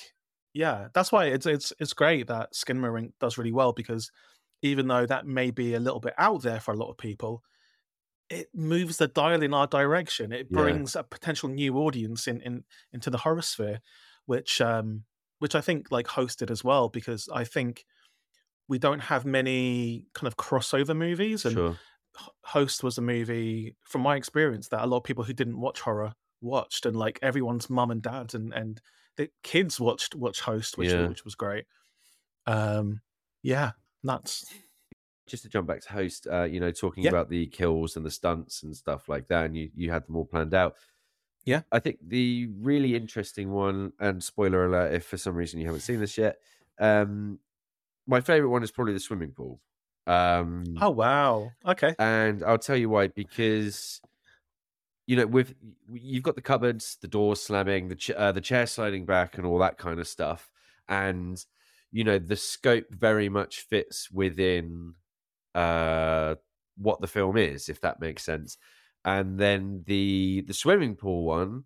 yeah, 0.54 0.88
that's 0.94 1.12
why 1.12 1.26
it's 1.26 1.46
it's 1.46 1.72
it's 1.80 1.92
great 1.94 2.28
that 2.28 2.54
Skinamarink 2.54 3.12
does 3.20 3.38
really 3.38 3.52
well 3.52 3.72
because 3.72 4.10
even 4.62 4.88
though 4.88 5.06
that 5.06 5.26
may 5.26 5.50
be 5.50 5.74
a 5.74 5.80
little 5.80 6.00
bit 6.00 6.14
out 6.18 6.42
there 6.42 6.60
for 6.60 6.72
a 6.74 6.76
lot 6.76 6.90
of 6.90 6.98
people, 6.98 7.42
it 8.30 8.48
moves 8.54 8.96
the 8.98 9.08
dial 9.08 9.42
in 9.42 9.52
our 9.54 9.66
direction. 9.66 10.32
It 10.32 10.48
Yeah. 10.48 10.52
brings 10.52 10.96
a 10.96 11.02
potential 11.02 11.48
new 11.48 11.76
audience 11.78 12.26
in, 12.26 12.40
in 12.42 12.64
into 12.92 13.10
the 13.10 13.18
horror 13.18 13.42
sphere, 13.42 13.80
which 14.26 14.60
um 14.60 15.04
which 15.38 15.54
I 15.54 15.60
think 15.60 15.90
like 15.90 16.06
hosted 16.06 16.50
as 16.50 16.64
well 16.64 16.88
because 16.88 17.28
I 17.32 17.44
think 17.44 17.84
we 18.68 18.78
don't 18.78 19.00
have 19.00 19.24
many 19.24 20.06
kind 20.14 20.26
of 20.28 20.36
crossover 20.36 20.96
movies 20.96 21.44
and 21.44 21.54
sure. 21.54 21.80
Host 22.44 22.82
was 22.82 22.98
a 22.98 23.02
movie 23.02 23.76
from 23.84 24.02
my 24.02 24.16
experience 24.16 24.68
that 24.68 24.84
a 24.84 24.86
lot 24.86 24.98
of 24.98 25.04
people 25.04 25.24
who 25.24 25.32
didn't 25.32 25.60
watch 25.60 25.80
horror 25.80 26.12
watched 26.40 26.86
and 26.86 26.96
like 26.96 27.18
everyone's 27.22 27.70
mum 27.70 27.90
and 27.90 28.02
dad 28.02 28.34
and 28.34 28.52
and 28.52 28.80
the 29.16 29.30
kids 29.42 29.78
watched 29.80 30.14
watch 30.14 30.40
Host 30.40 30.76
which 30.76 30.90
Yeah. 30.90 31.06
which 31.08 31.24
was 31.24 31.34
great. 31.34 31.66
Um 32.46 33.00
yeah, 33.42 33.72
nuts. 34.02 34.52
Just 35.26 35.44
to 35.44 35.48
jump 35.48 35.68
back 35.68 35.80
to 35.82 35.92
host, 35.92 36.26
uh, 36.30 36.42
you 36.42 36.60
know, 36.60 36.72
talking 36.72 37.04
Yeah. 37.04 37.10
about 37.10 37.28
the 37.30 37.46
kills 37.46 37.96
and 37.96 38.04
the 38.04 38.10
stunts 38.10 38.62
and 38.64 38.76
stuff 38.76 39.08
like 39.08 39.28
that, 39.28 39.46
and 39.46 39.56
you 39.56 39.70
you 39.74 39.90
had 39.90 40.06
them 40.06 40.16
all 40.16 40.24
planned 40.26 40.52
out. 40.54 40.76
Yeah. 41.44 41.62
I 41.72 41.78
think 41.78 41.98
the 42.06 42.48
really 42.58 42.94
interesting 42.94 43.50
one, 43.50 43.92
and 43.98 44.22
spoiler 44.22 44.66
alert, 44.66 44.94
if 44.94 45.06
for 45.06 45.16
some 45.16 45.34
reason 45.34 45.60
you 45.60 45.66
haven't 45.66 45.80
seen 45.80 46.00
this 46.00 46.18
yet, 46.18 46.38
um, 46.78 47.38
my 48.06 48.20
favorite 48.20 48.50
one 48.50 48.62
is 48.62 48.70
probably 48.70 48.92
the 48.92 49.00
swimming 49.00 49.32
pool. 49.32 49.60
Um, 50.06 50.64
Oh 50.80 50.90
wow. 50.90 51.52
Okay. 51.64 51.94
and 51.98 52.42
I'll 52.42 52.58
tell 52.58 52.76
you 52.76 52.88
why 52.88 53.08
because 53.08 54.00
you 55.06 55.16
know 55.16 55.26
with 55.26 55.54
you've 55.92 56.22
got 56.22 56.36
the 56.36 56.42
cupboards, 56.42 56.96
the 57.00 57.08
doors 57.08 57.40
slamming, 57.40 57.88
the 57.88 57.96
ch- 57.96 58.10
uh, 58.10 58.32
the 58.32 58.40
chair 58.40 58.66
sliding 58.66 59.04
back, 59.04 59.36
and 59.36 59.46
all 59.46 59.58
that 59.58 59.78
kind 59.78 59.98
of 60.00 60.06
stuff, 60.08 60.50
and 60.88 61.44
you 61.90 62.04
know 62.04 62.18
the 62.18 62.36
scope 62.36 62.86
very 62.90 63.28
much 63.28 63.60
fits 63.60 64.10
within 64.10 64.94
uh 65.54 66.36
what 66.76 67.00
the 67.00 67.06
film 67.08 67.36
is, 67.36 67.68
if 67.68 67.80
that 67.80 68.00
makes 68.00 68.24
sense. 68.24 68.58
And 69.04 69.38
then 69.38 69.82
the 69.86 70.44
the 70.46 70.54
swimming 70.54 70.96
pool 70.96 71.24
one, 71.24 71.64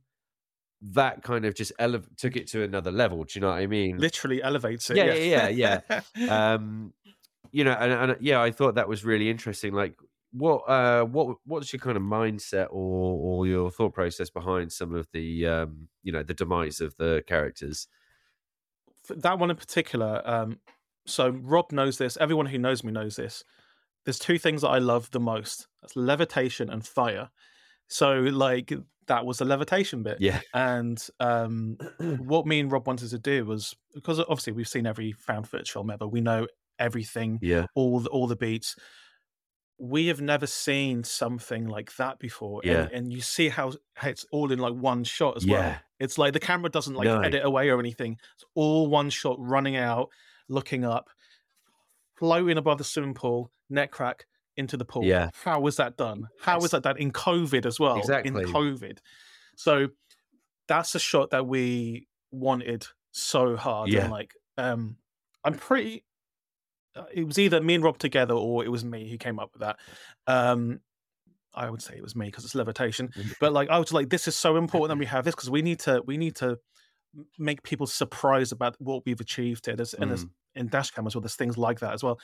that 0.82 1.22
kind 1.22 1.44
of 1.44 1.54
just 1.54 1.72
ele- 1.78 2.02
took 2.16 2.36
it 2.36 2.46
to 2.48 2.62
another 2.62 2.90
level. 2.92 3.24
Do 3.24 3.38
you 3.38 3.40
know 3.42 3.48
what 3.48 3.58
I 3.58 3.66
mean? 3.66 3.98
Literally 3.98 4.42
elevates 4.42 4.90
it. 4.90 4.96
Yeah, 4.96 5.48
yeah, 5.48 5.80
yeah, 5.88 6.00
um 6.56 6.94
you 7.52 7.64
know 7.64 7.72
and, 7.72 7.92
and 7.92 8.16
yeah 8.20 8.40
i 8.40 8.50
thought 8.50 8.74
that 8.74 8.88
was 8.88 9.04
really 9.04 9.30
interesting 9.30 9.72
like 9.72 9.94
what 10.32 10.58
uh 10.68 11.04
what 11.04 11.36
what's 11.44 11.72
your 11.72 11.80
kind 11.80 11.96
of 11.96 12.02
mindset 12.02 12.66
or 12.70 13.18
or 13.40 13.46
your 13.46 13.70
thought 13.70 13.94
process 13.94 14.28
behind 14.30 14.70
some 14.72 14.94
of 14.94 15.06
the 15.12 15.46
um 15.46 15.88
you 16.02 16.12
know 16.12 16.22
the 16.22 16.34
demise 16.34 16.80
of 16.80 16.94
the 16.96 17.22
characters 17.26 17.88
that 19.08 19.38
one 19.38 19.50
in 19.50 19.56
particular, 19.56 20.22
um, 20.24 20.58
so 21.06 21.30
Rob 21.30 21.72
knows 21.72 21.98
this. 21.98 22.16
Everyone 22.16 22.46
who 22.46 22.58
knows 22.58 22.82
me 22.82 22.92
knows 22.92 23.16
this. 23.16 23.44
There's 24.04 24.18
two 24.18 24.38
things 24.38 24.62
that 24.62 24.68
I 24.68 24.78
love 24.78 25.10
the 25.10 25.20
most. 25.20 25.68
That's 25.82 25.96
levitation 25.96 26.70
and 26.70 26.86
fire. 26.86 27.30
So 27.88 28.14
like 28.14 28.72
that 29.06 29.24
was 29.24 29.38
the 29.38 29.44
levitation 29.44 30.02
bit. 30.02 30.16
yeah 30.20 30.40
And 30.54 31.04
um, 31.20 31.78
what 32.18 32.46
me 32.46 32.60
and 32.60 32.70
Rob 32.70 32.86
wanted 32.86 33.10
to 33.10 33.18
do 33.18 33.44
was 33.44 33.74
because 33.94 34.18
obviously 34.20 34.52
we've 34.52 34.68
seen 34.68 34.86
every 34.86 35.12
found 35.12 35.48
footage 35.48 35.70
film 35.70 35.90
ever. 35.90 36.06
We 36.06 36.20
know 36.20 36.46
everything, 36.78 37.38
yeah 37.42 37.66
all 37.74 38.00
the, 38.00 38.08
all 38.10 38.26
the 38.26 38.36
beats. 38.36 38.76
We 39.78 40.06
have 40.06 40.22
never 40.22 40.46
seen 40.46 41.04
something 41.04 41.66
like 41.68 41.94
that 41.96 42.18
before. 42.18 42.62
Yeah. 42.64 42.84
And, 42.84 42.92
and 42.92 43.12
you 43.12 43.20
see 43.20 43.50
how, 43.50 43.72
how 43.94 44.08
it's 44.08 44.24
all 44.32 44.50
in 44.50 44.58
like 44.58 44.72
one 44.72 45.04
shot 45.04 45.36
as 45.36 45.44
Yeah. 45.44 45.58
well. 45.58 45.76
It's 46.00 46.16
like 46.16 46.32
the 46.32 46.40
camera 46.40 46.70
doesn't 46.70 46.94
like 46.94 47.04
No. 47.04 47.20
edit 47.20 47.44
away 47.44 47.68
or 47.68 47.78
anything. 47.78 48.12
It's 48.36 48.44
all 48.54 48.86
one 48.86 49.10
shot 49.10 49.36
running 49.38 49.76
out, 49.76 50.08
looking 50.48 50.82
up, 50.84 51.10
floating 52.18 52.56
above 52.56 52.78
the 52.78 52.84
swimming 52.84 53.12
pool, 53.12 53.50
neck 53.68 53.90
crack 53.90 54.24
into 54.56 54.78
the 54.78 54.86
pool. 54.86 55.04
Yeah. 55.04 55.28
How 55.44 55.60
was 55.60 55.76
that 55.76 55.98
done? 55.98 56.28
How 56.40 56.58
was 56.58 56.70
that 56.70 56.82
done 56.82 56.96
in 56.96 57.12
COVID 57.12 57.66
as 57.66 57.78
well? 57.78 57.98
Exactly. 57.98 58.30
In 58.44 58.48
COVID. 58.48 58.98
So 59.56 59.88
that's 60.68 60.94
a 60.94 60.98
shot 60.98 61.30
that 61.32 61.46
we 61.46 62.08
wanted 62.30 62.86
so 63.12 63.56
hard. 63.56 63.90
Yeah. 63.90 64.04
And 64.04 64.10
like, 64.10 64.32
um, 64.56 64.96
I'm 65.44 65.52
pretty. 65.54 66.05
Uh, 66.96 67.04
It 67.12 67.24
was 67.26 67.38
either 67.38 67.60
me 67.60 67.74
and 67.74 67.84
Rob 67.84 67.98
together, 67.98 68.34
or 68.34 68.64
it 68.64 68.68
was 68.68 68.84
me 68.84 69.10
who 69.10 69.18
came 69.18 69.38
up 69.38 69.50
with 69.52 69.60
that. 69.60 69.78
Um, 70.26 70.80
I 71.54 71.70
would 71.70 71.80
say 71.82 71.94
it 71.96 72.02
was 72.02 72.14
me 72.14 72.26
because 72.26 72.44
it's 72.44 72.54
levitation. 72.54 73.08
Mm. 73.08 73.34
But 73.40 73.52
like, 73.52 73.70
I 73.70 73.78
was 73.78 73.92
like, 73.92 74.10
this 74.10 74.28
is 74.28 74.36
so 74.36 74.56
important 74.56 74.90
that 74.90 75.00
we 75.00 75.06
have 75.14 75.24
this 75.24 75.34
because 75.34 75.50
we 75.50 75.62
need 75.62 75.80
to, 75.80 76.02
we 76.06 76.16
need 76.16 76.36
to 76.36 76.58
make 77.38 77.62
people 77.62 77.86
surprised 77.86 78.52
about 78.52 78.76
what 78.78 79.04
we've 79.06 79.20
achieved 79.20 79.66
here. 79.66 79.76
There's, 79.76 79.94
and 79.94 80.10
there's 80.10 80.24
Mm. 80.26 80.30
in 80.54 80.68
dash 80.68 80.90
cam 80.90 81.06
as 81.06 81.14
well. 81.14 81.22
There's 81.22 81.36
things 81.36 81.56
like 81.56 81.80
that 81.80 81.94
as 81.94 82.02
well. 82.02 82.18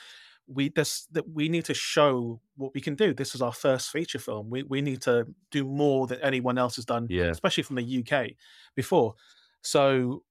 We 0.45 0.69
this 0.69 1.07
that 1.13 1.29
we 1.29 1.47
need 1.47 1.65
to 1.65 1.73
show 1.73 2.41
what 2.57 2.73
we 2.75 2.81
can 2.81 2.95
do. 2.95 3.13
This 3.13 3.33
is 3.33 3.41
our 3.41 3.53
first 3.53 3.89
feature 3.91 4.19
film. 4.19 4.49
We 4.49 4.63
we 4.63 4.81
need 4.81 5.01
to 5.03 5.25
do 5.51 5.63
more 5.63 6.05
than 6.05 6.19
anyone 6.19 6.57
else 6.57 6.75
has 6.75 6.83
done 6.85 7.07
yeah 7.09 7.27
especially 7.29 7.63
from 7.63 7.77
the 7.77 7.99
UK 8.03 8.31
before. 8.75 9.15
So 9.61 10.23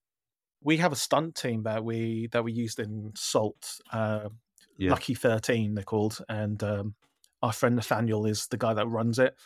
we 0.62 0.77
have 0.79 0.92
a 0.92 0.96
stunt 0.96 1.35
team 1.37 1.62
that 1.64 1.85
we 1.85 2.29
that 2.29 2.44
we 2.44 2.53
used 2.53 2.79
in 2.79 3.12
Salt, 3.16 3.81
uh, 3.92 4.29
Yeah. 4.77 4.98
Lucky 4.98 5.14
Thirteen, 5.14 5.75
they're 5.75 5.85
called, 5.85 6.20
and 6.29 6.62
um, 6.62 6.94
our 7.42 7.53
friend 7.53 7.77
Nathaniel 7.77 8.27
is 8.27 8.48
the 8.48 8.59
guy 8.59 8.75
that 8.75 8.87
runs 8.88 9.18
it. 9.18 9.37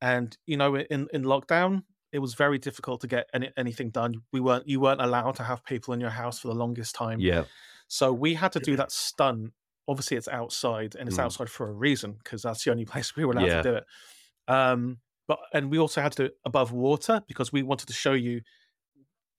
And 0.00 0.36
you 0.46 0.56
know, 0.56 0.76
in 0.76 1.08
in 1.12 1.22
lockdown, 1.22 1.84
it 2.12 2.18
was 2.18 2.34
very 2.34 2.58
difficult 2.58 3.00
to 3.02 3.06
get 3.06 3.28
any, 3.34 3.50
anything 3.56 3.90
done. 3.90 4.22
We 4.32 4.40
weren't 4.40 4.68
you 4.68 4.80
weren't 4.80 5.00
allowed 5.00 5.36
to 5.36 5.44
have 5.44 5.64
people 5.64 5.94
in 5.94 6.00
your 6.00 6.10
house 6.10 6.40
for 6.40 6.48
the 6.48 6.54
longest 6.54 6.94
time. 6.94 7.26
yeah 7.26 7.44
So 7.88 8.12
we 8.12 8.34
had 8.34 8.52
to 8.52 8.60
do 8.60 8.76
that 8.76 8.92
stunt. 8.92 9.54
Obviously, 9.88 10.16
it's 10.16 10.28
outside, 10.28 10.94
and 10.96 11.08
it's 11.08 11.18
Mm. 11.18 11.20
outside 11.20 11.50
for 11.50 11.68
a 11.68 11.72
reason 11.74 12.14
because 12.14 12.42
that's 12.42 12.64
the 12.64 12.70
only 12.70 12.84
place 12.92 13.16
we 13.16 13.24
were 13.24 13.32
allowed 13.32 13.50
Yeah. 13.50 13.62
to 13.62 13.70
do 13.70 13.74
it. 13.76 13.84
Um, 14.48 15.00
but 15.28 15.38
and 15.52 15.70
we 15.70 15.78
also 15.78 16.02
had 16.02 16.12
to 16.12 16.22
do 16.24 16.26
it 16.26 16.38
above 16.44 16.72
water 16.72 17.22
because 17.28 17.52
we 17.52 17.62
wanted 17.62 17.86
to 17.88 17.92
show 17.94 18.12
you 18.12 18.42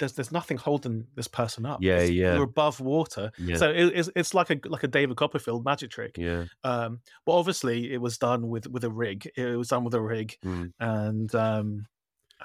there's 0.04 0.14
there's 0.14 0.32
nothing 0.32 0.58
holding 0.58 1.08
this 1.16 1.28
person 1.28 1.66
up. 1.66 1.80
Yeah, 1.82 1.96
It's- 1.96 2.12
yeah. 2.12 2.34
You're 2.36 2.44
above 2.44 2.80
water, 2.80 3.32
yeah 3.38 3.56
so 3.58 3.70
it, 3.70 3.86
it's 3.96 4.10
it's 4.16 4.34
like 4.34 4.50
a 4.50 4.58
like 4.66 4.84
a 4.84 4.88
David 4.88 5.18
Copperfield 5.18 5.64
magic 5.66 5.90
trick. 5.92 6.18
yeah 6.18 6.46
Um, 6.64 7.00
but 7.26 7.34
obviously, 7.34 7.92
it 7.94 8.02
was 8.02 8.18
done 8.18 8.50
with 8.50 8.68
with 8.68 8.84
a 8.84 8.92
rig. 8.92 9.30
It 9.36 9.58
was 9.58 9.70
done 9.70 9.84
with 9.84 9.94
a 9.94 10.02
rig, 10.02 10.38
Mm. 10.44 10.72
and 10.80 11.34
um, 11.36 11.88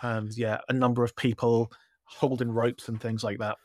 and 0.02 0.36
yeah, 0.36 0.58
a 0.68 0.72
number 0.72 1.02
of 1.04 1.16
people 1.16 1.70
holding 2.04 2.50
ropes 2.50 2.88
and 2.88 3.00
things 3.00 3.22
like 3.24 3.38
that. 3.38 3.56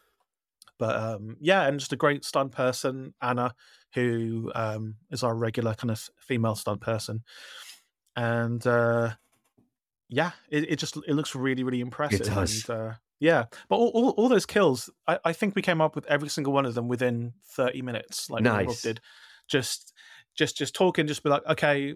But 0.79 0.95
um, 0.95 1.37
yeah, 1.39 1.67
and 1.67 1.79
just 1.79 1.93
a 1.93 1.95
great 1.95 2.25
stunt 2.25 2.51
person, 2.51 3.13
Anna, 3.21 3.53
who 3.93 4.51
um, 4.55 4.95
is 5.11 5.23
our 5.23 5.35
regular 5.35 5.75
kind 5.75 5.91
of 5.91 6.09
female 6.17 6.55
stunt 6.55 6.81
person, 6.81 7.21
and 8.15 8.65
uh, 8.65 9.11
yeah, 10.09 10.31
it, 10.49 10.71
it 10.71 10.75
just 10.79 10.97
it 11.07 11.13
looks 11.13 11.35
really 11.35 11.63
really 11.63 11.79
impressive. 11.79 12.25
does. 12.25 12.67
And, 12.67 12.77
uh, 12.77 12.93
yeah, 13.23 13.45
but 13.69 13.77
all, 13.77 13.87
all, 13.95 14.09
all 14.17 14.27
those 14.29 14.45
kills, 14.45 14.89
I, 15.07 15.17
I 15.23 15.33
think 15.33 15.55
we 15.55 15.61
came 15.61 15.79
up 15.81 15.95
with 15.95 16.05
every 16.07 16.27
single 16.29 16.51
one 16.51 16.65
of 16.65 16.73
them 16.75 16.87
within 16.89 17.33
thirty 17.55 17.81
minutes, 17.81 18.29
like 18.29 18.45
Rob 18.45 18.67
Nice. 18.67 18.81
did. 18.81 18.99
Just 19.47 19.93
just 20.35 20.57
just 20.57 20.75
talking, 20.75 21.07
just 21.07 21.23
be 21.23 21.29
like, 21.29 21.45
okay, 21.47 21.95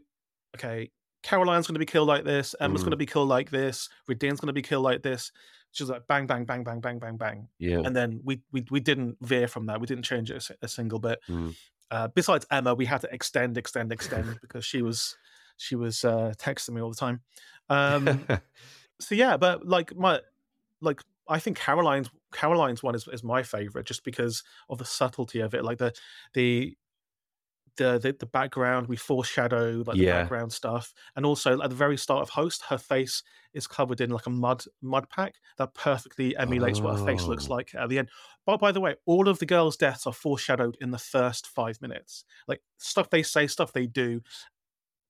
okay, 0.56 0.90
Caroline's 1.24 1.68
going 1.68 1.76
to 1.76 1.80
be 1.80 1.86
killed 1.86 2.08
like 2.08 2.24
this, 2.24 2.56
Emma's 2.62 2.82
Mm. 2.82 2.86
going 2.86 2.92
to 2.92 2.98
be 2.98 3.06
killed 3.06 3.28
like 3.30 3.50
this, 3.50 3.90
Radina's 4.10 4.40
going 4.40 4.48
to 4.48 4.54
be 4.54 4.62
killed 4.62 4.84
like 4.84 5.02
this. 5.04 5.32
just 5.74 5.92
like 5.92 6.08
bang, 6.08 6.26
bang, 6.26 6.46
bang, 6.46 6.64
bang, 6.64 6.80
bang, 6.80 6.98
bang, 7.00 7.18
bang, 7.18 7.48
Yeah. 7.60 7.82
and 7.86 7.94
then 7.96 8.22
we 8.24 8.42
we 8.54 8.66
we 8.72 8.80
didn't 8.80 9.18
veer 9.22 9.48
from 9.48 9.66
that. 9.68 9.80
We 9.82 9.86
didn't 9.88 10.06
change 10.06 10.32
it 10.32 10.50
a, 10.50 10.66
a 10.66 10.68
single 10.68 11.00
bit. 11.00 11.20
Mm. 11.30 11.56
Uh, 11.92 12.08
besides 12.08 12.46
Emma, 12.50 12.74
we 12.74 12.86
had 12.86 13.02
to 13.02 13.14
extend, 13.14 13.58
extend, 13.58 13.92
extend 13.92 14.40
because 14.44 14.64
she 14.66 14.82
was 14.82 15.18
she 15.58 15.76
was 15.76 16.06
uh, 16.06 16.34
texting 16.38 16.72
me 16.76 16.82
all 16.82 16.90
the 16.90 16.96
time. 16.96 17.20
Um, 17.70 18.26
so 19.00 19.14
yeah, 19.16 19.36
but 19.38 19.68
like 19.68 19.96
my 19.96 20.22
like 20.82 21.02
I 21.30 21.40
think 21.40 21.58
Caroline's 21.58 22.10
Caroline's 22.34 22.84
one 22.84 22.96
is, 22.96 23.08
is 23.12 23.24
my 23.24 23.44
favorite 23.44 23.86
just 23.86 24.04
because 24.04 24.44
of 24.70 24.78
the 24.78 24.86
subtlety 24.86 25.40
of 25.40 25.54
it, 25.54 25.64
like 25.64 25.78
the 25.78 25.94
the 26.34 26.76
the 27.78 28.00
the, 28.00 28.16
the 28.20 28.26
background 28.26 28.88
we 28.88 28.96
foreshadow 28.96 29.84
like 29.86 29.98
the 29.98 30.06
background 30.22 30.52
stuff, 30.52 30.94
and 31.16 31.26
also 31.26 31.62
at 31.62 31.70
the 31.70 31.76
very 31.76 31.96
start 31.98 32.24
of 32.24 32.30
Host, 32.30 32.64
her 32.70 32.78
face 32.78 33.22
is 33.54 33.68
covered 33.68 34.02
in 34.02 34.10
like 34.10 34.26
a 34.26 34.32
mud 34.32 34.64
mud 34.82 35.10
pack 35.10 35.36
that 35.58 35.74
perfectly 35.76 36.36
emulates 36.38 36.82
what 36.82 36.98
her 36.98 37.06
face 37.06 37.24
looks 37.24 37.48
Oh. 37.50 37.54
like 37.54 37.76
at 37.76 37.90
the 37.90 38.00
end. 38.00 38.10
But 38.46 38.58
by 38.60 38.72
the 38.72 38.82
way, 38.82 38.96
all 39.06 39.28
of 39.30 39.38
the 39.40 39.46
girls' 39.46 39.78
deaths 39.78 40.08
are 40.08 40.14
foreshadowed 40.14 40.76
in 40.82 40.90
the 40.92 40.98
first 40.98 41.46
five 41.48 41.80
minutes, 41.82 42.26
like 42.48 42.62
stuff 42.78 43.10
they 43.12 43.22
say, 43.24 43.46
stuff 43.48 43.74
they 43.74 43.86
do. 43.86 44.22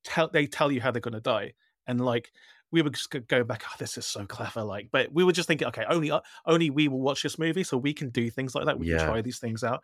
Tell 0.04 0.28
they 0.28 0.46
tell 0.46 0.70
you 0.70 0.80
how 0.80 0.90
they're 0.90 1.00
gonna 1.00 1.20
die, 1.20 1.54
and 1.86 2.00
like 2.04 2.32
we 2.70 2.82
were 2.82 2.90
just 2.90 3.10
go- 3.10 3.20
going 3.20 3.46
back. 3.46 3.62
Oh, 3.66 3.74
this 3.78 3.96
is 3.98 4.06
so 4.06 4.26
clever. 4.26 4.62
Like, 4.62 4.88
but 4.92 5.12
we 5.12 5.24
were 5.24 5.32
just 5.32 5.48
thinking, 5.48 5.68
okay, 5.68 5.84
only 5.88 6.10
uh, 6.10 6.20
only 6.46 6.70
we 6.70 6.88
will 6.88 7.00
watch 7.00 7.22
this 7.22 7.38
movie, 7.38 7.64
so 7.64 7.76
we 7.76 7.92
can 7.94 8.10
do 8.10 8.30
things 8.30 8.54
like 8.54 8.66
that. 8.66 8.78
We 8.78 8.90
Yeah. 8.90 8.98
can 8.98 9.06
try 9.08 9.22
these 9.22 9.38
things 9.38 9.64
out. 9.64 9.82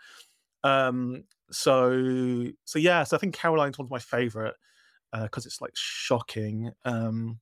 Um. 0.63 1.25
So 1.51 2.49
so 2.65 2.79
yeah. 2.79 3.05
So 3.05 3.17
I 3.17 3.21
think 3.21 3.35
Caroline's 3.35 3.79
one 3.79 3.87
of 3.87 3.91
my 3.91 3.99
favorite 3.99 4.55
because 5.13 5.47
it's 5.47 5.61
like 5.61 5.73
shocking. 5.75 6.73
Um. 6.85 7.39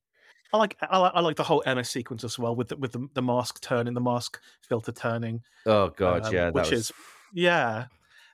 I 0.53 0.57
like 0.57 0.77
I 0.81 0.97
like, 0.99 1.11
I 1.15 1.19
like 1.21 1.35
the 1.35 1.43
whole 1.43 1.63
Emma 1.65 1.83
sequence 1.83 2.23
as 2.23 2.37
well 2.37 2.55
with 2.55 2.67
the, 2.67 2.77
with 2.77 2.91
the, 2.91 3.07
the 3.15 3.23
mask 3.23 3.59
turning, 3.61 3.95
the 3.95 4.01
mask 4.01 4.39
filter 4.61 4.91
turning. 4.91 5.41
oh 5.65 5.89
god, 5.89 6.25
um, 6.25 6.33
yeah, 6.33 6.51
which 6.51 6.69
was 6.69 6.89
is 6.89 6.91
yeah, 7.33 7.85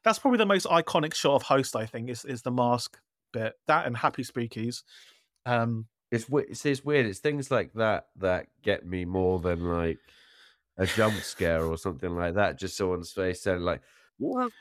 that's 0.03 0.19
probably 0.19 0.37
the 0.37 0.45
most 0.45 0.65
iconic 0.65 1.13
shot 1.13 1.35
of 1.35 1.43
Host. 1.43 1.77
I 1.77 1.85
think 1.85 2.09
is 2.09 2.25
is 2.25 2.41
the 2.41 2.51
mask 2.51 2.99
bit 3.31 3.53
that 3.67 3.85
and 3.85 3.95
Happy 3.95 4.23
Spookies. 4.23 4.83
Um. 5.45 5.85
It's 6.11 6.25
it's, 6.29 6.65
it's 6.65 6.83
weird. 6.85 7.05
It's 7.05 7.19
things 7.19 7.51
like 7.51 7.73
that 7.73 8.07
that 8.17 8.47
get 8.61 8.85
me 8.85 9.05
more 9.05 9.39
than 9.39 9.63
like 9.63 9.99
a 10.77 10.85
jump 10.87 11.15
scare 11.15 11.63
or 11.63 11.77
something 11.77 12.15
like 12.15 12.35
that. 12.35 12.57
Just 12.57 12.77
someone's 12.77 13.11
face 13.11 13.41
saying 13.41 13.61
like 13.61 13.81
what? 14.17 14.51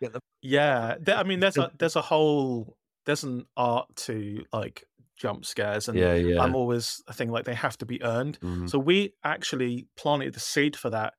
Get 0.00 0.12
the 0.12 0.20
Yeah, 0.42 0.96
there, 1.00 1.16
I 1.16 1.22
mean, 1.24 1.40
there's 1.40 1.56
a 1.58 1.70
there's 1.78 1.96
a 1.96 2.02
whole 2.02 2.76
there's 3.06 3.24
an 3.24 3.46
art 3.56 3.94
to 3.96 4.44
like 4.52 4.84
jump 5.16 5.44
scares, 5.44 5.88
and 5.88 5.98
yeah, 5.98 6.14
yeah. 6.14 6.42
I'm 6.42 6.54
always 6.54 7.02
I 7.08 7.12
think 7.12 7.30
like 7.30 7.44
they 7.44 7.54
have 7.54 7.78
to 7.78 7.86
be 7.86 8.02
earned. 8.02 8.38
Mhm. 8.40 8.68
So 8.70 8.78
we 8.78 9.14
actually 9.24 9.88
planted 9.96 10.34
the 10.34 10.40
seed 10.40 10.76
for 10.76 10.90
that, 10.90 11.14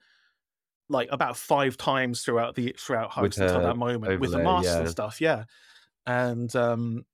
like 0.87 1.09
about 1.11 1.37
five 1.37 1.77
times 1.77 2.23
throughout 2.23 2.55
the 2.55 2.75
throughout 2.77 3.11
host 3.11 3.37
until 3.39 3.61
that 3.61 3.77
moment 3.77 4.19
with 4.19 4.31
the 4.31 4.37
overlay, 4.37 4.43
masks 4.43 4.79
and 4.79 4.89
stuff. 4.89 5.21
Yeah, 5.21 5.45
and 6.05 6.53
um, 6.55 7.05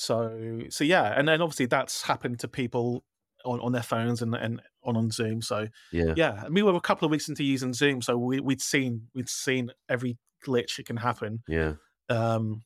so 0.00 0.60
so 0.70 0.82
yeah, 0.82 1.12
and 1.14 1.28
then 1.28 1.42
obviously 1.42 1.66
that's 1.66 2.02
happened 2.02 2.40
to 2.40 2.48
people 2.48 3.04
on, 3.44 3.60
on 3.60 3.72
their 3.72 3.82
phones 3.82 4.22
and 4.22 4.34
and 4.34 4.62
on 4.82 4.96
on 4.96 5.10
Zoom. 5.10 5.42
So 5.42 5.68
yeah, 5.92 6.14
yeah, 6.16 6.44
and 6.46 6.54
we 6.54 6.62
were 6.62 6.74
a 6.74 6.80
couple 6.80 7.04
of 7.04 7.10
weeks 7.10 7.28
into 7.28 7.44
using 7.44 7.74
Zoom, 7.74 8.00
so 8.00 8.16
we 8.16 8.40
we'd 8.40 8.62
seen 8.62 9.08
we'd 9.14 9.28
seen 9.28 9.70
every 9.90 10.16
glitch 10.44 10.78
it 10.78 10.86
can 10.86 10.96
happen. 10.96 11.42
yeah. 11.46 11.74
Um, 12.08 12.62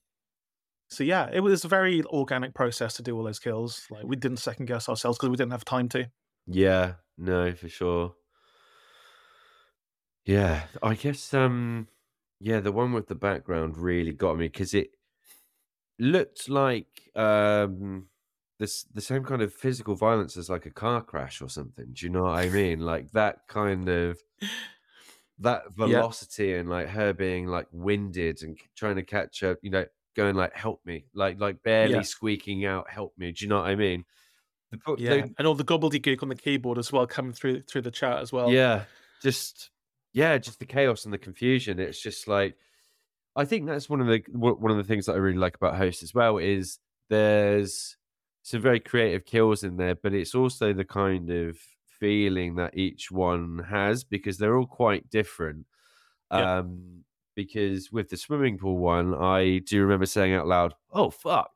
so 0.88 1.02
yeah, 1.02 1.28
it 1.32 1.40
was 1.40 1.64
a 1.64 1.68
very 1.68 2.04
organic 2.04 2.54
process 2.54 2.94
to 2.94 3.02
do 3.02 3.16
all 3.16 3.24
those 3.24 3.40
kills. 3.40 3.84
Like 3.90 4.04
we 4.04 4.14
didn't 4.14 4.36
second 4.36 4.66
guess 4.66 4.88
ourselves 4.88 5.18
because 5.18 5.30
we 5.30 5.36
didn't 5.36 5.52
have 5.52 5.64
time 5.64 5.88
to. 5.88 6.08
Yeah, 6.46 6.94
no, 7.18 7.52
for 7.52 7.68
sure. 7.68 8.14
Yeah, 10.24 10.62
I 10.82 10.94
guess 10.94 11.34
um 11.34 11.88
yeah, 12.38 12.60
the 12.60 12.70
one 12.70 12.92
with 12.92 13.08
the 13.08 13.16
background 13.16 13.76
really 13.76 14.12
got 14.12 14.38
me 14.38 14.46
because 14.46 14.72
it 14.72 14.90
looked 15.98 16.48
like 16.48 17.10
um 17.14 18.08
this 18.58 18.84
the 18.84 19.00
same 19.00 19.24
kind 19.24 19.42
of 19.42 19.52
physical 19.52 19.94
violence 19.96 20.36
as 20.36 20.48
like 20.50 20.66
a 20.66 20.70
car 20.70 21.02
crash 21.02 21.42
or 21.42 21.48
something. 21.48 21.86
Do 21.92 22.06
you 22.06 22.10
know 22.12 22.22
what 22.24 22.30
I 22.38 22.48
mean? 22.48 22.80
Like 22.80 23.10
that 23.12 23.46
kind 23.48 23.88
of 23.88 24.18
that 25.38 25.72
velocity 25.74 26.54
and 26.54 26.68
like 26.68 26.88
her 26.88 27.12
being 27.12 27.46
like 27.46 27.66
winded 27.72 28.42
and 28.42 28.58
trying 28.76 28.96
to 28.96 29.02
catch 29.02 29.42
up, 29.42 29.58
you 29.62 29.70
know, 29.70 29.84
going 30.14 30.36
like 30.36 30.54
help 30.54 30.80
me, 30.84 31.06
like 31.14 31.40
like 31.40 31.62
barely 31.62 32.02
Yeah. 32.02 32.02
squeaking 32.04 32.64
out 32.64 32.88
help 32.90 33.12
me. 33.18 33.32
Do 33.32 33.44
you 33.44 33.48
know 33.48 33.56
what 33.60 33.66
I 33.70 33.74
mean? 33.74 34.04
The, 34.70 34.78
Yeah, 34.96 35.26
and 35.38 35.46
all 35.46 35.54
the 35.54 35.64
gobbledygook 35.64 36.22
on 36.22 36.28
the 36.28 36.34
keyboard 36.36 36.78
as 36.78 36.92
well 36.92 37.06
coming 37.06 37.32
through 37.32 37.62
through 37.62 37.82
the 37.82 37.90
chat 37.90 38.18
as 38.18 38.32
well. 38.32 38.50
yeah 38.50 38.84
just 39.22 39.70
yeah 40.12 40.36
just 40.38 40.58
the 40.58 40.66
chaos 40.66 41.04
and 41.04 41.14
the 41.14 41.18
confusion 41.18 41.78
it's 41.78 42.00
just 42.00 42.28
like 42.28 42.56
i 43.36 43.44
think 43.44 43.66
that's 43.66 43.88
one 43.88 44.00
of 44.00 44.06
the 44.06 44.22
one 44.32 44.70
of 44.70 44.76
the 44.76 44.84
things 44.84 45.06
that 45.06 45.14
i 45.14 45.16
really 45.16 45.38
like 45.38 45.56
about 45.56 45.76
host 45.76 46.02
as 46.02 46.14
well 46.14 46.38
is 46.38 46.78
there's 47.10 47.96
some 48.42 48.60
very 48.60 48.80
creative 48.80 49.24
kills 49.24 49.64
in 49.64 49.76
there 49.76 49.94
but 49.94 50.12
it's 50.12 50.34
also 50.34 50.72
the 50.72 50.84
kind 50.84 51.30
of 51.30 51.58
feeling 52.00 52.56
that 52.56 52.76
each 52.76 53.10
one 53.10 53.58
has 53.70 54.04
because 54.04 54.36
they're 54.38 54.56
all 54.56 54.66
quite 54.66 55.08
different 55.10 55.66
Yeah. 56.32 56.58
um 56.58 57.04
because 57.36 57.90
with 57.90 58.08
the 58.10 58.16
swimming 58.16 58.58
pool 58.58 58.78
one 58.78 59.14
i 59.14 59.58
do 59.58 59.80
remember 59.82 60.06
saying 60.06 60.34
out 60.34 60.46
loud 60.46 60.74
oh 60.92 61.10
fuck 61.10 61.50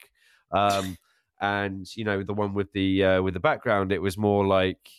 um 0.51 0.97
and 1.41 1.87
you 1.97 2.05
know 2.05 2.23
the 2.23 2.35
one 2.35 2.53
with 2.55 2.73
the 2.73 3.05
uh, 3.05 3.23
with 3.23 3.35
the 3.35 3.41
background 3.41 3.93
it 3.93 4.03
was 4.03 4.17
more 4.19 4.47
like 4.47 4.91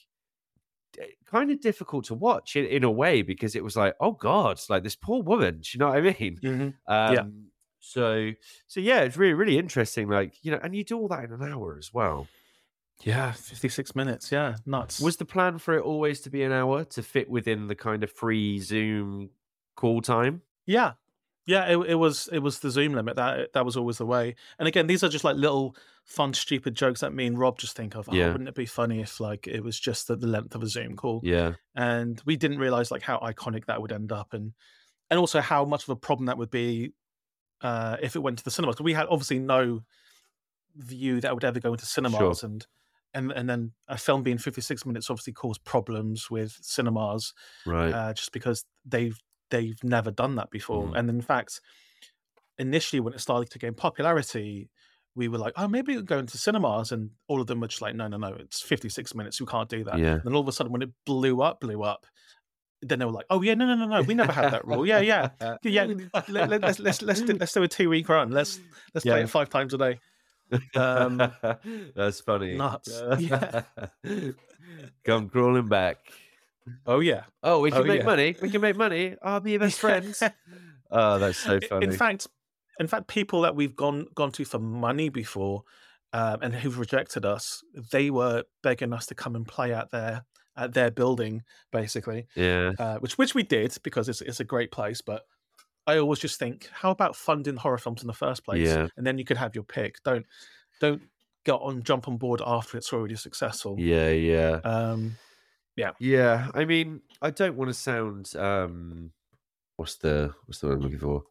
kind 1.26 1.52
of 1.52 1.62
difficult 1.62 2.06
to 2.06 2.14
watch 2.16 2.56
in, 2.56 2.66
in 2.66 2.84
a 2.84 2.92
way 2.92 3.22
because 3.22 3.56
it 3.56 3.64
was 3.64 3.76
like, 3.76 3.96
oh 4.00 4.12
god, 4.12 4.60
like 4.70 4.84
this 4.84 4.96
poor 4.96 5.22
woman. 5.24 5.60
Do 5.62 5.70
you 5.74 5.80
know 5.80 5.88
what 5.90 5.98
I 5.98 6.02
mean? 6.02 6.40
Mhm. 6.42 6.74
Um, 6.88 7.14
Yeah. 7.16 7.24
So, 7.82 8.32
so 8.68 8.80
yeah, 8.82 9.02
it's 9.02 9.16
really, 9.16 9.34
really 9.34 9.58
interesting. 9.58 10.10
Like, 10.10 10.34
you 10.44 10.52
know, 10.52 10.60
and 10.62 10.76
you 10.76 10.84
do 10.84 10.98
all 11.00 11.08
that 11.08 11.24
in 11.24 11.32
an 11.32 11.42
hour 11.44 11.78
as 11.80 11.94
well. 11.94 12.28
yeah, 13.04 13.32
fifty 13.32 13.70
six 13.70 13.96
minutes. 13.96 14.32
Yeah, 14.32 14.58
nuts. 14.66 15.00
Was 15.00 15.16
the 15.18 15.26
plan 15.26 15.58
for 15.60 15.76
it 15.78 15.82
always 15.82 16.20
to 16.22 16.30
be 16.30 16.44
an 16.44 16.52
hour 16.52 16.84
to 16.86 17.02
fit 17.02 17.30
within 17.30 17.68
the 17.68 17.76
kind 17.76 18.04
of 18.04 18.12
free 18.12 18.60
Zoom 18.60 19.30
call 19.78 20.02
time? 20.02 20.42
Yeah, 20.66 20.94
yeah. 21.46 21.68
It, 21.68 21.78
it 21.92 21.96
was 21.96 22.28
it 22.34 22.40
was 22.40 22.60
the 22.60 22.70
Zoom 22.70 22.94
limit 22.94 23.16
that 23.16 23.54
that 23.54 23.64
was 23.66 23.78
always 23.78 23.98
the 23.98 24.06
way. 24.06 24.36
And 24.60 24.68
again, 24.68 24.88
these 24.88 25.02
are 25.04 25.10
just 25.10 25.24
like 25.24 25.38
little 25.38 25.78
fun, 26.10 26.34
stupid 26.34 26.76
jokes 26.76 27.00
that 27.02 27.14
me 27.14 27.26
and 27.28 27.38
Rob 27.40 27.58
just 27.60 27.76
think 27.78 27.96
of. 27.96 28.10
Oh, 28.10 28.14
Yeah. 28.14 28.32
wouldn't 28.32 28.50
it 28.50 28.56
be 28.56 28.66
funny 28.66 29.00
if 29.02 29.20
like 29.20 29.48
it 29.48 29.64
was 29.64 29.80
just 29.80 30.08
the, 30.08 30.16
the 30.18 30.28
length 30.28 30.56
of 30.56 30.64
a 30.64 30.68
Zoom 30.68 30.96
call? 30.98 31.22
Yeah, 31.24 31.54
and 31.76 32.22
we 32.26 32.36
didn't 32.36 32.58
realize 32.60 32.92
like 32.92 33.04
how 33.04 33.20
iconic 33.20 33.66
that 33.68 33.82
would 33.82 33.92
end 33.94 34.12
up 34.12 34.34
and 34.34 34.54
and 35.10 35.20
also 35.20 35.40
how 35.42 35.66
much 35.66 35.84
of 35.84 35.90
a 35.90 35.96
problem 35.96 36.26
that 36.28 36.38
would 36.38 36.52
be 36.52 36.94
uh 37.62 37.98
if 38.02 38.16
it 38.16 38.20
went 38.20 38.38
to 38.40 38.44
the 38.44 38.52
cinemas 38.52 38.76
'Cause 38.76 38.86
we 38.86 38.94
had 38.94 39.08
obviously 39.10 39.40
no 39.40 39.82
view 40.76 41.20
that 41.22 41.34
would 41.34 41.44
ever 41.44 41.60
go 41.60 41.74
into 41.74 41.86
cinemas 41.86 42.44
and 42.44 42.66
and 43.14 43.32
and 43.32 43.50
then 43.50 43.74
a 43.88 43.98
film 43.98 44.24
being 44.24 44.38
56 44.38 44.86
minutes 44.86 45.10
obviously 45.10 45.34
caused 45.34 45.64
problems 45.64 46.30
with 46.32 46.58
cinemas 46.62 47.34
right. 47.66 47.94
uh, 47.94 48.14
just 48.14 48.32
because 48.32 48.66
they've 48.86 49.18
they've 49.50 49.84
never 49.84 50.12
done 50.12 50.36
that 50.36 50.50
before 50.52 50.88
Mm. 50.88 50.98
and 51.00 51.10
in 51.10 51.22
fact 51.22 51.60
initially 52.58 53.00
when 53.00 53.14
it 53.14 53.20
started 53.20 53.50
to 53.52 53.60
gain 53.60 53.74
popularity 53.74 54.70
we 55.20 55.28
were 55.28 55.38
like 55.38 55.54
oh 55.58 55.68
maybe 55.68 55.94
we'll 55.94 56.02
go 56.04 56.18
into 56.18 56.38
cinemas 56.38 56.92
and 56.92 57.10
all 57.28 57.42
of 57.42 57.48
them 57.48 57.60
were 57.60 57.68
just 57.68 57.82
like 57.82 57.94
no 57.94 58.08
no 58.08 58.18
no 58.18 58.34
it's 58.40 58.62
56 58.62 59.14
minutes 59.14 59.40
we 59.40 59.46
can't 59.46 59.70
do 59.70 59.84
that 59.84 60.00
yeah. 60.00 60.14
and 60.14 60.22
then 60.24 60.34
all 60.34 60.42
of 60.42 60.48
a 60.48 60.52
sudden, 60.52 60.72
when 60.72 60.82
it 60.82 60.90
blew 61.06 61.42
up, 61.42 61.60
blew 61.60 61.84
up, 61.84 62.06
then 62.82 62.98
they 63.00 63.06
were 63.06 63.12
like, 63.12 63.26
"Oh 63.30 63.42
yeah, 63.42 63.56
no, 63.56 63.66
no, 63.66 63.76
no, 63.76 63.86
no, 63.88 64.02
we 64.04 64.14
never 64.14 64.32
had 64.32 64.54
that 64.54 64.66
rule. 64.66 64.86
Yeah, 64.86 65.00
yeah, 65.00 65.30
yeah. 65.64 65.86
Let, 66.30 66.50
let, 66.50 66.62
let's 66.62 66.80
let's 66.80 67.02
let's 67.02 67.22
do, 67.22 67.34
let's 67.34 67.52
do 67.52 67.62
a 67.64 67.68
two 67.68 67.90
week 67.90 68.08
run. 68.08 68.32
Let's 68.32 68.58
let's 68.94 69.04
play 69.04 69.22
it 69.22 69.30
five 69.30 69.50
times 69.50 69.74
a 69.74 69.78
day." 69.78 70.00
Um, 70.76 71.18
That's 71.96 72.22
funny. 72.22 72.56
nuts. 72.56 72.90
Yeah. 73.20 73.64
Come 75.04 75.28
crawling 75.30 75.68
back. 75.68 75.98
Oh 76.86 77.02
yeah. 77.02 77.24
Oh, 77.44 77.60
we 77.60 77.72
can 77.72 77.82
Oh, 77.82 77.84
make 77.84 78.00
yeah. 78.00 78.06
money. 78.06 78.36
We 78.42 78.50
can 78.50 78.62
make 78.62 78.78
money. 78.78 79.16
I'll 79.22 79.42
be 79.42 79.52
your 79.52 79.60
best 79.60 79.80
friends. 79.80 80.24
oh, 80.90 81.20
that's 81.20 81.38
so 81.38 81.60
funny. 81.60 81.86
In 81.86 81.92
fact, 81.92 82.28
in 82.80 82.88
fact, 82.88 83.08
people 83.08 83.42
that 83.42 83.56
we've 83.56 83.76
gone 83.76 84.08
gone 84.16 84.32
to 84.34 84.46
for 84.46 84.60
money 84.60 85.10
before, 85.10 85.64
um, 86.14 86.40
and 86.42 86.56
who've 86.56 86.80
rejected 86.80 87.26
us, 87.26 87.62
they 87.92 88.10
were 88.10 88.44
begging 88.64 88.94
us 88.94 89.06
to 89.08 89.16
come 89.16 89.36
and 89.36 89.48
play 89.48 89.74
at 89.74 89.92
their 89.92 90.26
at 90.58 90.74
their 90.74 90.92
building, 90.92 91.44
basically. 91.72 92.28
yeah. 92.36 92.72
uh, 92.80 92.98
which 93.00 93.18
which 93.18 93.34
we 93.36 93.44
did 93.44 93.78
because 93.84 94.10
it's 94.10 94.22
it's 94.22 94.40
a 94.40 94.44
great 94.46 94.72
place. 94.72 95.02
But 95.02 95.24
I 95.88 95.98
always 95.98 96.20
just 96.20 96.38
think, 96.40 96.70
how 96.72 96.92
about 96.92 97.16
funding 97.16 97.56
horror 97.58 97.78
films 97.78 98.02
in 98.02 98.08
the 98.08 98.14
first 98.14 98.44
place, 98.44 98.68
Yeah. 98.68 98.88
and 98.98 99.06
then 99.08 99.18
you 99.18 99.26
could 99.26 99.38
have 99.38 99.56
your 99.56 99.64
pick. 99.64 100.02
Don't 100.04 100.26
don't 100.80 101.02
get 101.46 101.54
on 101.54 101.84
jump 101.84 102.08
on 102.08 102.18
board 102.18 102.42
after 102.46 102.78
it's 102.78 102.92
already 102.94 103.16
successful. 103.16 103.76
Yeah, 103.80 104.10
yeah. 104.10 104.60
Um, 104.64 105.18
Yeah. 106.00 106.50
I 106.54 106.66
mean, 106.66 107.02
I 107.22 107.30
don't 107.32 107.56
want 107.56 107.70
to 107.70 107.74
sound 107.74 108.36
um 108.36 109.12
what's 109.78 109.96
the 109.96 110.34
what's 110.46 110.60
the 110.60 110.68
word 110.68 110.76
I'm 110.76 110.82
looking 110.82 111.00
for? 111.00 111.24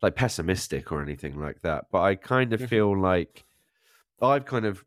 Like 0.00 0.14
pessimistic 0.14 0.92
or 0.92 1.02
anything 1.02 1.40
like 1.40 1.62
that. 1.62 1.86
But 1.90 2.02
I 2.02 2.14
kind 2.14 2.52
of 2.52 2.60
Mhm. 2.60 2.68
feel 2.68 3.00
like 3.00 3.44
I've 4.22 4.44
kind 4.44 4.64
of 4.64 4.84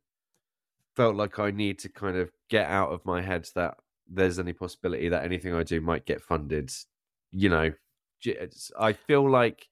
felt 0.96 1.16
like 1.16 1.40
I 1.40 1.52
need 1.52 1.80
to 1.80 1.90
kind 1.90 2.18
of 2.18 2.32
get 2.50 2.70
out 2.70 2.92
of 2.92 3.06
my 3.06 3.22
head 3.22 3.50
that 3.56 3.78
there's 4.08 4.40
any 4.40 4.54
possibility 4.54 5.10
that 5.10 5.24
anything 5.24 5.54
I 5.54 5.64
do 5.64 5.80
might 5.82 6.06
get 6.06 6.22
funded, 6.22 6.72
you 7.32 7.50
know, 7.50 7.74
I 8.78 8.94
feel 8.94 9.30
like 9.30 9.70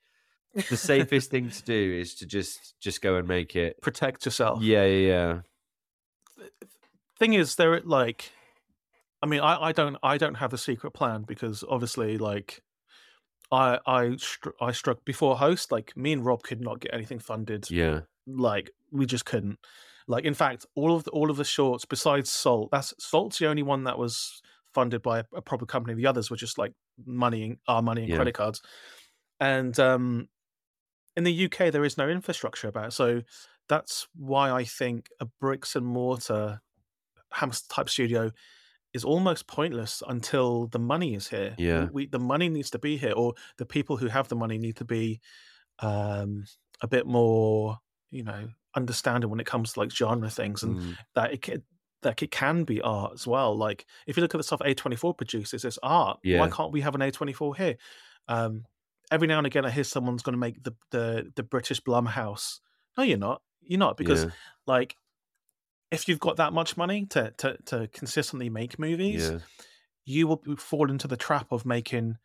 the 0.70 0.78
safest 0.78 1.30
thing 1.30 1.50
to 1.50 1.64
do 1.64 1.98
is 2.00 2.16
to 2.16 2.26
just 2.26 2.80
just 2.80 3.02
go 3.02 3.16
and 3.18 3.28
make 3.28 3.56
it 3.56 3.82
protect 3.82 4.26
yourself. 4.26 4.64
Yeah, 4.64 4.86
yeah, 4.86 5.08
yeah. 5.08 5.42
Thing 7.18 7.34
is, 7.34 7.56
there 7.56 7.80
like, 7.82 8.32
I 9.22 9.26
mean, 9.26 9.42
I, 9.42 9.66
I 9.68 9.72
don't 9.74 9.98
I 10.02 10.18
don't 10.18 10.36
have 10.36 10.54
a 10.54 10.58
secret 10.58 10.92
plan 10.92 11.24
because 11.24 11.64
obviously, 11.68 12.18
like, 12.18 12.64
I 13.52 13.80
I 13.86 14.18
I 14.62 14.72
struck 14.72 15.04
before 15.06 15.38
host. 15.38 15.72
Like, 15.72 15.96
me 15.96 16.14
and 16.14 16.26
Rob 16.26 16.44
could 16.44 16.62
not 16.62 16.80
get 16.80 16.94
anything 16.94 17.20
funded. 17.20 17.70
Yeah, 17.70 18.02
like 18.28 18.72
we 18.92 19.06
just 19.06 19.26
couldn't. 19.26 19.60
Like, 20.08 20.26
in 20.26 20.34
fact, 20.34 20.66
all 20.76 20.96
of 20.96 21.04
the, 21.04 21.12
all 21.12 21.30
of 21.30 21.38
the 21.38 21.44
shorts 21.44 21.86
besides 21.86 22.32
Salt, 22.32 22.70
that's 22.72 22.94
Salt's 22.98 23.38
the 23.38 23.48
only 23.48 23.64
one 23.64 23.84
that 23.84 24.00
was 24.00 24.42
funded 24.74 25.02
by 25.02 25.20
a, 25.20 25.24
a 25.36 25.42
proper 25.42 25.66
company. 25.66 25.94
The 25.94 26.08
others 26.08 26.32
were 26.32 26.38
just 26.38 26.58
like 26.58 26.74
money, 27.06 27.58
our 27.68 27.82
money 27.82 28.02
and 28.02 28.10
yeah. 28.10 28.16
credit 28.16 28.34
cards. 28.34 28.62
And 29.40 29.80
um, 29.80 30.28
in 31.16 31.24
the 31.24 31.46
UK, 31.46 31.72
there 31.72 31.86
is 31.86 31.98
no 31.98 32.10
infrastructure 32.10 32.68
about 32.68 32.88
it. 32.88 32.94
So 32.94 33.22
that's 33.68 34.08
why 34.16 34.50
I 34.52 34.64
think 34.64 35.08
a 35.20 35.26
bricks 35.40 35.76
and 35.76 35.86
mortar 35.86 36.62
Hammer 37.34 37.54
type 37.70 37.90
studio 37.90 38.32
is 38.94 39.04
almost 39.04 39.48
pointless 39.48 40.02
until 40.08 40.68
the 40.68 40.80
money 40.80 41.16
is 41.16 41.28
here. 41.28 41.56
Yeah, 41.58 41.88
we, 41.92 42.08
the 42.08 42.20
money 42.20 42.50
needs 42.50 42.72
to 42.72 42.80
be 42.80 42.98
here, 42.98 43.14
or 43.14 43.34
the 43.58 43.66
people 43.66 43.98
who 43.98 44.08
have 44.08 44.28
the 44.28 44.36
money 44.36 44.58
need 44.58 44.78
to 44.78 44.86
be 44.86 45.22
um, 45.80 46.46
a 46.82 46.88
bit 46.88 47.06
more, 47.06 47.78
you 48.10 48.24
know, 48.24 48.48
understanding 48.76 49.30
when 49.30 49.40
it 49.40 49.46
comes 49.46 49.74
to 49.74 49.80
like 49.80 49.92
genre 49.92 50.30
things, 50.30 50.64
and 50.64 50.78
mm. 50.78 50.98
that 51.16 51.34
it 51.34 51.42
can, 51.42 51.64
that 52.02 52.22
it 52.22 52.32
can 52.32 52.64
be 52.64 52.82
art 52.82 53.14
as 53.14 53.28
well. 53.28 53.56
Like 53.56 53.86
if 54.08 54.18
you 54.18 54.22
look 54.22 54.34
at 54.34 54.40
the 54.40 54.44
stuff 54.44 54.62
A24 54.62 55.18
produces, 55.18 55.66
it's 55.66 55.80
art. 55.84 56.20
Yeah. 56.24 56.40
Why 56.40 56.50
can't 56.50 56.72
we 56.72 56.82
have 56.82 56.96
an 56.96 57.02
A24 57.02 57.58
here? 57.58 57.76
Um, 58.28 58.66
every 59.12 59.28
now 59.28 59.38
and 59.38 59.48
again, 59.48 59.66
I 59.66 59.70
hear 59.70 59.84
someone's 59.84 60.24
going 60.24 60.34
to 60.34 60.40
make 60.40 60.64
the, 60.64 60.74
the 60.92 61.32
the 61.36 61.44
British 61.44 61.82
Blumhouse. 61.82 62.60
No, 62.98 63.04
you're 63.04 63.18
not. 63.18 63.42
You're 63.62 63.80
not 63.80 63.98
because 63.98 64.26
yeah. 64.26 64.32
like 64.66 64.96
if 65.92 66.08
you've 66.08 66.20
got 66.20 66.38
that 66.38 66.54
much 66.54 66.78
money 66.78 67.06
to 67.08 67.32
to 67.38 67.58
to 67.66 67.88
consistently 67.94 68.50
make 68.50 68.80
movies, 68.80 69.30
yeah. 69.30 69.40
you 70.06 70.28
will 70.28 70.42
fall 70.58 70.90
into 70.90 71.08
the 71.08 71.18
trap 71.18 71.52
of 71.52 71.66
making 71.66 72.18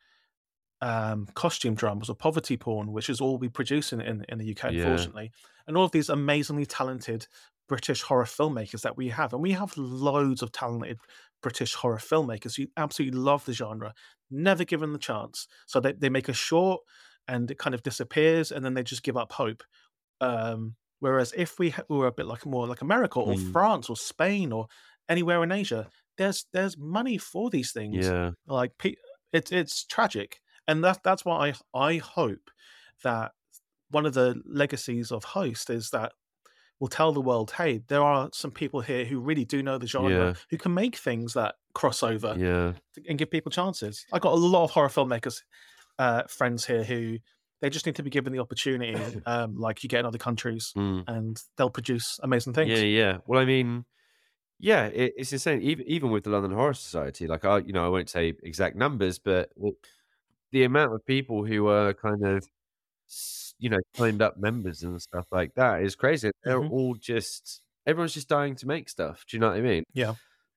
um, 0.81 1.27
costume 1.35 1.75
dramas 1.75 2.11
or 2.11 2.15
poverty 2.15 2.57
porn, 2.57 2.93
which 2.93 3.09
is 3.09 3.21
all 3.21 3.39
we 3.39 3.49
produce 3.49 3.93
in 3.93 4.01
in, 4.01 4.25
in 4.29 4.39
the 4.39 4.51
UK, 4.51 4.73
yeah. 4.73 4.83
unfortunately. 4.83 5.33
And 5.67 5.77
all 5.77 5.85
of 5.85 5.93
these 5.93 6.09
amazingly 6.09 6.67
talented 6.67 7.27
British 7.69 8.03
horror 8.03 8.27
filmmakers 8.27 8.83
that 8.83 8.97
we 8.97 9.09
have, 9.09 9.33
and 9.33 9.43
we 9.43 9.53
have 9.53 9.77
loads 9.77 10.43
of 10.43 10.53
talented 10.53 10.99
British 11.43 11.75
horror 11.75 11.99
filmmakers 11.99 12.57
who 12.57 12.67
absolutely 12.77 13.19
love 13.19 13.45
the 13.45 13.53
genre, 13.53 13.95
never 14.31 14.65
given 14.65 14.93
the 14.93 14.99
chance. 14.99 15.47
So 15.67 15.81
they, 15.81 15.93
they 15.93 16.09
make 16.11 16.29
a 16.29 16.35
short 16.35 16.83
and 17.27 17.51
it 17.51 17.59
kind 17.59 17.75
of 17.75 17.83
disappears, 17.83 18.53
and 18.53 18.62
then 18.62 18.75
they 18.75 18.83
just 18.83 19.03
give 19.03 19.17
up 19.17 19.33
hope. 19.33 19.62
Um, 20.21 20.75
whereas 21.05 21.35
if 21.37 21.59
we 21.59 21.75
were 21.91 22.07
a 22.07 22.13
bit 22.13 22.25
like 22.25 22.47
more 22.47 22.67
like 22.67 22.81
America 22.81 23.21
or 23.21 23.35
mm. 23.35 23.53
France 23.53 23.91
or 23.91 23.97
Spain 23.97 24.53
or 24.53 24.69
anywhere 25.07 25.43
in 25.45 25.53
Asia, 25.53 25.87
there's 26.17 26.47
there's 26.55 26.79
money 26.79 27.19
for 27.19 27.51
these 27.51 27.73
things. 27.73 28.07
Yeah, 28.07 28.31
like 28.47 28.73
it's 29.31 29.53
it's 29.53 29.85
tragic, 29.85 30.41
and 30.67 30.83
that 30.83 31.01
that's 31.05 31.23
why 31.23 31.53
I 31.75 31.79
I 31.79 31.97
hope 31.99 32.51
that 33.03 33.33
one 33.91 34.07
of 34.07 34.15
the 34.15 34.41
legacies 34.47 35.13
of 35.13 35.25
Host 35.25 35.69
is 35.69 35.91
that 35.91 36.13
we'll 36.81 36.89
tell 36.89 37.13
the 37.13 37.21
world, 37.21 37.51
hey, 37.53 37.83
there 37.89 38.03
are 38.03 38.31
some 38.33 38.51
people 38.51 38.81
here 38.81 39.05
who 39.05 39.21
really 39.21 39.45
do 39.45 39.63
know 39.63 39.77
the 39.77 39.87
genre, 39.87 40.29
yeah. 40.29 40.35
who 40.49 40.57
can 40.57 40.73
make 40.73 40.97
things 40.97 41.35
that 41.35 41.57
cross 41.75 42.03
over 42.03 42.35
yeah. 42.39 42.73
and 43.07 43.19
give 43.19 43.31
people 43.31 43.53
chances. 43.53 44.07
I 44.11 44.19
got 44.19 44.33
a 44.33 44.37
lot 44.37 44.65
of 44.65 44.71
horror 44.71 44.89
filmmakers 44.89 45.43
uh, 45.99 46.23
friends 46.29 46.65
here 46.65 46.83
who 46.83 47.19
they 47.65 47.71
just 47.71 47.87
need 47.87 47.97
to 47.97 48.03
be 48.03 48.11
given 48.11 48.31
the 48.31 48.41
opportunity, 48.41 48.95
um, 49.27 49.57
like 49.57 49.83
you 49.83 49.89
get 49.89 50.01
in 50.01 50.07
other 50.07 50.19
countries, 50.19 50.71
mm. 50.77 51.03
and 51.09 51.41
they'll 51.57 51.71
produce 51.71 52.21
amazing 52.23 52.53
things. 52.53 52.71
Yeah, 52.71 52.85
yeah. 52.85 53.19
Well, 53.27 53.41
I 53.41 53.47
mean, 53.47 53.87
yeah, 54.61 54.85
it, 54.87 55.15
it's 55.17 55.33
insane. 55.33 55.62
Even 55.62 55.87
even 55.89 56.11
with 56.11 56.25
the 56.25 56.31
London 56.31 56.53
Horror 56.53 56.75
Society, 56.75 57.27
like 57.27 57.47
I, 57.47 57.59
you 57.59 57.73
know, 57.73 57.83
I 57.83 57.89
won't 57.89 58.11
say 58.11 58.35
exact 58.43 58.77
numbers, 58.77 59.19
but 59.19 59.49
the 60.53 60.65
amount 60.65 60.93
of 60.93 61.07
people 61.07 61.47
who 61.47 61.69
are 61.69 61.95
kind 61.95 62.23
of 62.27 62.47
you 63.59 63.71
know, 63.71 63.79
signed 63.95 64.21
up 64.21 64.37
members 64.37 64.83
and 64.83 65.01
stuff 65.01 65.27
like 65.31 65.55
that 65.55 65.83
is 65.83 65.95
crazy. 65.95 66.31
They're 66.45 66.61
mm-hmm. 66.61 66.73
all 66.73 66.95
just 66.97 67.62
everyone's 67.87 68.12
just 68.12 68.29
dying 68.29 68.57
to 68.57 68.67
make 68.67 68.91
stuff. 68.91 69.25
Do 69.27 69.37
you 69.37 69.41
know 69.41 69.49
what 69.49 69.57
I 69.57 69.62
mean? 69.62 69.85
Yeah. 69.95 70.15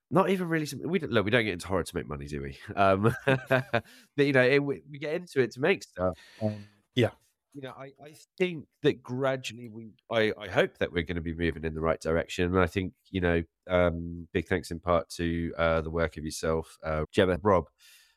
Not 0.10 0.30
even 0.30 0.49
really. 0.49 0.68
We 0.86 0.99
don't 0.99 1.12
look. 1.12 1.26
We 1.26 1.32
don't 1.32 1.43
get 1.43 1.53
into 1.53 1.68
horror 1.68 1.84
to 1.84 1.95
make 1.95 2.08
money, 2.08 2.28
do 2.28 2.41
we? 2.41 2.58
Um, 2.76 3.14
but 3.26 3.84
you 4.18 4.34
know, 4.34 4.41
it, 4.41 4.60
we 4.64 4.82
get 4.99 5.16
into 5.16 5.41
it 5.41 5.51
to 5.51 5.60
make 5.60 5.84
stuff. 5.84 6.18
Um, 6.41 6.66
yeah. 6.98 7.12
You 7.54 7.62
know, 7.62 7.74
I, 7.78 7.93
I 8.04 8.14
think 8.38 8.66
that 8.84 9.02
gradually 9.02 9.70
we, 9.70 9.91
I, 10.12 10.34
I 10.39 10.48
hope 10.48 10.78
that 10.78 10.91
we're 10.91 11.04
going 11.04 11.16
to 11.16 11.22
be 11.22 11.34
moving 11.34 11.64
in 11.64 11.74
the 11.74 11.82
right 11.82 12.00
direction. 12.00 12.45
And 12.45 12.60
I 12.60 12.68
think, 12.68 12.93
you 13.10 13.22
know, 13.22 13.41
um, 13.68 14.28
big 14.32 14.48
thanks 14.48 14.70
in 14.70 14.80
part 14.80 15.10
to 15.12 15.54
uh, 15.58 15.82
the 15.82 15.89
work 15.89 16.18
of 16.18 16.26
yourself, 16.26 16.78
uh, 16.84 17.06
Gemma, 17.12 17.39
Rob. 17.41 17.66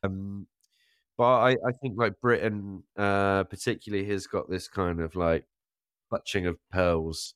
Um, 0.02 0.46
but 1.16 1.24
I, 1.24 1.50
I 1.50 1.72
think 1.80 1.94
like 1.96 2.20
Britain, 2.20 2.82
uh, 2.98 3.44
particularly, 3.44 4.06
has 4.06 4.26
got 4.26 4.50
this 4.50 4.68
kind 4.68 5.00
of 5.00 5.14
like 5.14 5.46
clutching 6.10 6.46
of 6.46 6.58
pearls 6.72 7.34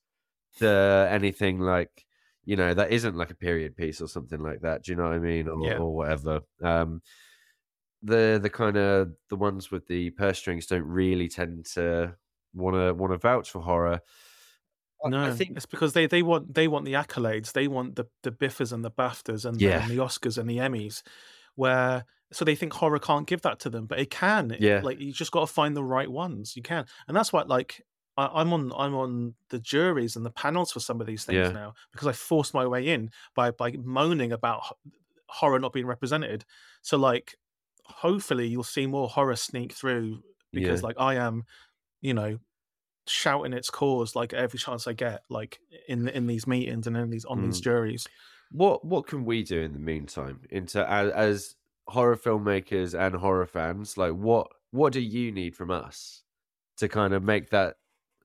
the 0.59 1.09
anything 1.11 1.59
like 1.59 2.05
you 2.45 2.57
know 2.57 2.75
that 2.75 2.93
isn't 2.93 3.17
like 3.17 3.31
a 3.31 3.35
period 3.35 3.77
piece 3.77 4.01
or 4.01 4.09
something 4.09 4.41
like 4.41 4.61
that. 4.61 4.85
Do 4.85 4.93
you 4.93 4.97
know 4.97 5.05
what 5.05 5.13
I 5.15 5.19
mean, 5.19 5.49
or, 5.49 5.67
yeah. 5.67 5.79
or 5.79 5.95
whatever? 5.95 6.41
Um, 6.63 7.03
the 8.05 8.39
the 8.41 8.51
kind 8.51 8.77
of 8.77 9.13
the 9.31 9.37
ones 9.37 9.71
with 9.71 9.87
the 9.87 10.11
purse 10.11 10.39
strings 10.39 10.67
don't 10.67 10.87
really 10.87 11.29
tend 11.29 11.67
to 11.75 12.15
want 12.53 12.77
to 12.77 12.93
want 12.95 13.13
to 13.13 13.19
vouch 13.19 13.51
for 13.51 13.61
horror. 13.61 14.01
No, 15.07 15.23
I 15.23 15.33
think 15.33 15.57
it's 15.57 15.67
because 15.67 15.93
they, 15.93 16.07
they 16.07 16.23
want 16.23 16.55
they 16.55 16.67
want 16.67 16.87
the 16.87 16.95
accolades, 16.95 17.53
they 17.53 17.69
want 17.69 17.97
the 17.97 18.07
the 18.23 18.31
BIFAs 18.31 18.73
and 18.73 18.85
the 18.85 18.91
Baftas 18.91 19.45
and, 19.45 19.61
yeah. 19.61 19.83
and 19.83 19.91
the 19.91 19.99
Oscars 19.99 20.39
and 20.39 20.49
the 20.49 20.59
Emmys, 20.59 21.03
where 21.57 22.05
so 22.33 22.45
they 22.45 22.55
think 22.55 22.73
horror 22.73 22.99
can't 22.99 23.27
give 23.27 23.43
that 23.43 23.61
to 23.61 23.71
them, 23.71 23.87
but 23.87 23.99
it 23.99 24.11
can. 24.11 24.57
Yeah, 24.59 24.81
like 24.83 25.01
you 25.01 25.13
just 25.13 25.31
got 25.31 25.41
to 25.41 25.47
find 25.47 25.77
the 25.77 25.85
right 25.85 26.11
ones. 26.11 26.57
You 26.57 26.63
can, 26.63 26.87
and 27.07 27.17
that's 27.17 27.33
why 27.33 27.43
like 27.43 27.83
I, 28.17 28.41
am 28.41 28.53
on 28.53 28.73
I'm 28.77 28.95
on 28.95 29.35
the 29.51 29.59
juries 29.59 30.17
and 30.17 30.25
the 30.25 30.31
panels 30.31 30.73
for 30.73 30.81
some 30.81 31.01
of 31.01 31.07
these 31.07 31.25
things 31.25 31.49
yeah. 31.49 31.53
now 31.53 31.75
because 31.93 32.09
I 32.09 32.13
forced 32.13 32.55
my 32.55 32.67
way 32.67 32.89
in 32.89 33.11
by 33.35 33.51
by 33.51 33.73
moaning 33.73 34.33
about 34.33 34.63
horror 35.29 35.59
not 35.59 35.73
being 35.73 35.87
represented. 35.87 36.45
So 36.83 36.97
like, 36.97 37.37
hopefully 37.87 38.47
you'll 38.47 38.63
see 38.63 38.87
more 38.87 39.09
horror 39.09 39.37
sneak 39.37 39.73
through 39.73 40.23
because 40.53 40.81
yeah. 40.81 40.87
like 40.87 40.97
I 40.99 41.15
am, 41.15 41.45
you 42.01 42.15
know, 42.15 42.39
shouting 43.07 43.53
its 43.53 43.71
cause 43.71 44.17
like 44.17 44.33
every 44.33 44.59
chance 44.59 44.87
I 44.87 44.93
get, 44.93 45.23
like 45.29 45.59
in 45.89 46.09
in 46.09 46.27
these 46.27 46.47
meetings 46.47 46.87
and 46.87 46.97
in 46.97 47.11
these 47.11 47.25
on 47.25 47.41
mm. 47.41 47.47
these 47.47 47.61
juries. 47.61 48.07
What 48.51 48.85
what 48.85 49.07
can 49.07 49.25
we 49.25 49.43
do 49.43 49.61
in 49.61 49.73
the 49.73 49.79
meantime 49.79 50.41
into 50.51 50.89
as, 50.89 51.11
as 51.13 51.55
horror 51.89 52.17
filmmakers 52.17 52.99
and 52.99 53.15
horror 53.17 53.47
fans, 53.47 53.97
like 53.97 54.13
what 54.13 54.49
what 54.71 54.93
do 54.93 55.01
you 55.01 55.33
need 55.33 55.55
from 55.57 55.71
us 55.71 56.23
to 56.79 56.89
kind 56.89 57.15
of 57.15 57.23
make 57.23 57.51
that 57.51 57.77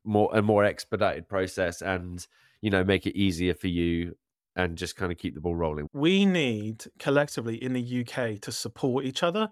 more 0.03 0.30
a 0.34 0.41
more 0.41 0.64
expedited 0.64 1.28
process 1.28 1.82
and 1.82 2.26
you 2.62 2.70
know 2.70 2.84
make 2.84 3.05
it 3.05 3.18
easier 3.18 3.53
for 3.53 3.68
you 3.68 4.16
and 4.64 4.78
just 4.78 4.95
kind 4.95 5.12
of 5.12 5.18
keep 5.18 5.36
the 5.36 5.41
ball 5.41 5.55
rolling? 5.55 5.88
We 5.93 6.26
need 6.26 6.86
collectively 6.99 7.55
in 7.55 7.74
the 7.74 8.05
UK 8.05 8.39
to 8.41 8.51
support 8.51 9.05
each 9.05 9.24
other. 9.24 9.49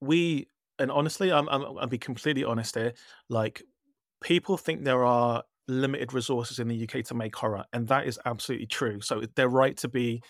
We 0.00 0.48
and 0.78 0.90
honestly, 0.90 1.32
I'm, 1.32 1.48
I'm 1.48 1.64
I'll 1.78 1.86
be 1.86 1.98
completely 1.98 2.44
honest 2.44 2.74
here. 2.74 2.92
Like 3.28 3.62
people 4.22 4.56
think 4.56 4.84
there 4.84 5.04
are 5.04 5.42
limited 5.68 6.12
resources 6.12 6.58
in 6.58 6.68
the 6.68 6.82
UK 6.84 7.04
to 7.06 7.14
make 7.14 7.34
horror, 7.34 7.64
and 7.72 7.88
that 7.88 8.06
is 8.06 8.18
absolutely 8.24 8.66
true. 8.66 9.00
So 9.00 9.22
they're 9.34 9.48
right 9.48 9.76
to 9.78 9.88
be 9.88 10.22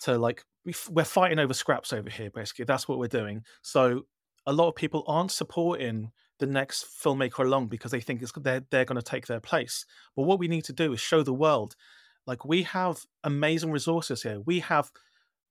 to 0.00 0.18
like 0.18 0.44
we're 0.90 1.04
fighting 1.04 1.38
over 1.38 1.54
scraps 1.54 1.92
over 1.92 2.08
here. 2.08 2.30
Basically, 2.30 2.64
that's 2.64 2.88
what 2.88 2.98
we're 2.98 3.08
doing. 3.08 3.42
So 3.62 4.02
a 4.46 4.52
lot 4.52 4.68
of 4.68 4.74
people 4.74 5.04
aren't 5.06 5.30
supporting 5.30 6.10
the 6.38 6.46
next 6.46 6.86
filmmaker 7.02 7.40
along 7.40 7.68
because 7.68 7.90
they 7.90 8.00
think 8.00 8.22
it's 8.22 8.32
they're 8.32 8.62
they're 8.70 8.84
going 8.84 8.96
to 8.96 9.02
take 9.02 9.26
their 9.26 9.40
place. 9.40 9.84
But 10.16 10.24
what 10.24 10.38
we 10.38 10.48
need 10.48 10.64
to 10.64 10.72
do 10.72 10.92
is 10.92 11.00
show 11.00 11.22
the 11.22 11.34
world, 11.34 11.76
like 12.26 12.44
we 12.44 12.62
have 12.62 13.04
amazing 13.24 13.70
resources 13.70 14.22
here. 14.22 14.40
We 14.40 14.60
have 14.60 14.90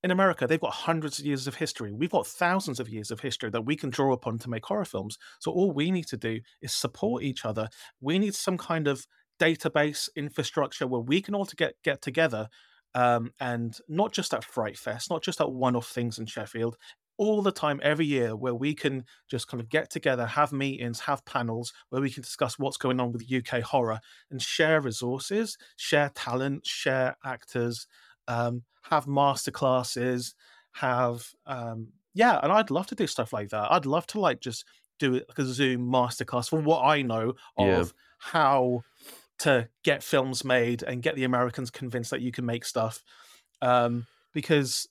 in 0.04 0.12
America, 0.12 0.48
they've 0.48 0.60
got 0.60 0.74
hundreds 0.74 1.20
of 1.20 1.26
years 1.26 1.46
of 1.46 1.56
history. 1.56 1.92
We've 1.94 2.10
got 2.10 2.26
thousands 2.26 2.80
of 2.80 2.90
years 2.90 3.12
of 3.12 3.20
history 3.20 3.52
that 3.52 3.66
we 3.66 3.76
can 3.76 3.92
draw 3.92 4.14
upon 4.14 4.40
to 4.40 4.50
make 4.50 4.66
horror 4.66 4.86
films. 4.86 5.18
So 5.40 5.52
all 5.52 5.72
we 5.72 5.92
need 5.92 6.08
to 6.08 6.18
do 6.18 6.40
is 6.62 6.74
support 6.74 7.24
each 7.24 7.46
other. 7.46 7.68
We 8.00 8.18
need 8.18 8.34
some 8.34 8.58
kind 8.58 8.88
of 8.88 9.06
database 9.40 10.10
infrastructure 10.16 10.88
where 10.88 11.02
we 11.02 11.22
can 11.22 11.36
all 11.36 11.46
to 11.46 11.56
get 11.56 11.76
get 11.84 12.02
together 12.02 12.48
um, 12.94 13.32
and 13.40 13.78
not 13.88 14.12
just 14.12 14.34
at 14.34 14.44
Fright 14.44 14.78
Fest, 14.78 15.10
not 15.10 15.24
just 15.24 15.40
at 15.40 15.52
one 15.52 15.76
off 15.76 15.88
things 15.88 16.20
in 16.20 16.26
Sheffield, 16.26 16.78
all 17.22 17.42
the 17.44 17.52
time, 17.52 17.80
every 17.84 18.06
year, 18.06 18.36
where 18.36 18.56
we 18.56 18.74
can 18.74 19.06
just 19.30 19.48
kind 19.48 19.62
of 19.62 19.70
get 19.70 19.90
together, 19.92 20.26
have 20.26 20.52
meetings, 20.52 21.02
have 21.02 21.24
panels 21.26 21.72
where 21.90 22.02
we 22.02 22.10
can 22.10 22.24
discuss 22.24 22.58
what's 22.58 22.78
going 22.78 23.00
on 23.00 23.12
with 23.12 23.30
UK 23.30 23.62
horror 23.62 24.00
and 24.32 24.42
share 24.42 24.82
resources, 24.82 25.58
share 25.78 26.10
talent, 26.16 26.66
share 26.66 27.16
actors, 27.24 27.88
um, 28.28 28.64
have 28.84 29.06
masterclasses, 29.06 30.34
have 30.74 31.32
um 31.46 31.94
yeah, 32.14 32.40
and 32.44 32.52
I'd 32.52 32.72
love 32.72 32.88
to 32.88 32.96
do 32.96 33.08
stuff 33.08 33.32
like 33.32 33.50
that. 33.50 33.72
I'd 33.72 33.86
love 33.86 34.06
to 34.08 34.20
like 34.20 34.42
just 34.42 34.66
do 35.00 35.16
it 35.16 35.26
like 35.30 35.40
a 35.40 35.46
Zoom 35.46 35.90
masterclass 35.90 36.50
for 36.50 36.60
what 36.60 36.82
I 36.84 37.02
know 37.04 37.36
of 37.58 37.86
Yeah. 37.86 37.92
how 38.18 38.84
to 39.40 39.70
get 39.84 40.04
films 40.04 40.44
made 40.44 40.84
and 40.84 41.04
get 41.04 41.16
the 41.16 41.24
Americans 41.24 41.72
convinced 41.72 42.12
that 42.12 42.22
you 42.22 42.32
can 42.32 42.46
make 42.46 42.66
stuff. 42.66 43.04
Um, 43.62 44.08
because 44.34 44.88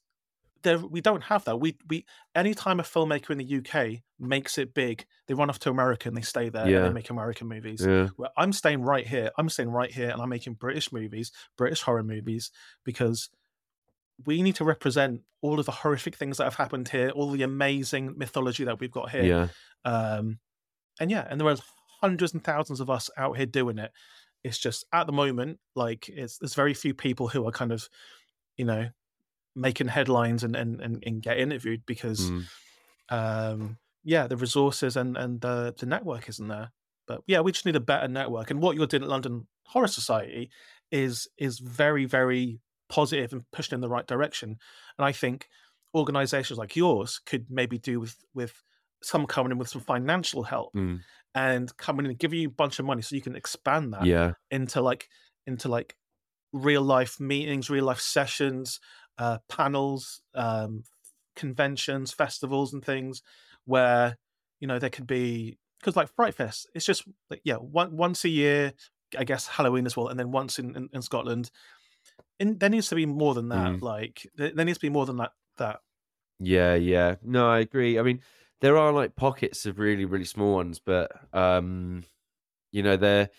there 0.62 0.78
we 0.78 1.00
don't 1.00 1.22
have 1.24 1.44
that. 1.44 1.58
We 1.60 1.76
we 1.88 2.04
anytime 2.34 2.80
a 2.80 2.82
filmmaker 2.82 3.30
in 3.30 3.38
the 3.38 3.58
UK 3.58 4.02
makes 4.18 4.58
it 4.58 4.74
big, 4.74 5.04
they 5.26 5.34
run 5.34 5.48
off 5.48 5.58
to 5.60 5.70
America 5.70 6.08
and 6.08 6.16
they 6.16 6.22
stay 6.22 6.48
there 6.48 6.62
and 6.62 6.70
Yeah. 6.70 6.82
they 6.82 6.92
make 6.92 7.10
American 7.10 7.48
movies. 7.48 7.84
Yeah. 7.86 8.08
Well, 8.16 8.30
I'm 8.36 8.52
staying 8.52 8.82
right 8.82 9.06
here. 9.06 9.30
I'm 9.38 9.48
staying 9.48 9.70
right 9.70 9.90
here 9.90 10.10
and 10.10 10.20
I'm 10.20 10.28
making 10.28 10.54
British 10.54 10.92
movies, 10.92 11.32
British 11.56 11.82
horror 11.82 12.02
movies, 12.02 12.50
because 12.84 13.30
we 14.26 14.42
need 14.42 14.56
to 14.56 14.64
represent 14.64 15.22
all 15.40 15.58
of 15.58 15.66
the 15.66 15.72
horrific 15.72 16.14
things 16.16 16.36
that 16.36 16.44
have 16.44 16.56
happened 16.56 16.88
here, 16.88 17.08
all 17.10 17.30
the 17.30 17.42
amazing 17.42 18.18
mythology 18.18 18.64
that 18.64 18.78
we've 18.78 18.90
got 18.90 19.10
here. 19.10 19.22
Yeah. 19.24 19.48
Um, 19.84 20.38
and 21.00 21.10
yeah, 21.10 21.26
and 21.30 21.40
there 21.40 21.48
are 21.48 21.56
hundreds 22.02 22.34
and 22.34 22.44
thousands 22.44 22.80
of 22.80 22.90
us 22.90 23.08
out 23.16 23.36
here 23.38 23.46
doing 23.46 23.78
it. 23.78 23.90
It's 24.44 24.58
just 24.58 24.84
at 24.92 25.06
the 25.06 25.12
moment, 25.12 25.58
like 25.74 26.08
it's 26.08 26.38
there's 26.38 26.54
very 26.54 26.74
few 26.74 26.92
people 26.94 27.28
who 27.28 27.46
are 27.46 27.52
kind 27.52 27.72
of, 27.72 27.88
you 28.56 28.64
know, 28.66 28.88
making 29.54 29.88
headlines 29.88 30.44
and 30.44 30.54
and 30.56 30.80
and, 30.80 31.02
and 31.06 31.22
get 31.22 31.38
interviewed 31.38 31.84
because, 31.86 32.30
Mm. 32.30 32.44
um, 33.10 33.78
yeah, 34.04 34.26
the 34.26 34.36
resources 34.36 34.96
and 34.96 35.16
and 35.16 35.40
the 35.40 35.74
the 35.78 35.86
network 35.86 36.28
isn't 36.28 36.48
there. 36.48 36.72
But 37.06 37.22
yeah, 37.26 37.40
we 37.40 37.52
just 37.52 37.66
need 37.66 37.76
a 37.76 37.80
better 37.80 38.08
network. 38.08 38.50
And 38.50 38.60
what 38.62 38.76
you're 38.76 38.86
doing 38.86 39.02
at 39.02 39.08
London 39.08 39.46
Horror 39.66 39.88
Society 39.88 40.50
is 40.90 41.28
is 41.38 41.58
very 41.58 42.04
very 42.04 42.60
positive 42.88 43.32
and 43.32 43.44
pushing 43.52 43.76
in 43.76 43.80
the 43.80 43.88
right 43.88 44.06
direction. 44.06 44.58
And 44.98 45.04
I 45.06 45.12
think 45.12 45.48
organisations 45.94 46.58
like 46.58 46.76
yours 46.76 47.20
could 47.26 47.46
maybe 47.50 47.78
do 47.78 48.00
with 48.00 48.16
with 48.34 48.62
some 49.02 49.26
coming 49.26 49.52
in 49.52 49.58
with 49.58 49.68
some 49.68 49.80
financial 49.80 50.42
help 50.44 50.74
Mm. 50.74 51.00
and 51.34 51.76
coming 51.78 52.04
in 52.06 52.10
and 52.10 52.18
giving 52.18 52.38
you 52.40 52.48
a 52.48 52.52
bunch 52.52 52.78
of 52.78 52.84
money 52.84 53.02
so 53.02 53.16
you 53.16 53.22
can 53.22 53.34
expand 53.36 53.92
that 53.94 54.04
Yeah. 54.04 54.32
into 54.50 54.80
like 54.80 55.08
into 55.46 55.68
like 55.68 55.96
real 56.52 56.82
life 56.82 57.18
meetings, 57.20 57.70
real 57.70 57.84
life 57.84 58.00
sessions, 58.00 58.80
uh, 59.18 59.38
panels, 59.48 60.22
um, 60.34 60.84
conventions, 61.36 62.12
festivals, 62.12 62.72
and 62.72 62.84
things 62.84 63.22
where 63.64 64.16
you 64.60 64.66
know 64.66 64.78
there 64.78 64.90
could 64.90 65.06
be 65.06 65.58
because 65.78 65.96
like 65.96 66.14
Fright 66.14 66.34
Fest, 66.34 66.68
it's 66.74 66.86
just 66.86 67.04
like 67.30 67.40
yeah, 67.44 67.56
one 67.56 67.96
once 67.96 68.24
a 68.24 68.28
year, 68.28 68.72
I 69.16 69.24
guess 69.24 69.46
Halloween 69.46 69.86
as 69.86 69.96
well, 69.96 70.08
and 70.08 70.18
then 70.18 70.30
once 70.30 70.58
in 70.58 70.76
in, 70.76 70.88
in 70.92 71.02
Scotland. 71.02 71.50
And 72.38 72.58
there 72.58 72.70
needs 72.70 72.88
to 72.88 72.94
be 72.94 73.06
more 73.06 73.34
than 73.34 73.50
that. 73.50 73.72
Mm. 73.72 73.82
Like 73.82 74.26
there, 74.36 74.50
there 74.54 74.64
needs 74.64 74.78
to 74.78 74.86
be 74.86 74.90
more 74.90 75.06
than 75.06 75.18
that. 75.18 75.32
That 75.58 75.80
Yeah, 76.38 76.74
yeah. 76.74 77.16
No, 77.22 77.50
I 77.50 77.60
agree. 77.60 77.98
I 77.98 78.02
mean, 78.02 78.20
there 78.60 78.78
are 78.78 78.92
like 78.92 79.16
pockets 79.16 79.66
of 79.66 79.78
really, 79.78 80.04
really 80.04 80.24
small 80.24 80.54
ones, 80.54 80.78
but 80.78 81.10
um, 81.34 82.04
you 82.72 82.82
know, 82.82 82.96
they're 82.96 83.30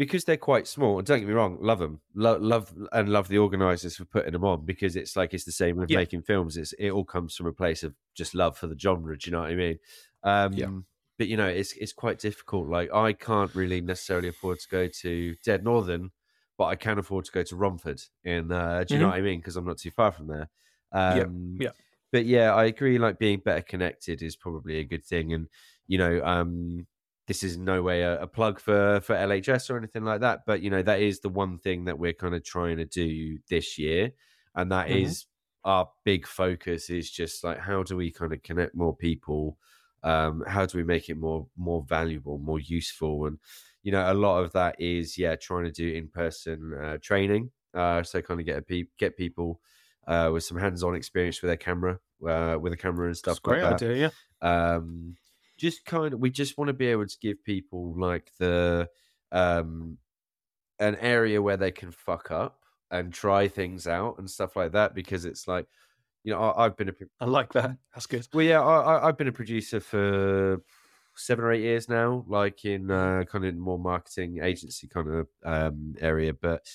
because 0.00 0.24
they're 0.24 0.36
quite 0.38 0.66
small. 0.66 0.98
and 0.98 1.06
Don't 1.06 1.20
get 1.20 1.28
me 1.28 1.34
wrong, 1.34 1.58
love 1.60 1.78
them, 1.78 2.00
Lo- 2.14 2.38
love 2.38 2.74
and 2.92 3.08
love 3.10 3.28
the 3.28 3.38
organisers 3.38 3.96
for 3.96 4.06
putting 4.06 4.32
them 4.32 4.44
on 4.44 4.64
because 4.64 4.96
it's 4.96 5.16
like 5.16 5.34
it's 5.34 5.44
the 5.44 5.52
same 5.52 5.76
with 5.76 5.90
Yeah. 5.90 6.00
making 6.00 6.22
films. 6.22 6.56
It's 6.56 6.72
it 6.74 6.90
all 6.90 7.04
comes 7.04 7.36
from 7.36 7.46
a 7.46 7.52
place 7.52 7.82
of 7.84 7.94
just 8.14 8.34
love 8.34 8.56
for 8.58 8.66
the 8.66 8.78
genre. 8.78 9.16
Do 9.18 9.28
you 9.28 9.32
know 9.32 9.42
what 9.42 9.50
I 9.50 9.56
mean? 9.56 9.78
Um, 10.22 10.86
But 11.18 11.28
you 11.28 11.36
know, 11.36 11.48
it's 11.48 11.72
it's 11.74 11.92
quite 11.92 12.18
difficult. 12.18 12.68
Like 12.68 12.92
I 12.92 13.12
can't 13.12 13.54
really 13.54 13.80
necessarily 13.82 14.28
afford 14.28 14.58
to 14.60 14.68
go 14.70 14.88
to 14.88 15.36
Dead 15.44 15.62
Northern, 15.64 16.12
but 16.56 16.64
I 16.66 16.76
can 16.76 16.98
afford 16.98 17.26
to 17.26 17.32
go 17.32 17.42
to 17.42 17.56
Romford. 17.56 18.00
In 18.24 18.50
uh, 18.52 18.84
do 18.84 18.96
you 18.96 19.00
know 19.00 19.08
Mhm. 19.08 19.10
what 19.10 19.18
I 19.18 19.20
mean? 19.22 19.40
Because 19.40 19.56
I'm 19.56 19.66
not 19.66 19.78
too 19.78 19.90
far 19.90 20.12
from 20.12 20.28
there. 20.28 20.48
Yeah, 21.08 21.26
Um, 21.32 21.58
yeah. 21.58 21.72
But 22.12 22.26
yeah, 22.26 22.54
I 22.54 22.64
agree. 22.64 22.98
Like 22.98 23.18
being 23.18 23.40
better 23.40 23.62
connected 23.62 24.22
is 24.22 24.36
probably 24.36 24.78
a 24.78 24.84
good 24.84 25.04
thing, 25.04 25.32
and 25.34 25.48
you 25.86 25.98
know, 25.98 26.24
um, 26.24 26.86
this 27.30 27.42
is 27.44 27.56
no 27.56 27.82
way 27.82 28.02
a, 28.02 28.22
a 28.22 28.26
plug 28.26 28.60
for 28.60 29.00
for 29.00 29.14
LHS 29.14 29.70
or 29.70 29.78
anything 29.78 30.04
like 30.04 30.20
that. 30.20 30.40
But 30.46 30.62
you 30.62 30.70
know, 30.70 30.82
that 30.82 31.00
is 31.00 31.20
the 31.20 31.28
one 31.28 31.58
thing 31.58 31.84
that 31.84 31.98
we're 31.98 32.12
kind 32.12 32.34
of 32.34 32.44
trying 32.44 32.78
to 32.78 32.84
do 32.84 33.38
this 33.48 33.78
year, 33.78 34.12
and 34.54 34.70
that 34.72 34.90
is 34.90 35.24
Mhm. 35.24 35.30
our 35.64 35.90
big 36.04 36.26
focus. 36.26 36.90
Is 36.90 37.10
just 37.10 37.44
like 37.44 37.58
how 37.58 37.82
do 37.82 37.96
we 37.96 38.10
kind 38.10 38.32
of 38.32 38.42
connect 38.42 38.74
more 38.74 38.96
people 38.96 39.58
um 40.02 40.42
how 40.46 40.64
do 40.64 40.78
we 40.78 40.84
make 40.84 41.10
it 41.10 41.16
more 41.16 41.46
more 41.56 41.84
valuable 41.86 42.38
more 42.38 42.58
useful 42.58 43.26
and 43.26 43.38
you 43.82 43.92
know 43.92 44.10
a 44.10 44.14
lot 44.14 44.42
of 44.42 44.52
that 44.52 44.80
is 44.80 45.18
yeah 45.18 45.36
trying 45.36 45.64
to 45.64 45.70
do 45.70 45.92
in 45.92 46.08
person 46.08 46.72
uh, 46.74 46.96
training 47.02 47.50
uh 47.74 48.02
so 48.02 48.22
kind 48.22 48.40
of 48.40 48.46
get 48.46 48.56
a 48.58 48.62
pe- 48.62 48.84
get 48.96 49.14
people 49.16 49.60
uh 50.06 50.30
with 50.32 50.42
some 50.42 50.56
hands-on 50.56 50.94
experience 50.94 51.42
with 51.42 51.50
their 51.50 51.56
camera 51.58 52.00
uh 52.26 52.56
with 52.58 52.72
a 52.72 52.76
camera 52.76 53.06
and 53.06 53.16
stuff 53.16 53.38
That's 53.38 53.40
a 53.40 53.40
great 53.40 53.62
that 53.62 53.82
idea. 53.82 53.94
Yeah. 53.96 54.10
um 54.42 55.16
just 55.60 55.84
kind 55.84 56.14
of 56.14 56.20
we 56.20 56.30
just 56.30 56.56
want 56.58 56.68
to 56.68 56.72
be 56.74 56.86
able 56.86 57.06
to 57.06 57.18
give 57.20 57.42
people 57.44 57.94
like 57.98 58.32
the 58.38 58.88
um 59.32 59.98
an 60.78 60.96
area 60.96 61.40
where 61.40 61.56
they 61.58 61.70
can 61.70 61.90
fuck 61.90 62.30
up 62.30 62.60
and 62.90 63.12
try 63.12 63.46
things 63.46 63.86
out 63.86 64.18
and 64.18 64.28
stuff 64.28 64.56
like 64.56 64.72
that 64.72 64.94
because 64.94 65.24
it's 65.24 65.46
like 65.46 65.66
you 66.24 66.32
know 66.32 66.40
I, 66.40 66.64
i've 66.64 66.76
been 66.76 66.88
a 66.88 66.94
I 67.20 67.26
like 67.26 67.52
that. 67.52 67.76
That's 67.94 68.06
good. 68.06 68.26
well 68.32 68.44
yeah 68.44 68.62
I, 68.62 68.80
I 68.96 69.08
i've 69.08 69.18
been 69.18 69.28
a 69.28 69.32
producer 69.32 69.80
for 69.80 70.60
seven 71.16 71.44
or 71.44 71.52
eight 71.52 71.62
years 71.62 71.88
now 71.88 72.24
like 72.28 72.64
in 72.64 72.90
uh 72.90 73.24
kind 73.24 73.44
of 73.44 73.54
more 73.56 73.78
marketing 73.78 74.42
agency 74.42 74.88
kind 74.88 75.08
of 75.08 75.28
um 75.44 75.94
area 76.00 76.32
but 76.32 76.66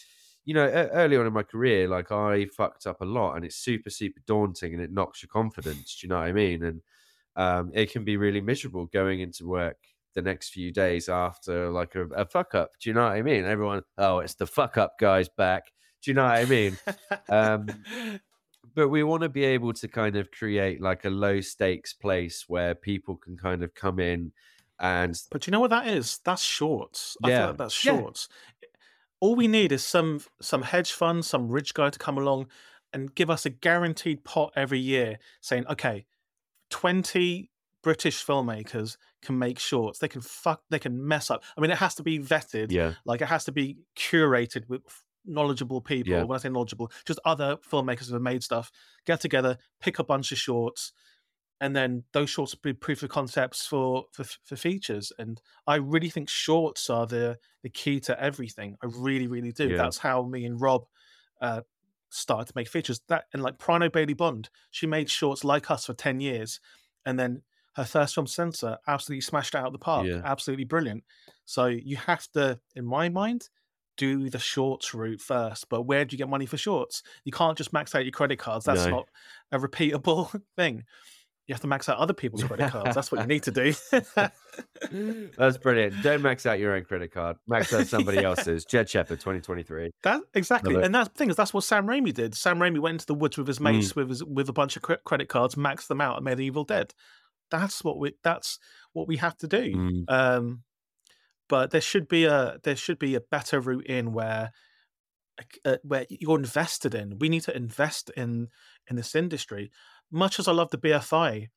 you 0.45 0.53
know 0.53 0.67
early 0.67 1.17
on 1.17 1.25
in 1.25 1.33
my 1.33 1.43
career 1.43 1.87
like 1.87 2.11
i 2.11 2.45
fucked 2.45 2.85
up 2.85 3.01
a 3.01 3.05
lot 3.05 3.35
and 3.35 3.45
it's 3.45 3.55
super 3.55 3.89
super 3.89 4.21
daunting 4.27 4.73
and 4.73 4.83
it 4.83 4.91
knocks 4.91 5.23
your 5.23 5.29
confidence 5.29 5.97
do 5.99 6.05
you 6.05 6.09
know 6.09 6.19
what 6.19 6.27
i 6.27 6.31
mean 6.31 6.63
and 6.63 6.81
um 7.35 7.71
it 7.73 7.91
can 7.91 8.03
be 8.03 8.17
really 8.17 8.41
miserable 8.41 8.85
going 8.87 9.19
into 9.19 9.45
work 9.47 9.77
the 10.13 10.21
next 10.21 10.49
few 10.49 10.71
days 10.71 11.09
after 11.09 11.69
like 11.69 11.95
a, 11.95 12.05
a 12.09 12.25
fuck 12.25 12.55
up 12.55 12.71
do 12.81 12.89
you 12.89 12.93
know 12.93 13.03
what 13.03 13.11
i 13.13 13.21
mean 13.21 13.45
everyone 13.45 13.81
oh 13.97 14.19
it's 14.19 14.35
the 14.35 14.47
fuck 14.47 14.77
up 14.77 14.97
guys 14.99 15.27
back 15.29 15.71
do 16.01 16.11
you 16.11 16.15
know 16.15 16.23
what 16.23 16.31
i 16.31 16.45
mean 16.45 16.77
Um, 17.29 17.85
but 18.75 18.89
we 18.89 19.03
want 19.03 19.23
to 19.23 19.29
be 19.29 19.43
able 19.43 19.73
to 19.73 19.87
kind 19.87 20.15
of 20.15 20.31
create 20.31 20.81
like 20.81 21.05
a 21.05 21.09
low 21.09 21.41
stakes 21.41 21.93
place 21.93 22.45
where 22.47 22.75
people 22.75 23.15
can 23.15 23.37
kind 23.37 23.63
of 23.63 23.73
come 23.73 23.99
in 23.99 24.31
and 24.79 25.15
But 25.31 25.47
you 25.47 25.51
know 25.51 25.59
what 25.59 25.69
that 25.69 25.87
is? 25.87 26.19
That's 26.25 26.41
shorts. 26.41 27.15
I 27.23 27.29
Yeah. 27.29 27.37
feel 27.37 27.47
like 27.47 27.57
that's 27.57 27.73
Yeah. 27.83 27.91
shorts. 27.91 28.27
All 29.19 29.35
we 29.35 29.47
need 29.47 29.71
is 29.71 29.83
some 29.85 30.21
some 30.41 30.63
hedge 30.63 30.91
fund, 30.91 31.25
some 31.25 31.49
rich 31.49 31.73
guy 31.73 31.89
to 31.89 31.99
come 31.99 32.17
along 32.17 32.49
and 32.93 33.13
give 33.15 33.29
us 33.29 33.45
a 33.45 33.49
guaranteed 33.49 34.23
pot 34.23 34.53
every 34.55 34.79
year, 34.79 35.19
saying, 35.41 35.65
okay, 35.67 36.05
twenty 36.79 37.49
British 37.83 38.25
filmmakers 38.25 38.97
can 39.21 39.37
make 39.37 39.59
shorts. 39.59 39.99
They 39.99 40.07
can 40.07 40.21
fuck. 40.21 40.61
They 40.69 40.79
can 40.79 41.07
mess 41.07 41.29
up. 41.31 41.43
I 41.55 41.61
mean, 41.61 41.71
it 41.71 41.77
has 41.77 41.95
to 41.95 42.03
be 42.03 42.19
vetted. 42.19 42.71
yeah 42.71 42.93
Like 43.05 43.21
it 43.21 43.27
has 43.27 43.45
to 43.45 43.51
be 43.51 43.77
curated 43.95 44.67
with 44.67 44.81
knowledgeable 45.25 45.81
people. 45.81 46.13
Yeah. 46.13 46.23
When 46.23 46.35
I 46.37 46.41
say 46.41 46.49
knowledgeable, 46.49 46.91
just 47.05 47.19
other 47.23 47.57
filmmakers 47.71 48.07
who 48.07 48.13
have 48.13 48.21
made 48.21 48.43
stuff. 48.43 48.71
Get 49.05 49.21
together, 49.21 49.57
pick 49.79 49.99
a 49.99 50.03
bunch 50.03 50.31
of 50.31 50.37
shorts, 50.37 50.93
and 51.61 51.75
then 51.75 52.03
those 52.11 52.29
shorts 52.29 52.53
will 52.53 52.71
be 52.71 52.73
proof 52.73 53.03
of 53.03 53.09
concepts 53.09 53.65
for 53.65 54.05
for, 54.11 54.25
for 54.43 54.55
features. 54.55 55.11
And 55.17 55.41
I 55.67 55.75
really 55.75 56.09
think 56.09 56.27
shorts 56.29 56.89
are 56.89 57.07
the 57.07 57.37
the 57.63 57.69
key 57.69 57.99
to 58.01 58.13
everything. 58.21 58.75
I 58.83 58.87
really, 58.87 59.27
really 59.27 59.51
do. 59.51 59.69
Yeah. 59.69 59.77
That's 59.77 59.99
how 59.99 60.23
me 60.23 60.45
and 60.45 60.59
Rob 60.59 60.81
uh, 61.41 61.61
started 62.09 62.47
to 62.47 62.53
make 62.55 62.67
features. 62.67 63.01
That 63.09 63.25
and 63.33 63.41
like 63.43 63.57
Prano 63.57 63.91
Bailey-Bond, 63.91 64.49
she 64.71 64.87
made 64.87 65.09
shorts 65.09 65.43
like 65.43 65.69
us 65.71 65.85
for 65.85 65.93
ten 65.93 66.19
years, 66.19 66.59
and 67.05 67.19
then 67.19 67.41
her 67.75 67.83
first 67.85 68.15
film 68.15 68.25
Censor 68.27 68.77
absolutely 68.87 69.21
smashed 69.21 69.53
it 69.53 69.57
out 69.57 69.67
of 69.67 69.73
the 69.73 69.79
park. 69.79 70.07
Yeah. 70.07 70.21
Absolutely 70.23 70.63
brilliant. 70.65 71.03
So 71.43 71.65
you 71.65 71.97
have 71.97 72.25
to, 72.31 72.59
in 72.75 72.85
my 72.85 73.09
mind, 73.09 73.49
do 73.97 74.29
the 74.29 74.39
shorts 74.39 74.93
route 74.93 75.19
first. 75.21 75.67
But 75.69 75.81
where 75.83 76.05
do 76.05 76.13
you 76.13 76.17
get 76.17 76.29
money 76.29 76.45
for 76.45 76.55
shorts? 76.57 77.03
You 77.25 77.31
can't 77.33 77.57
just 77.57 77.73
max 77.73 77.93
out 77.93 78.05
your 78.05 78.11
credit 78.13 78.39
cards. 78.39 78.63
That's 78.65 78.85
No. 78.85 78.91
not 78.91 79.09
a 79.51 79.59
repeatable 79.59 80.41
thing. 80.55 80.83
You 81.47 81.53
have 81.53 81.61
to 81.61 81.67
max 81.67 81.87
out 81.89 81.97
other 81.97 82.13
people's 82.13 82.43
credit 82.43 82.71
cards. 82.71 82.95
That's 82.95 83.11
what 83.11 83.21
you 83.21 83.27
need 83.27 83.43
to 83.43 83.51
do. 83.51 83.73
that's 85.37 85.57
brilliant 85.57 86.01
don't 86.01 86.21
max 86.21 86.45
out 86.45 86.59
your 86.59 86.75
own 86.75 86.83
credit 86.85 87.11
card 87.11 87.37
max 87.47 87.73
out 87.73 87.85
somebody 87.87 88.17
else's 88.23 88.63
jed 88.65 88.89
shepherd 88.89 89.19
2023 89.19 89.91
That 90.03 90.21
exactly, 90.33 90.75
and 90.81 90.95
that 90.95 91.13
thing 91.15 91.29
is 91.29 91.35
that's 91.35 91.53
what 91.53 91.63
Sam 91.63 91.85
Raimi 91.87 92.13
did. 92.13 92.35
Sam 92.35 92.57
Raimi 92.59 92.79
went 92.79 92.93
into 92.95 93.05
the 93.05 93.13
woods 93.15 93.37
with 93.37 93.47
his 93.47 93.59
Mm. 93.59 93.63
mates 93.63 93.95
with 93.95 94.09
his, 94.09 94.23
with 94.23 94.49
a 94.49 94.53
bunch 94.53 94.75
of 94.75 94.81
cre- 94.81 94.93
credit 95.05 95.27
cards, 95.29 95.55
maxed 95.55 95.87
them 95.87 96.01
out, 96.01 96.15
and 96.17 96.25
made 96.25 96.39
Evil 96.39 96.63
Dead. 96.63 96.93
That's 97.51 97.83
what 97.83 97.99
we 97.99 98.13
that's 98.23 98.59
what 98.93 99.07
we 99.07 99.17
have 99.17 99.37
to 99.37 99.47
do. 99.47 99.75
Mm, 99.75 100.03
Um, 100.07 100.63
but 101.47 101.71
there 101.71 101.81
should 101.81 102.07
be 102.07 102.25
a 102.25 102.57
there 102.63 102.75
should 102.75 102.97
be 102.99 103.15
a 103.15 103.21
better 103.21 103.59
route 103.59 103.85
in 103.85 104.13
where 104.13 104.51
uh, 105.65 105.77
where 105.83 106.05
you're 106.09 106.37
invested 106.39 106.95
in. 106.95 107.19
We 107.19 107.29
need 107.29 107.41
to 107.43 107.55
invest 107.55 108.09
in 108.17 108.47
in 108.89 108.95
this 108.95 109.15
industry. 109.15 109.69
Much 110.11 110.39
as 110.39 110.47
I 110.47 110.51
love 110.51 110.69
the 110.71 110.77
BFI, 110.77 111.49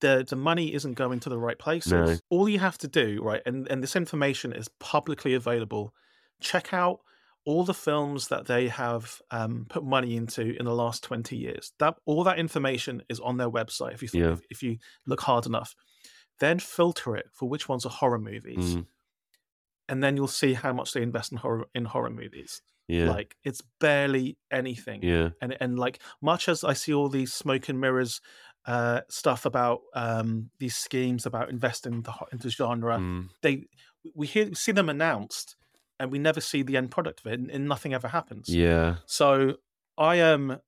the 0.00 0.24
the 0.28 0.36
money 0.36 0.74
isn't 0.74 0.94
going 0.94 1.20
to 1.20 1.28
the 1.28 1.38
right 1.38 1.58
places. 1.58 1.92
No. 1.92 2.16
All 2.30 2.48
you 2.48 2.58
have 2.58 2.78
to 2.78 2.88
do, 2.88 3.20
right, 3.22 3.42
and 3.46 3.66
and 3.68 3.82
this 3.82 3.96
information 3.96 4.52
is 4.52 4.68
publicly 4.80 5.34
available. 5.34 5.94
Check 6.40 6.72
out 6.72 7.00
all 7.46 7.62
the 7.64 7.74
films 7.74 8.26
that 8.28 8.46
they 8.46 8.66
have 8.68 9.20
um, 9.30 9.66
put 9.68 9.84
money 9.84 10.16
into 10.16 10.56
in 10.58 10.64
the 10.64 10.74
last 10.74 11.04
20 11.04 11.36
years 11.36 11.72
that 11.78 11.94
all 12.04 12.24
that 12.24 12.40
information 12.40 13.00
is 13.08 13.20
on 13.20 13.36
their 13.36 13.48
website 13.48 13.94
if 13.94 14.02
you 14.02 14.08
Yeah. 14.12 14.32
if, 14.32 14.40
if 14.50 14.62
you 14.64 14.78
look 15.06 15.20
hard 15.20 15.46
enough 15.46 15.72
then 16.40 16.58
filter 16.58 17.14
it 17.14 17.26
for 17.32 17.48
which 17.48 17.68
ones 17.68 17.86
are 17.86 17.90
horror 17.90 18.18
movies 18.18 18.74
Mm, 18.74 18.86
and 19.88 20.02
then 20.02 20.16
you'll 20.16 20.26
see 20.26 20.54
how 20.54 20.72
much 20.72 20.92
they 20.92 21.02
invest 21.02 21.30
in 21.30 21.38
horror 21.38 21.66
in 21.72 21.84
horror 21.84 22.10
movies 22.10 22.62
yeah. 22.88 23.10
like 23.10 23.36
it's 23.44 23.62
barely 23.80 24.36
anything 24.50 25.02
yeah. 25.02 25.30
and 25.40 25.56
and 25.60 25.78
like 25.78 26.00
much 26.22 26.48
as 26.48 26.62
I 26.64 26.72
see 26.72 26.94
all 26.94 27.08
these 27.08 27.32
smoke 27.32 27.68
and 27.68 27.80
mirrors 27.80 28.20
uh, 28.66 29.00
stuff 29.08 29.46
about 29.46 29.82
um, 29.94 30.50
these 30.58 30.74
schemes 30.74 31.24
about 31.24 31.50
investing 31.50 32.02
the, 32.02 32.12
into 32.32 32.50
genre, 32.50 32.98
Mm, 32.98 33.28
they 33.42 33.66
we 34.14 34.26
hear 34.26 34.54
see 34.54 34.72
them 34.72 34.88
announced, 34.88 35.56
and 36.00 36.10
we 36.10 36.18
never 36.18 36.40
see 36.40 36.62
the 36.62 36.76
end 36.76 36.90
product 36.90 37.20
of 37.20 37.32
it, 37.32 37.38
and, 37.38 37.50
and 37.50 37.68
nothing 37.68 37.94
ever 37.94 38.08
happens. 38.08 38.48
yeah. 38.48 38.96
So 39.06 39.54
I 39.96 40.16
am, 40.16 40.58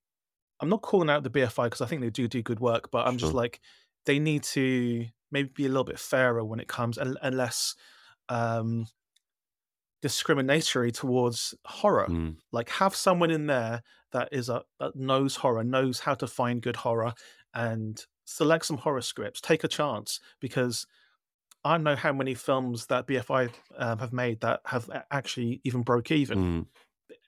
I'm 0.61 0.69
not 0.69 0.83
calling 0.83 1.11
out 1.11 1.23
the 1.25 1.31
BFI 1.31 1.65
because 1.65 1.81
I 1.81 1.87
think 1.87 2.03
they 2.03 2.11
do 2.11 2.29
do 2.29 2.43
good 2.43 2.61
work, 2.61 2.91
but 2.91 3.07
I'm 3.07 3.19
just 3.19 3.35
like 3.35 3.61
they 4.07 4.19
need 4.19 4.45
to 4.45 5.07
maybe 5.31 5.51
be 5.55 5.67
a 5.67 5.69
little 5.69 5.85
bit 5.85 5.99
fairer 5.99 6.45
when 6.45 6.61
it 6.61 6.69
comes 6.69 6.99
and, 6.99 7.19
and 7.21 7.37
less 7.37 7.75
um, 8.29 8.87
discriminatory 10.03 10.93
towards 10.93 11.55
horror. 11.65 12.09
Mm, 12.09 12.39
like 12.53 12.71
have 12.71 12.95
someone 12.95 13.31
in 13.31 13.47
there 13.47 13.83
that 14.13 14.29
is 14.33 14.49
a 14.49 14.63
that 14.81 14.97
knows 14.97 15.37
horror 15.37 15.65
knows 15.65 16.01
how 16.01 16.15
to 16.15 16.27
find 16.27 16.63
good 16.63 16.77
horror 16.77 17.13
and 17.55 18.07
select 18.25 18.65
some 18.65 18.79
horror 18.79 19.03
scripts 19.03 19.41
take 19.41 19.65
a 19.65 19.69
chance 19.69 20.19
because 20.41 20.87
i 21.65 21.73
don't 21.73 21.85
know 21.85 21.97
how 21.97 22.13
many 22.13 22.35
films 22.35 22.87
that 22.87 23.07
bfi 23.07 23.53
um, 23.77 23.99
have 23.99 24.13
made 24.13 24.41
that 24.41 24.61
have 24.67 24.91
actually 25.11 25.61
even 25.65 25.83
broke 25.83 26.11
even. 26.11 26.39
Mm, 26.39 26.67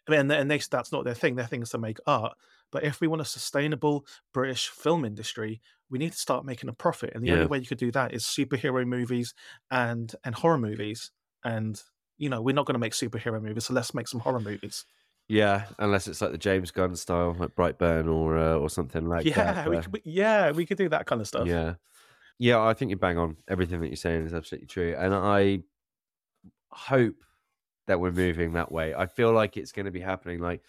I 0.08 0.10
mean, 0.10 0.20
and, 0.20 0.32
and 0.32 0.50
they, 0.50 0.58
that's 0.58 0.92
not 0.92 1.04
their 1.04 1.14
thing 1.14 1.36
their 1.36 1.46
thing 1.46 1.62
is 1.62 1.70
to 1.70 1.78
make 1.78 1.98
art. 2.06 2.36
But 2.72 2.84
if 2.84 3.00
we 3.00 3.08
want 3.08 3.22
a 3.22 3.26
sustainable 3.26 4.06
british 4.32 4.68
film 4.68 5.04
industry 5.04 5.60
we 5.88 5.98
need 5.98 6.12
to 6.12 6.18
start 6.18 6.44
making 6.44 6.68
a 6.68 6.72
profit 6.74 7.12
and 7.14 7.24
the 7.24 7.32
Yeah. 7.32 7.32
only 7.32 7.46
way 7.46 7.58
you 7.58 7.66
could 7.66 7.78
do 7.78 7.90
that 7.92 8.14
is 8.14 8.24
superhero 8.24 8.86
movies 8.86 9.34
and 9.70 10.14
and 10.24 10.34
horror 10.34 10.58
movies. 10.58 11.12
And 11.44 11.82
you 12.20 12.28
know 12.28 12.40
we're 12.40 12.54
not 12.54 12.66
going 12.66 12.74
to 12.74 12.78
make 12.78 12.92
superhero 12.92 13.42
movies 13.42 13.64
so 13.64 13.74
let's 13.74 13.92
make 13.94 14.06
some 14.06 14.20
horror 14.20 14.38
movies 14.40 14.84
yeah. 15.28 15.66
Unless 15.78 16.08
it's 16.08 16.20
like 16.20 16.32
the 16.32 16.38
James 16.38 16.72
Gunn 16.72 16.96
style, 16.96 17.36
like 17.38 17.54
Brightburn 17.54 18.12
or 18.12 18.36
uh, 18.36 18.56
or 18.56 18.68
something 18.68 19.06
like 19.08 19.24
yeah, 19.24 19.52
that. 19.52 19.68
we 19.68 19.76
where- 19.76 19.84
we- 19.92 20.02
yeah, 20.04 20.50
we 20.50 20.66
could 20.66 20.76
do 20.76 20.88
that 20.88 21.06
kind 21.06 21.20
of 21.20 21.28
stuff. 21.28 21.46
Yeah. 21.46 21.74
Yeah, 22.40 22.60
I 22.60 22.74
think 22.74 22.90
you 22.90 22.96
bang 22.96 23.16
on. 23.16 23.36
Everything 23.46 23.80
that 23.80 23.86
you're 23.86 23.94
saying 23.96 24.26
is 24.26 24.34
absolutely 24.34 24.66
true. 24.66 24.92
And 24.98 25.14
I 25.14 25.60
hope 26.72 27.14
that 27.86 28.00
we're 28.00 28.10
moving 28.10 28.54
that 28.54 28.72
way. 28.72 28.92
I 28.92 29.06
feel 29.06 29.32
like 29.32 29.56
it's 29.56 29.70
going 29.70 29.86
to 29.86 29.92
be 29.92 30.00
happening. 30.00 30.40
Like, 30.40 30.62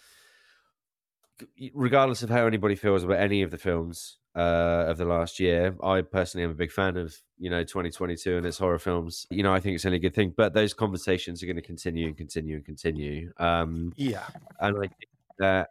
regardless 1.74 2.22
of 2.22 2.30
how 2.30 2.46
anybody 2.46 2.76
feels 2.76 3.04
about 3.04 3.20
any 3.20 3.42
of 3.42 3.50
the 3.50 3.58
films 3.58 4.18
uh, 4.36 4.86
of 4.88 4.98
the 4.98 5.06
last 5.06 5.40
year, 5.40 5.76
I 5.84 6.02
personally 6.02 6.46
am 6.46 6.52
a 6.52 6.56
big 6.56 6.72
fan 6.72 6.98
of, 6.98 7.16
you 7.38 7.50
know, 7.50 7.64
2022 7.64 8.38
and 8.38 8.46
its 8.46 8.58
horror 8.58 8.80
films. 8.80 9.28
You 9.30 9.44
know, 9.44 9.54
I 9.54 9.60
think 9.60 9.76
it's 9.76 9.86
only 9.86 9.98
a 9.98 10.02
good 10.02 10.16
thing. 10.16 10.34
But 10.36 10.54
those 10.54 10.74
conversations 10.74 11.44
are 11.44 11.48
going 11.48 11.56
to 11.58 11.62
continue 11.62 12.08
and 12.08 12.18
continue 12.18 12.56
and 12.58 12.66
continue. 12.66 13.32
Um, 13.38 13.96
Yeah, 13.96 14.28
and 14.60 14.78
I 14.78 14.82
think 14.82 14.94
that 15.40 15.70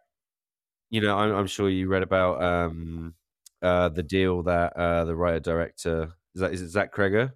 you 0.89 1.01
know 1.01 1.17
I'm, 1.17 1.33
I'm 1.33 1.47
sure 1.47 1.69
you 1.69 1.87
read 1.87 2.03
about 2.03 2.41
um 2.41 3.15
uh 3.61 3.89
the 3.89 4.03
deal 4.03 4.43
that 4.43 4.73
uh 4.75 5.05
the 5.05 5.15
writer 5.15 5.39
director 5.39 6.13
is 6.35 6.41
that 6.41 6.53
is 6.53 6.61
it 6.61 6.69
Zach 6.69 6.93
Cregger 6.93 7.33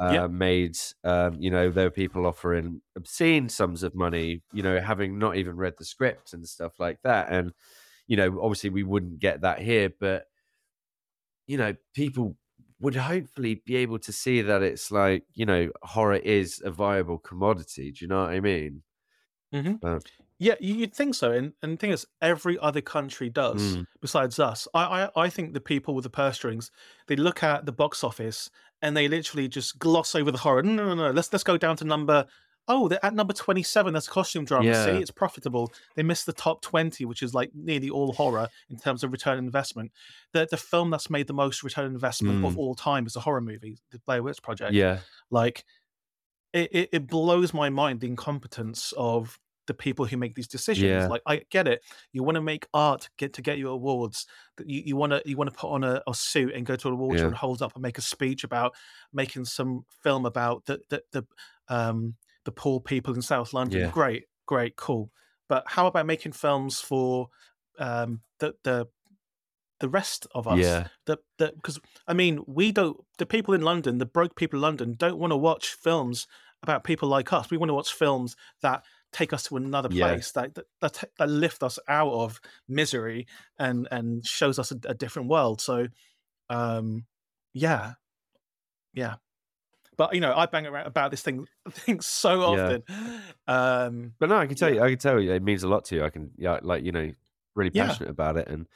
uh 0.00 0.12
Yeah. 0.12 0.28
made 0.28 0.76
um 1.04 1.40
you 1.40 1.50
know 1.50 1.70
there 1.70 1.86
were 1.86 1.90
people 1.90 2.26
offering 2.26 2.82
obscene 2.96 3.48
sums 3.48 3.82
of 3.82 3.94
money 3.94 4.42
you 4.52 4.62
know 4.62 4.80
having 4.80 5.18
not 5.18 5.36
even 5.36 5.56
read 5.56 5.74
the 5.78 5.84
script 5.84 6.32
and 6.32 6.48
stuff 6.48 6.80
like 6.80 7.00
that 7.02 7.28
and 7.30 7.52
you 8.08 8.16
know 8.16 8.40
obviously 8.42 8.70
we 8.70 8.82
wouldn't 8.84 9.20
get 9.20 9.42
that 9.42 9.60
here 9.60 9.90
but 10.00 10.26
you 11.48 11.56
know 11.58 11.74
people 11.94 12.36
would 12.80 12.94
hopefully 12.94 13.60
be 13.66 13.74
able 13.74 13.98
to 13.98 14.12
see 14.12 14.40
that 14.42 14.62
it's 14.62 14.92
like 14.92 15.24
you 15.34 15.44
know 15.44 15.68
horror 15.82 16.14
is 16.38 16.62
a 16.64 16.70
viable 16.70 17.18
commodity 17.18 17.90
do 17.90 18.04
you 18.04 18.08
know 18.08 18.22
what 18.22 18.30
i 18.30 18.38
mean 18.40 18.82
yeah, 20.38 20.54
you- 20.60 20.74
you'd 20.74 20.94
think 20.94 21.14
so. 21.14 21.32
And 21.32 21.54
and 21.62 21.72
the 21.72 21.76
thing 21.78 21.90
is, 21.90 22.06
every 22.20 22.58
other 22.58 22.82
country 22.82 23.30
does 23.30 23.62
Mm. 23.76 23.86
besides 24.00 24.38
us. 24.38 24.68
I, 24.74 24.82
I 25.16 25.24
I 25.24 25.28
think 25.30 25.54
the 25.54 25.60
people 25.72 25.94
with 25.94 26.04
the 26.04 26.10
purse 26.10 26.36
strings, 26.36 26.70
they 27.08 27.16
look 27.16 27.42
at 27.42 27.64
the 27.64 27.72
box 27.72 28.04
office 28.04 28.50
and 28.82 28.94
they 28.94 29.08
literally 29.08 29.48
just 29.48 29.78
gloss 29.78 30.14
over 30.14 30.30
the 30.30 30.38
horror. 30.38 30.62
No, 30.62 30.74
no, 30.74 30.84
no, 30.94 30.94
no. 31.06 31.10
Let's 31.10 31.32
let's 31.32 31.44
go 31.44 31.56
down 31.56 31.76
to 31.78 31.84
number. 31.84 32.26
Oh, 32.68 32.86
they're 32.88 33.04
at 33.04 33.14
number 33.14 33.32
twenty-seven. 33.32 33.94
That's 33.94 34.06
costume 34.08 34.44
drama. 34.44 34.66
Yeah. 34.66 34.84
See, 34.84 34.90
it's 34.92 35.10
profitable. 35.10 35.72
They 35.96 36.02
missed 36.02 36.26
the 36.26 36.32
top 36.34 36.60
twenty, 36.62 37.04
which 37.06 37.22
is 37.22 37.32
like 37.34 37.50
nearly 37.54 37.88
all 37.90 38.12
horror 38.12 38.48
in 38.70 38.76
terms 38.78 39.02
of 39.02 39.10
return 39.10 39.38
on 39.38 39.44
investment. 39.44 39.90
The 40.32 40.46
the 40.50 40.56
film 40.58 40.90
that's 40.90 41.08
made 41.10 41.26
the 41.26 41.32
most 41.34 41.62
return 41.62 41.86
on 41.86 41.92
investment 41.92 42.44
of 42.44 42.52
Mm. 42.54 42.58
all 42.58 42.74
time 42.74 43.06
is 43.06 43.16
a 43.16 43.20
horror 43.20 43.40
movie, 43.40 43.78
the 43.90 43.98
Blair 44.00 44.22
Witch 44.22 44.42
Project. 44.42 44.72
yeah 44.74 44.98
like 45.30 45.64
it, 46.52 46.68
it, 46.72 46.88
it 46.92 47.06
blows 47.06 47.52
my 47.52 47.68
mind 47.70 48.00
the 48.00 48.06
incompetence 48.06 48.92
of 48.96 49.38
the 49.66 49.74
people 49.74 50.06
who 50.06 50.16
make 50.16 50.34
these 50.34 50.48
decisions 50.48 50.88
Yeah. 50.88 51.06
like 51.08 51.20
i 51.26 51.42
get 51.50 51.68
it 51.68 51.82
you 52.12 52.22
want 52.22 52.36
to 52.36 52.40
make 52.40 52.66
art 52.72 53.10
get 53.18 53.34
to 53.34 53.42
get 53.42 53.58
your 53.58 53.72
awards 53.72 54.26
that 54.56 54.66
you, 54.66 54.80
you 54.86 54.96
want 54.96 55.12
to 55.12 55.20
you 55.26 55.36
want 55.36 55.50
to 55.50 55.56
put 55.56 55.68
on 55.68 55.84
a, 55.84 56.02
a 56.06 56.14
suit 56.14 56.54
and 56.54 56.64
go 56.64 56.74
to 56.74 56.88
an 56.88 56.94
award 56.94 57.18
Yeah. 57.18 57.26
and 57.26 57.34
hold 57.34 57.60
up 57.60 57.74
and 57.74 57.82
make 57.82 57.98
a 57.98 58.02
speech 58.02 58.44
about 58.44 58.74
making 59.12 59.44
some 59.44 59.84
film 60.02 60.24
about 60.24 60.64
the 60.64 60.80
the, 60.88 61.02
the 61.12 61.26
um 61.68 62.14
the 62.48 62.52
poor 62.62 62.80
people 62.80 63.14
in 63.14 63.22
south 63.22 63.52
london 63.52 63.80
Yeah. 63.80 63.90
great 64.00 64.24
great 64.46 64.74
cool 64.76 65.04
but 65.48 65.62
how 65.66 65.86
about 65.86 66.06
making 66.06 66.32
films 66.32 66.80
for 66.80 67.28
um 67.78 68.10
the 68.40 68.54
the 68.64 68.88
the 69.80 69.88
rest 69.88 70.26
of 70.34 70.48
us 70.48 70.58
yeah 70.58 70.88
that 71.06 71.20
that 71.38 71.54
because 71.54 71.78
I 72.06 72.14
mean 72.14 72.40
we 72.46 72.72
don't 72.72 72.96
the 73.18 73.26
people 73.26 73.54
in 73.54 73.62
London 73.62 73.98
the 73.98 74.06
broke 74.06 74.34
people 74.34 74.58
in 74.58 74.62
London 74.62 74.94
don't 75.04 75.18
want 75.18 75.30
to 75.30 75.36
watch 75.36 75.66
films 75.74 76.26
about 76.64 76.82
people 76.82 77.08
like 77.08 77.32
us. 77.32 77.50
We 77.50 77.56
want 77.58 77.70
to 77.70 77.74
watch 77.74 77.92
films 77.92 78.34
that 78.62 78.82
take 79.12 79.32
us 79.32 79.44
to 79.44 79.56
another 79.56 79.88
place 79.88 80.32
that 80.32 80.54
that 80.56 80.66
that, 80.80 81.04
that 81.18 81.28
lift 81.28 81.62
us 81.62 81.78
out 81.86 82.12
of 82.12 82.40
misery 82.66 83.26
and 83.58 83.86
and 83.92 84.26
shows 84.26 84.58
us 84.58 84.72
a, 84.72 84.78
a 84.86 84.94
different 84.94 85.28
world. 85.28 85.60
So 85.60 85.86
um 86.50 87.06
yeah 87.52 87.94
yeah 88.94 89.16
but 89.98 90.14
you 90.14 90.20
know 90.22 90.32
I 90.34 90.46
bang 90.46 90.66
around 90.66 90.86
about 90.86 91.10
this 91.10 91.20
thing 91.22 91.46
thing 91.70 92.00
so 92.00 92.40
Yeah. 92.42 92.78
often 92.78 92.82
um 93.46 94.14
But 94.18 94.30
no, 94.30 94.38
I 94.38 94.46
can 94.46 94.56
tell 94.56 94.70
Yeah. 94.70 94.76
you, 94.76 94.82
I 94.82 94.88
can 94.90 94.98
tell 94.98 95.20
you, 95.20 95.32
it 95.32 95.42
means 95.42 95.62
a 95.62 95.68
lot 95.68 95.84
to 95.86 95.96
you. 95.96 96.04
I 96.04 96.10
can, 96.10 96.30
yeah, 96.38 96.58
like 96.62 96.82
you 96.84 96.92
know, 96.92 97.12
really 97.54 97.70
Yeah. 97.70 97.88
passionate 97.88 98.10
about 98.10 98.38
it, 98.38 98.48
and 98.48 98.66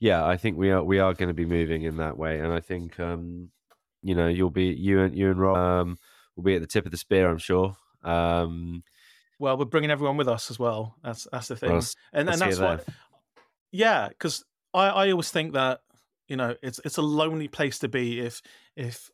yeah, 0.00 0.24
I 0.26 0.36
think 0.36 0.58
we 0.58 0.70
are 0.70 0.82
we 0.82 0.98
are 0.98 1.14
going 1.14 1.28
to 1.28 1.34
be 1.34 1.46
moving 1.46 1.82
in 1.82 1.96
that 1.96 2.18
way, 2.18 2.40
and 2.40 2.52
I 2.52 2.60
think, 2.60 3.00
um, 3.00 3.50
you 4.02 4.14
know, 4.14 4.28
you'll 4.28 4.50
be 4.50 4.66
you 4.66 5.00
and 5.00 5.16
you 5.16 5.30
and 5.30 5.40
Rob 5.40 5.56
um, 5.56 5.96
will 6.36 6.42
be 6.44 6.54
at 6.56 6.60
the 6.60 6.66
tip 6.66 6.84
of 6.84 6.90
the 6.92 6.98
spear, 6.98 7.30
I'm 7.30 7.38
sure. 7.38 7.76
Um, 8.04 8.82
well 9.38 9.56
we're 9.56 9.64
bringing 9.64 9.90
everyone 9.90 10.16
with 10.16 10.28
us 10.28 10.50
as 10.50 10.58
well 10.58 10.96
that's 11.02 11.26
that's 11.32 11.48
the 11.48 11.56
thing 11.56 11.70
well, 11.70 11.86
and 12.12 12.28
and 12.28 12.40
that's 12.40 12.60
why 12.60 12.78
yeah 13.70 14.08
because 14.08 14.44
I, 14.74 14.88
I 14.88 15.10
always 15.10 15.30
think 15.30 15.52
that 15.54 15.80
you 16.28 16.36
know 16.36 16.54
it's 16.62 16.80
it's 16.84 16.98
a 16.98 17.02
lonely 17.02 17.48
place 17.48 17.78
to 17.80 17.88
be 17.88 18.20
if 18.20 18.42
if 18.76 19.10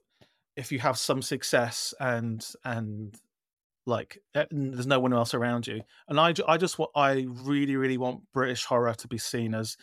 if 0.59 0.73
you 0.73 0.79
have 0.81 0.99
some 0.99 1.23
success 1.23 1.95
and 2.01 2.47
and 2.65 3.15
like 3.87 4.19
eh, 4.35 4.45
there's 4.51 4.87
no 4.87 5.01
one 5.01 5.15
else 5.15 5.33
around 5.35 5.67
you. 5.67 5.81
And 6.09 6.19
i 6.21 6.35
i 6.47 6.57
just 6.59 6.79
want 6.79 6.91
i 6.95 7.27
really 7.53 7.77
really 7.77 7.97
want 7.99 8.21
british 8.35 8.65
horror 8.65 8.95
to 8.95 9.09
be 9.09 9.19
seen 9.19 9.55
as 9.55 9.77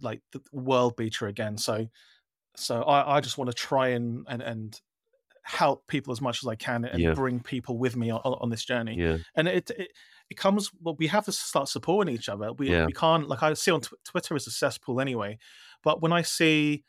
like 0.00 0.20
the 0.32 0.40
world 0.52 0.96
beater 0.96 1.26
again. 1.26 1.58
So 1.58 1.86
so 2.56 2.82
i 2.82 3.16
i 3.16 3.20
just 3.20 3.36
want 3.38 3.50
to 3.50 3.56
try 3.56 3.88
and 3.88 4.24
and 4.28 4.42
and 4.42 4.80
help 5.44 5.86
people 5.88 6.12
as 6.12 6.20
much 6.20 6.38
as 6.42 6.46
i 6.48 6.54
can 6.54 6.84
and 6.84 7.00
Yeah. 7.02 7.14
bring 7.14 7.40
people 7.40 7.76
with 7.76 7.96
me 7.96 8.10
on, 8.10 8.20
on 8.24 8.48
this 8.50 8.64
journey. 8.64 8.96
Yeah, 8.96 9.18
and 9.34 9.48
it 9.48 9.70
it, 9.70 9.88
it 10.30 10.36
comes 10.36 10.70
well 10.80 10.96
we 10.98 11.08
have 11.08 11.24
to 11.24 11.32
start 11.32 11.68
supporting 11.68 12.14
each 12.14 12.28
other. 12.28 12.52
We, 12.52 12.70
Yeah. 12.70 12.86
we 12.86 12.92
can't 12.92 13.28
like 13.28 13.42
i 13.42 13.52
see 13.54 13.72
on 13.72 13.80
tw- 13.80 13.94
twitter 14.04 14.36
is 14.36 14.46
a 14.46 14.50
cesspool 14.52 15.00
anyway 15.00 15.38
but 15.82 16.00
when 16.00 16.12
i 16.12 16.22
see 16.22 16.84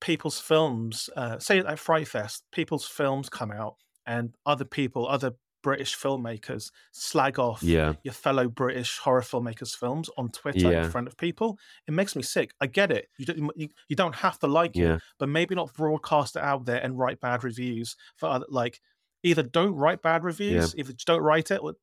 people's 0.00 0.40
films 0.40 1.10
uh 1.16 1.38
say 1.38 1.58
at 1.58 1.78
fright 1.78 2.08
fest 2.08 2.44
people's 2.52 2.86
films 2.86 3.28
come 3.28 3.50
out 3.50 3.76
and 4.06 4.34
other 4.46 4.64
people 4.64 5.06
other 5.06 5.32
british 5.62 5.94
filmmakers 5.94 6.70
slag 6.90 7.38
off 7.38 7.62
yeah, 7.62 7.92
your 8.02 8.14
fellow 8.14 8.48
british 8.48 8.96
horror 8.96 9.20
filmmakers 9.20 9.76
films 9.76 10.08
on 10.16 10.30
twitter 10.30 10.72
Yeah. 10.72 10.84
in 10.84 10.90
front 10.90 11.06
of 11.06 11.18
people. 11.18 11.58
It 11.86 11.92
makes 11.92 12.16
me 12.16 12.22
sick. 12.22 12.52
I 12.62 12.66
get 12.66 12.90
it. 12.90 13.08
You 13.18 13.26
don't 13.26 13.50
you, 13.56 13.68
you 13.88 13.94
don't 13.94 14.14
have 14.14 14.38
to 14.38 14.46
like 14.46 14.74
it 14.74 15.02
but 15.18 15.28
maybe 15.28 15.54
not 15.54 15.74
broadcast 15.74 16.36
it 16.36 16.42
out 16.42 16.64
there 16.64 16.82
and 16.82 16.98
write 16.98 17.20
bad 17.20 17.44
reviews 17.44 17.94
for 18.16 18.30
other 18.30 18.46
like 18.48 18.80
either 19.22 19.42
don't 19.42 19.74
write 19.74 20.00
bad 20.00 20.24
reviews 20.24 20.74
either 20.78 20.92
just 20.94 21.06
don't 21.06 21.20
write 21.20 21.50
it 21.50 21.60
or, 21.62 21.74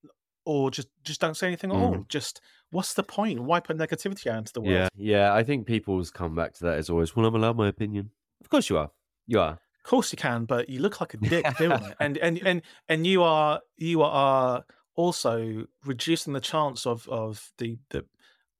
or 0.43 0.72
just 0.72 0.88
just 1.03 1.22
don't 1.22 1.38
say 1.38 1.45
anything 1.45 1.70
at 1.72 1.76
all. 1.76 2.03
Just 2.09 2.41
what's 2.72 2.93
the 2.93 3.03
point 3.03 3.41
why 3.41 3.59
put 3.59 3.78
negativity 3.78 4.28
out 4.28 4.39
into 4.39 4.53
the 4.53 4.61
world 4.61 4.74
yeah, 4.74 4.89
yeah. 4.95 5.34
I 5.34 5.43
think 5.43 5.65
people's 5.65 6.11
come 6.11 6.36
back 6.36 6.53
to 6.55 6.63
that 6.65 6.78
as 6.78 6.89
always. 6.89 7.15
Well, 7.15 7.26
I'm 7.26 7.36
allowed 7.36 7.57
my 7.57 7.68
opinion. 7.68 8.11
Of 8.41 8.49
course, 8.49 8.70
you 8.70 8.78
are. 8.78 8.91
You 9.26 9.39
are. 9.39 9.51
of 9.53 9.84
course 9.84 10.11
you 10.11 10.18
can 10.18 10.45
but 10.45 10.70
you 10.70 10.80
look 10.80 10.99
like 11.01 11.13
a 11.13 11.18
dick 11.18 11.45
doing 11.57 11.72
it 11.84 11.95
and 11.99 12.18
and 12.18 12.41
and 12.45 12.61
and 12.89 13.07
you 13.07 13.24
are 13.24 13.61
you 13.78 14.01
are 14.01 14.63
also 14.95 15.65
reducing 15.86 16.34
the 16.34 16.39
chance 16.41 16.86
of 16.86 17.07
of 17.09 17.51
the 17.57 17.78
the 17.91 18.05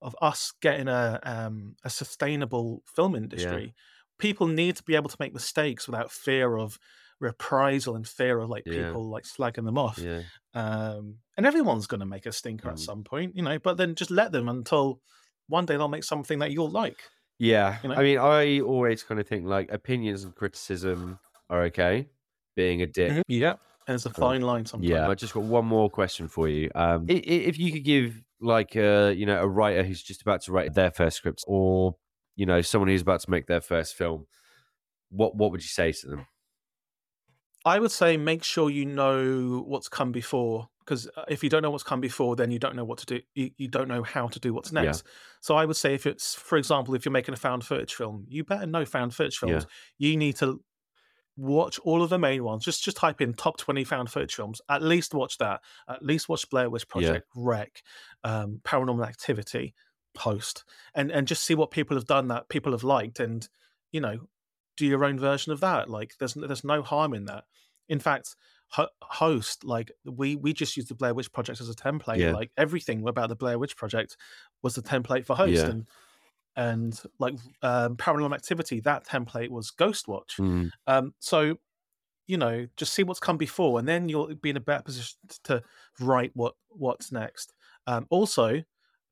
of 0.02 0.16
us 0.22 0.54
getting 0.62 0.88
a 0.88 1.20
um, 1.24 1.76
a 1.84 1.90
sustainable 1.90 2.84
film 2.86 3.16
industry. 3.16 3.74
People 4.20 4.48
need 4.48 4.76
to 4.76 4.84
be 4.84 4.96
able 4.96 5.10
to 5.10 5.18
make 5.20 5.34
mistakes 5.34 5.88
without 5.88 6.12
fear 6.12 6.56
of 6.58 6.78
reprisal 7.20 7.96
and 7.96 8.08
fear 8.08 8.40
of 8.40 8.50
like 8.50 8.64
Yeah. 8.66 8.86
people 8.88 9.10
like 9.10 9.24
slagging 9.26 9.66
them 9.66 9.78
off. 9.78 9.98
Yeah. 9.98 10.22
Um, 10.58 11.18
and 11.36 11.46
everyone's 11.46 11.88
going 11.88 12.00
to 12.00 12.06
make 12.06 12.26
a 12.26 12.32
stinker 12.32 12.70
at 12.70 12.76
Mm. 12.76 12.80
some 12.80 13.04
point, 13.04 13.36
you 13.36 13.44
know. 13.44 13.60
But 13.60 13.78
then 13.78 13.96
just 13.96 14.12
let 14.12 14.32
them 14.32 14.50
until 14.50 15.02
one 15.48 15.66
day 15.66 15.78
they'll 15.78 15.88
make 15.88 16.04
something 16.04 16.40
that 16.40 16.52
you'll 16.52 16.70
like. 16.72 16.98
Yeah. 17.40 17.78
You 17.84 17.90
know? 17.90 17.96
I 17.96 18.04
mean, 18.04 18.18
I 18.18 18.60
always 18.62 19.04
kind 19.04 19.20
of 19.20 19.28
think 19.28 19.46
like 19.46 19.72
opinions 19.72 20.24
and 20.24 20.36
criticism 20.36 21.20
are 21.50 21.64
okay. 21.64 22.08
Being 22.56 22.82
a 22.82 22.88
dick. 22.88 23.24
Yeah, 23.28 23.54
and 23.88 23.94
it's 23.94 24.08
a 24.08 24.10
fine 24.10 24.42
line 24.42 24.66
sometimes. 24.66 24.90
Yeah. 24.90 25.08
I 25.08 25.14
just 25.14 25.34
got 25.36 25.44
one 25.44 25.66
more 25.66 25.92
question 25.92 26.28
for 26.28 26.48
you. 26.48 26.72
Um, 26.74 27.06
if 27.08 27.60
you 27.60 27.72
could 27.72 27.84
give 27.84 28.20
like 28.42 28.76
a 28.76 29.14
you 29.16 29.28
know 29.28 29.40
a 29.40 29.48
writer 29.48 29.84
who's 29.84 30.02
just 30.02 30.24
about 30.24 30.42
to 30.44 30.52
write 30.52 30.74
their 30.74 30.90
first 30.90 31.18
script, 31.18 31.44
or 31.46 31.96
you 32.36 32.48
know 32.48 32.62
someone 32.62 32.90
who's 32.90 33.04
about 33.04 33.20
to 33.22 33.30
make 33.30 33.46
their 33.46 33.62
first 33.62 33.94
film, 33.94 34.26
what 35.12 35.36
what 35.36 35.52
would 35.52 35.62
you 35.62 35.68
say 35.68 35.92
to 35.92 36.08
them? 36.08 36.26
I 37.68 37.80
would 37.80 37.92
say 37.92 38.18
make 38.18 38.44
sure 38.44 38.70
you 38.70 38.86
know 38.86 39.64
what's 39.68 39.90
come 39.90 40.12
before 40.12 40.70
because 40.80 41.10
if 41.28 41.44
you 41.44 41.50
don't 41.50 41.62
know 41.62 41.70
what's 41.70 41.84
come 41.84 42.00
before, 42.00 42.38
then 42.38 42.50
you 42.50 42.60
don't 42.60 42.76
know 42.76 42.86
what 42.86 43.00
to 43.00 43.06
do. 43.06 43.20
You, 43.36 43.52
you 43.58 43.68
don't 43.68 43.90
know 43.90 44.04
how 44.04 44.28
to 44.28 44.40
do 44.40 44.54
what's 44.54 44.72
Yeah. 44.72 44.84
next. 44.84 45.04
So 45.42 45.56
I 45.58 45.66
would 45.66 45.76
say 45.76 45.94
if 45.94 46.06
it's, 46.06 46.34
for 46.34 46.58
example, 46.58 46.96
if 46.96 47.04
you're 47.04 47.12
making 47.12 47.34
a 47.34 47.38
found 47.38 47.66
footage 47.66 47.94
film, 47.94 48.26
you 48.30 48.46
better 48.46 48.66
know 48.66 48.86
found 48.86 49.14
footage 49.14 49.38
Yeah. 49.44 49.50
films. 49.50 49.66
You 49.98 50.16
need 50.16 50.38
to 50.38 50.64
watch 51.36 51.78
all 51.80 52.02
of 52.02 52.10
the 52.10 52.18
main 52.18 52.44
ones. 52.44 52.64
Just 52.64 52.84
just 52.84 52.96
type 52.98 53.20
in 53.20 53.34
top 53.34 53.58
twenty 53.58 53.84
found 53.84 54.10
footage 54.10 54.34
films. 54.36 54.62
At 54.70 54.82
least 54.82 55.14
watch 55.14 55.38
that. 55.40 55.62
At 55.90 56.02
least 56.04 56.30
watch 56.30 56.50
Blair 56.50 56.70
Witch 56.70 56.88
Project, 56.88 57.28
REC, 57.36 57.84
um, 58.24 58.62
Paranormal 58.64 59.06
Activity, 59.08 59.76
Post, 60.16 60.64
and 60.96 61.12
and 61.12 61.28
just 61.28 61.44
see 61.44 61.54
what 61.54 61.72
people 61.72 61.98
have 61.98 62.06
done 62.08 62.30
that 62.30 62.48
people 62.48 62.72
have 62.72 62.84
liked, 62.84 63.20
and 63.20 63.48
you 63.92 64.00
know, 64.02 64.18
do 64.78 64.86
your 64.86 65.04
own 65.04 65.20
version 65.20 65.52
of 65.52 65.60
that. 65.60 65.90
Like 65.90 66.14
there's 66.20 66.34
there's 66.36 66.64
no 66.64 66.82
harm 66.82 67.14
in 67.14 67.26
that. 67.26 67.44
In 67.90 68.00
fact, 68.00 68.36
ho- 68.70 68.88
host 69.02 69.64
like 69.64 69.92
we 70.06 70.36
we 70.36 70.54
just 70.54 70.78
used 70.78 70.90
the 70.90 70.96
Blair 70.96 71.14
Witch 71.14 71.32
Project 71.32 71.60
as 71.62 71.70
a 71.70 71.74
template. 71.74 72.18
Yeah. 72.20 72.32
Like 72.32 72.52
everything 72.58 73.08
about 73.08 73.30
the 73.30 73.36
Blair 73.36 73.58
Witch 73.60 73.76
Project 73.76 74.16
was 74.62 74.76
the 74.76 74.82
template 74.82 75.26
for 75.26 75.36
host, 75.36 75.52
Yeah. 75.54 75.66
and 75.70 75.88
and 76.56 77.00
like 77.20 77.36
um, 77.62 77.96
Paranormal 77.98 78.34
Activity, 78.36 78.80
that 78.82 79.06
template 79.06 79.50
was 79.50 79.72
Ghostwatch. 79.72 80.38
Mm, 80.40 80.72
Um, 80.88 81.14
so 81.20 81.58
you 82.26 82.36
know, 82.38 82.68
just 82.76 82.94
see 82.94 83.04
what's 83.04 83.22
come 83.22 83.38
before, 83.38 83.80
and 83.80 83.88
then 83.88 84.10
you'll 84.10 84.36
be 84.36 84.50
in 84.50 84.58
a 84.58 84.62
better 84.62 84.84
position 84.84 85.18
to 85.46 85.64
write 86.00 86.32
what 86.34 86.56
what's 86.70 87.12
next. 87.12 87.54
Um, 87.86 88.06
also, 88.10 88.64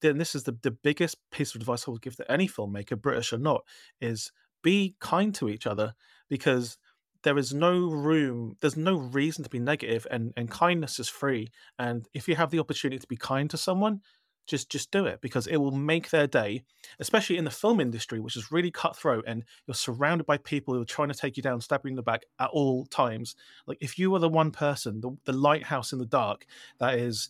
then 0.02 0.18
this 0.18 0.36
is 0.36 0.44
the 0.44 0.58
the 0.64 0.72
biggest 0.72 1.18
piece 1.32 1.56
of 1.56 1.62
advice 1.62 1.88
I 1.88 1.92
would 1.92 2.02
give 2.02 2.18
to 2.18 2.30
any 2.30 2.48
filmmaker, 2.48 3.00
British 3.00 3.32
or 3.32 3.38
not, 3.38 3.64
is 4.02 4.32
be 4.66 4.96
kind 5.00 5.34
to 5.36 5.48
each 5.48 5.68
other 5.68 5.94
because 6.28 6.78
there 7.22 7.38
is 7.38 7.54
no 7.54 7.88
room, 7.90 8.58
there's 8.62 8.76
no 8.76 8.96
reason 8.98 9.44
to 9.44 9.50
be 9.50 9.60
negative, 9.60 10.06
and 10.10 10.34
and 10.36 10.50
kindness 10.50 11.00
is 11.00 11.08
free. 11.08 11.52
And 11.80 12.08
if 12.14 12.28
you 12.28 12.36
have 12.36 12.50
the 12.50 12.60
opportunity 12.60 13.00
to 13.00 13.08
be 13.08 13.16
kind 13.16 13.50
to 13.52 13.58
someone, 13.58 14.02
just 14.48 14.70
just 14.70 14.92
do 14.92 15.06
it 15.06 15.22
because 15.22 15.48
it 15.48 15.58
will 15.58 15.72
make 15.72 16.10
their 16.10 16.28
day 16.28 16.64
especially 17.00 17.38
in 17.38 17.46
the 17.46 17.52
film 17.52 17.80
industry 17.80 18.20
which 18.20 18.36
is 18.36 18.52
really 18.52 18.70
cutthroat 18.70 19.24
and 19.28 19.44
you're 19.66 19.74
surrounded 19.74 20.26
by 20.26 20.38
people 20.38 20.74
who 20.74 20.82
are 20.82 20.86
trying 20.86 21.10
to 21.10 21.18
take 21.18 21.36
you 21.36 21.42
down 21.42 21.60
stab 21.60 21.82
you 21.84 21.90
in 21.90 21.96
the 21.96 22.04
back 22.04 22.22
at 22.40 22.50
all 22.52 22.86
times 22.86 23.36
like 23.66 23.78
if 23.82 23.98
you 23.98 24.14
are 24.14 24.20
the 24.20 24.30
one 24.30 24.52
person 24.52 25.02
the, 25.02 25.10
the 25.26 25.34
lighthouse 25.34 25.94
in 25.94 26.00
the 26.00 26.06
dark 26.06 26.46
that 26.80 27.00
is 27.00 27.30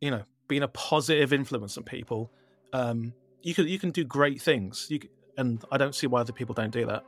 you 0.00 0.10
know 0.10 0.22
being 0.46 0.62
a 0.62 0.68
positive 0.68 1.32
influence 1.32 1.78
on 1.78 1.84
people 1.84 2.30
um 2.74 3.14
you 3.42 3.54
can 3.54 3.66
you 3.66 3.78
can 3.78 3.90
do 3.90 4.04
great 4.04 4.40
things 4.40 4.86
you 4.90 5.00
and 5.36 5.64
i 5.70 5.76
don't 5.76 5.94
see 5.94 6.06
why 6.06 6.20
other 6.20 6.32
people 6.32 6.54
don't 6.54 6.72
do 6.72 6.86
that 6.86 7.04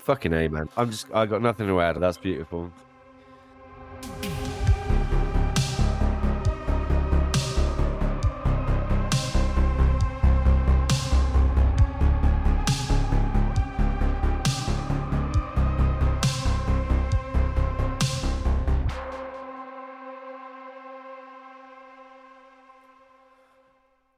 fucking 0.00 0.32
a 0.32 0.48
man. 0.48 0.68
I'm 0.76 0.90
just 0.90 1.06
I 1.12 1.26
got 1.26 1.42
nothing 1.42 1.66
to 1.68 1.80
add. 1.80 1.96
That's 2.00 2.18
beautiful. 2.18 2.72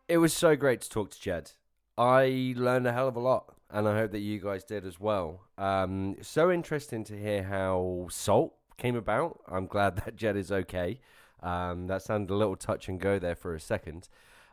It 0.09 0.19
was 0.19 0.35
so 0.35 0.57
great 0.57 0.83
to 0.83 0.91
talk 0.91 1.11
to 1.11 1.21
Jed. 1.21 1.53
I 1.99 2.55
learned 2.57 2.87
a 2.87 2.93
hell 2.93 3.09
of 3.09 3.17
a 3.17 3.21
lot, 3.21 3.55
and 3.71 3.87
I 3.87 3.97
hope 3.97 4.13
that 4.13 4.21
you 4.21 4.41
guys 4.41 4.65
did 4.65 4.87
as 4.87 4.99
well. 4.99 5.43
Um, 5.59 6.17
so 6.23 6.51
interesting 6.51 7.05
to 7.05 7.19
hear 7.19 7.43
how 7.43 8.07
Salt 8.11 8.55
came 8.79 8.97
about. 8.97 9.41
I'm 9.49 9.67
glad 9.67 9.97
that 10.05 10.17
Jed 10.17 10.37
is 10.37 10.51
okay. 10.51 11.01
Um, 11.43 11.89
that 11.89 12.03
sounded 12.03 12.33
a 12.33 12.37
little 12.37 12.57
touch 12.57 12.89
and 12.89 13.01
go 13.01 13.19
there 13.19 13.35
for 13.35 13.55
a 13.55 13.61
second. 13.61 14.09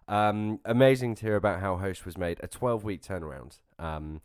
Um, 0.07 0.59
amazing 0.65 1.15
to 1.15 1.25
hear 1.27 1.35
about 1.35 1.59
how 1.59 1.77
Host 1.77 2.05
was 2.05 2.17
made. 2.17 2.39
A 2.41 2.47
12 2.47 2.83
week 2.83 3.03
turnaround. 3.03 3.59
Um, 3.77 4.21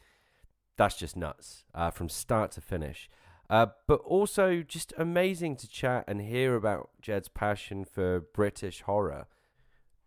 that's 0.76 0.96
just 0.96 1.16
nuts 1.16 1.64
uh, 1.74 1.90
from 1.90 2.08
start 2.08 2.50
to 2.52 2.60
finish. 2.60 3.08
Uh, 3.50 3.66
but 3.86 4.00
also 4.00 4.62
just 4.62 4.94
amazing 4.96 5.56
to 5.56 5.68
chat 5.68 6.04
and 6.08 6.22
hear 6.22 6.56
about 6.56 6.88
Jed's 7.02 7.28
passion 7.28 7.84
for 7.84 8.20
British 8.20 8.80
horror, 8.80 9.26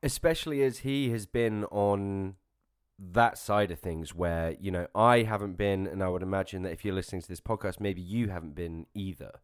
especially 0.01 0.63
as 0.63 0.79
he 0.79 1.11
has 1.11 1.27
been 1.27 1.63
on 1.65 2.35
that 2.99 3.37
side 3.37 3.71
of 3.71 3.79
things 3.79 4.13
where, 4.15 4.55
you 4.59 4.71
know, 4.71 4.87
I 4.95 5.23
haven't 5.23 5.57
been, 5.57 5.85
and 5.87 6.03
I 6.03 6.09
would 6.09 6.23
imagine 6.23 6.63
that 6.63 6.71
if 6.71 6.83
you're 6.83 6.95
listening 6.95 7.21
to 7.21 7.27
this 7.27 7.41
podcast, 7.41 7.79
maybe 7.79 8.01
you 8.01 8.29
haven't 8.29 8.55
been 8.55 8.87
either. 8.93 9.39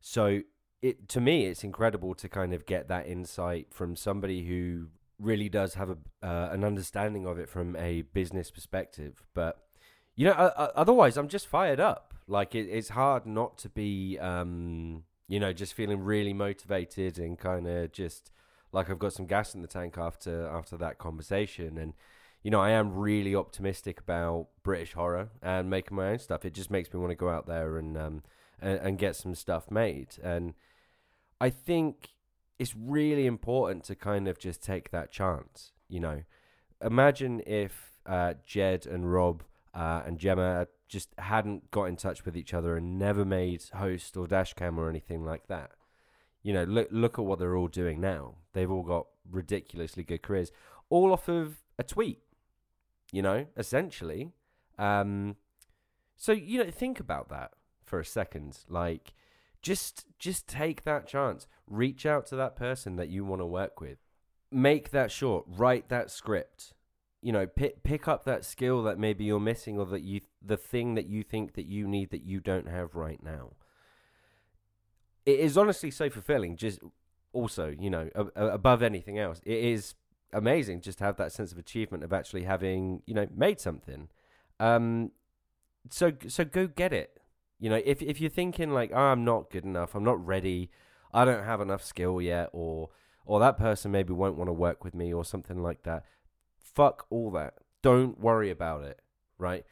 So 0.00 0.42
it 0.82 1.08
to 1.10 1.20
me, 1.20 1.46
it's 1.46 1.64
incredible 1.64 2.14
to 2.14 2.28
kind 2.28 2.54
of 2.54 2.66
get 2.66 2.88
that 2.88 3.06
insight 3.06 3.68
from 3.70 3.96
somebody 3.96 4.46
who 4.46 4.88
really 5.18 5.48
does 5.48 5.74
have 5.74 5.90
a 5.90 5.96
uh, 6.26 6.48
an 6.52 6.64
understanding 6.64 7.26
of 7.26 7.38
it 7.38 7.48
from 7.48 7.76
a 7.76 8.02
business 8.02 8.50
perspective. 8.50 9.22
But 9.34 9.62
you 10.16 10.26
know, 10.26 10.32
uh, 10.32 10.70
otherwise, 10.74 11.16
I'm 11.16 11.28
just 11.28 11.46
fired 11.46 11.80
up. 11.80 12.14
Like 12.26 12.54
it, 12.54 12.66
it's 12.68 12.90
hard 12.90 13.26
not 13.26 13.58
to 13.58 13.68
be, 13.68 14.18
um, 14.18 15.04
you 15.28 15.40
know, 15.40 15.52
just 15.52 15.74
feeling 15.74 16.00
really 16.00 16.32
motivated 16.32 17.18
and 17.18 17.38
kind 17.38 17.66
of 17.66 17.92
just 17.92 18.30
like 18.72 18.88
I've 18.88 18.98
got 18.98 19.12
some 19.12 19.26
gas 19.26 19.54
in 19.54 19.62
the 19.62 19.68
tank 19.68 19.98
after 19.98 20.46
after 20.46 20.76
that 20.78 20.98
conversation. 20.98 21.76
And 21.76 21.94
you 22.42 22.50
know, 22.50 22.60
I 22.60 22.70
am 22.70 22.94
really 22.94 23.34
optimistic 23.34 24.00
about 24.00 24.48
British 24.62 24.94
horror 24.94 25.30
and 25.42 25.68
making 25.68 25.96
my 25.96 26.10
own 26.10 26.18
stuff. 26.18 26.44
It 26.44 26.54
just 26.54 26.70
makes 26.70 26.92
me 26.92 27.00
want 27.00 27.10
to 27.10 27.16
go 27.16 27.28
out 27.28 27.46
there 27.46 27.76
and 27.76 27.96
um 27.96 28.22
and, 28.60 28.78
and 28.80 28.98
get 28.98 29.16
some 29.16 29.34
stuff 29.34 29.70
made. 29.70 30.16
And 30.22 30.54
I 31.40 31.50
think 31.50 32.10
it's 32.58 32.74
really 32.76 33.26
important 33.26 33.84
to 33.84 33.94
kind 33.94 34.28
of 34.28 34.38
just 34.38 34.62
take 34.62 34.90
that 34.90 35.10
chance. 35.10 35.72
You 35.88 36.00
know, 36.00 36.22
imagine 36.84 37.42
if 37.46 37.98
uh, 38.06 38.34
Jed 38.44 38.86
and 38.86 39.10
Rob 39.12 39.42
uh, 39.74 40.02
and 40.06 40.18
Gemma 40.18 40.66
just 40.88 41.08
hadn't 41.18 41.70
got 41.70 41.84
in 41.84 41.96
touch 41.96 42.24
with 42.24 42.36
each 42.36 42.52
other 42.52 42.76
and 42.76 42.98
never 42.98 43.24
made 43.24 43.62
host 43.74 44.16
or 44.16 44.26
dashcam 44.26 44.76
or 44.76 44.90
anything 44.90 45.24
like 45.24 45.46
that. 45.46 45.70
You 46.42 46.52
know, 46.52 46.64
look 46.64 46.88
look 46.90 47.18
at 47.18 47.24
what 47.24 47.38
they're 47.38 47.56
all 47.56 47.68
doing 47.68 48.00
now. 48.00 48.36
They've 48.52 48.70
all 48.70 48.82
got 48.82 49.06
ridiculously 49.30 50.02
good 50.02 50.22
careers, 50.22 50.50
all 50.88 51.12
off 51.12 51.28
of 51.28 51.58
a 51.78 51.82
tweet. 51.82 52.18
You 53.12 53.22
know, 53.22 53.46
essentially. 53.56 54.32
Um, 54.78 55.36
so 56.16 56.32
you 56.32 56.62
know, 56.62 56.70
think 56.70 57.00
about 57.00 57.28
that 57.30 57.52
for 57.84 57.98
a 57.98 58.04
second. 58.04 58.58
Like, 58.68 59.14
just 59.62 60.06
just 60.18 60.46
take 60.46 60.84
that 60.84 61.06
chance. 61.06 61.46
Reach 61.66 62.06
out 62.06 62.26
to 62.26 62.36
that 62.36 62.56
person 62.56 62.96
that 62.96 63.08
you 63.08 63.24
want 63.24 63.42
to 63.42 63.46
work 63.46 63.80
with. 63.80 63.98
Make 64.50 64.90
that 64.90 65.10
short. 65.10 65.44
Write 65.46 65.88
that 65.88 66.10
script. 66.10 66.74
You 67.22 67.32
know, 67.32 67.46
pick 67.46 67.82
pick 67.82 68.08
up 68.08 68.24
that 68.24 68.44
skill 68.44 68.82
that 68.84 68.98
maybe 68.98 69.24
you're 69.24 69.40
missing, 69.40 69.78
or 69.78 69.86
that 69.86 70.02
you 70.02 70.20
the 70.40 70.56
thing 70.56 70.94
that 70.94 71.06
you 71.06 71.22
think 71.22 71.54
that 71.54 71.66
you 71.66 71.86
need 71.86 72.10
that 72.10 72.22
you 72.22 72.40
don't 72.40 72.68
have 72.68 72.94
right 72.94 73.22
now. 73.22 73.52
It 75.26 75.38
is 75.38 75.58
honestly 75.58 75.90
so 75.90 76.08
fulfilling. 76.08 76.56
Just 76.56 76.80
also, 77.32 77.74
you 77.78 77.90
know, 77.90 78.08
above 78.34 78.82
anything 78.82 79.18
else, 79.18 79.40
it 79.44 79.58
is 79.58 79.94
amazing 80.32 80.80
just 80.80 80.98
to 80.98 81.04
have 81.04 81.16
that 81.16 81.32
sense 81.32 81.52
of 81.52 81.58
achievement 81.58 82.04
of 82.04 82.12
actually 82.12 82.44
having 82.44 83.02
you 83.06 83.14
know 83.14 83.26
made 83.34 83.60
something. 83.60 84.08
Um, 84.58 85.12
so 85.90 86.12
so 86.28 86.44
go 86.44 86.66
get 86.66 86.92
it. 86.92 87.18
You 87.58 87.70
know, 87.70 87.80
if 87.84 88.02
if 88.02 88.20
you're 88.20 88.30
thinking 88.30 88.70
like, 88.70 88.90
oh, 88.94 88.98
I'm 88.98 89.24
not 89.24 89.50
good 89.50 89.64
enough, 89.64 89.94
I'm 89.94 90.04
not 90.04 90.24
ready, 90.24 90.70
I 91.12 91.24
don't 91.24 91.44
have 91.44 91.60
enough 91.60 91.84
skill 91.84 92.20
yet, 92.20 92.50
or 92.52 92.90
or 93.24 93.40
that 93.40 93.58
person 93.58 93.90
maybe 93.92 94.12
won't 94.12 94.36
want 94.36 94.48
to 94.48 94.52
work 94.52 94.84
with 94.84 94.94
me 94.94 95.12
or 95.12 95.24
something 95.24 95.62
like 95.62 95.82
that. 95.84 96.04
Fuck 96.58 97.06
all 97.10 97.30
that. 97.32 97.54
Don't 97.82 98.18
worry 98.20 98.50
about 98.50 98.84
it, 98.84 99.00
right? 99.38 99.64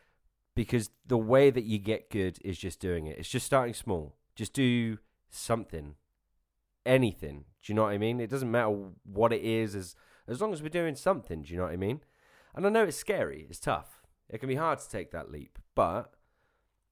Because 0.55 0.91
the 1.07 1.19
way 1.19 1.51
that 1.51 1.65
you 1.65 1.79
get 1.79 2.11
good 2.11 2.39
is 2.45 2.59
just 2.59 2.81
doing 2.81 3.07
it. 3.07 3.19
It's 3.19 3.29
just 3.29 3.47
starting 3.47 3.75
small. 3.75 4.17
Just 4.35 4.53
do 4.53 4.99
something. 5.31 5.95
anything. 6.87 7.45
Do 7.63 7.73
you 7.73 7.75
know 7.75 7.83
what 7.85 7.93
I 7.93 7.99
mean? 7.99 8.21
It 8.21 8.31
doesn't 8.31 8.51
matter 8.51 8.75
what 9.05 9.33
it 9.33 9.43
is, 9.43 9.75
as 9.75 9.95
as 10.29 10.41
long 10.41 10.53
as 10.53 10.63
we're 10.63 10.69
doing 10.69 10.95
something. 10.95 11.43
Do 11.43 11.53
you 11.53 11.59
know 11.59 11.65
what 11.65 11.73
I 11.73 11.77
mean? 11.77 12.01
And 12.55 12.67
I 12.67 12.71
know 12.71 12.85
it's 12.85 12.97
scary, 12.97 13.47
it's 13.49 13.59
tough. 13.59 14.03
It 14.29 14.39
can 14.39 14.49
be 14.49 14.57
hard 14.57 14.79
to 14.81 14.89
take 14.89 15.11
that 15.13 15.31
leap, 15.31 15.59
but 15.75 16.15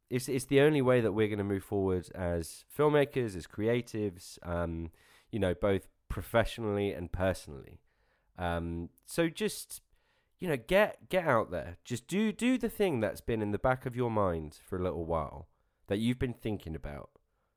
it's 0.08 0.28
it's 0.28 0.46
the 0.46 0.60
only 0.60 0.82
way 0.82 1.00
that 1.00 1.12
we're 1.12 1.28
going 1.28 1.38
to 1.38 1.44
move 1.44 1.64
forward 1.64 2.08
as 2.14 2.64
filmmakers, 2.76 3.36
as 3.36 3.46
creatives. 3.46 4.38
Um, 4.42 4.90
you 5.30 5.38
know, 5.38 5.54
both 5.54 5.88
professionally 6.08 6.92
and 6.92 7.12
personally. 7.12 7.80
Um, 8.38 8.90
so 9.04 9.28
just 9.28 9.82
you 10.38 10.48
know, 10.48 10.56
get 10.56 11.08
get 11.08 11.26
out 11.26 11.50
there. 11.50 11.76
Just 11.84 12.06
do 12.06 12.32
do 12.32 12.58
the 12.58 12.68
thing 12.68 13.00
that's 13.00 13.20
been 13.20 13.42
in 13.42 13.50
the 13.52 13.58
back 13.58 13.86
of 13.86 13.96
your 13.96 14.10
mind 14.10 14.58
for 14.66 14.78
a 14.78 14.82
little 14.82 15.04
while 15.04 15.48
that 15.88 15.98
you've 15.98 16.18
been 16.18 16.34
thinking 16.34 16.74
about 16.74 17.10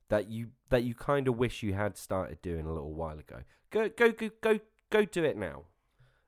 that 0.09 0.29
you 0.29 0.49
that 0.69 0.83
you 0.83 0.93
kind 0.93 1.27
of 1.27 1.37
wish 1.37 1.63
you 1.63 1.73
had 1.73 1.97
started 1.97 2.41
doing 2.41 2.65
a 2.65 2.73
little 2.73 2.93
while 2.93 3.17
ago. 3.17 3.41
Go 3.69 3.89
go 3.89 4.11
go 4.11 4.29
go 4.41 4.59
go 4.89 5.05
do 5.05 5.23
it 5.23 5.37
now. 5.37 5.63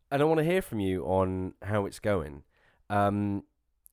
And 0.10 0.22
I 0.22 0.26
want 0.26 0.40
to 0.40 0.44
hear 0.44 0.62
from 0.62 0.80
you 0.80 1.04
on 1.06 1.54
how 1.62 1.86
it's 1.86 2.00
going. 2.00 2.44
Um, 2.90 3.44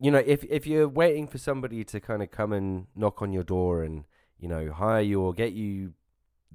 you 0.00 0.10
know, 0.10 0.22
if 0.24 0.44
if 0.44 0.66
you're 0.66 0.88
waiting 0.88 1.26
for 1.28 1.38
somebody 1.38 1.84
to 1.84 2.00
kind 2.00 2.22
of 2.22 2.30
come 2.30 2.52
and 2.52 2.86
knock 2.94 3.22
on 3.22 3.32
your 3.32 3.44
door 3.44 3.82
and 3.82 4.04
you 4.38 4.48
know 4.48 4.72
hire 4.72 5.00
you 5.00 5.20
or 5.20 5.32
get 5.32 5.52
you 5.52 5.94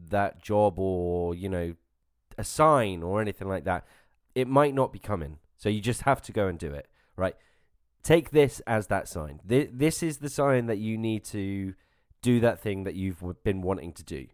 that 0.09 0.41
job 0.41 0.79
or 0.79 1.35
you 1.35 1.49
know 1.49 1.75
a 2.37 2.43
sign 2.43 3.03
or 3.03 3.21
anything 3.21 3.47
like 3.47 3.63
that, 3.65 3.85
it 4.35 4.47
might 4.47 4.73
not 4.73 4.91
be 4.91 4.99
coming. 4.99 5.39
So 5.57 5.69
you 5.69 5.81
just 5.81 6.01
have 6.01 6.21
to 6.23 6.31
go 6.31 6.47
and 6.47 6.59
do 6.59 6.73
it, 6.73 6.87
right? 7.15 7.35
Take 8.01 8.31
this 8.31 8.59
as 8.67 8.87
that 8.87 9.07
sign. 9.07 9.39
This 9.45 10.03
is 10.03 10.17
the 10.17 10.29
sign 10.29 10.65
that 10.65 10.77
you 10.77 10.97
need 10.97 11.23
to 11.25 11.73
do 12.21 12.39
that 12.41 12.59
thing 12.59 12.83
that 12.83 12.95
you've 12.95 13.23
been 13.43 13.61
wanting 13.61 13.93
to 13.93 14.03
do. 14.03 14.27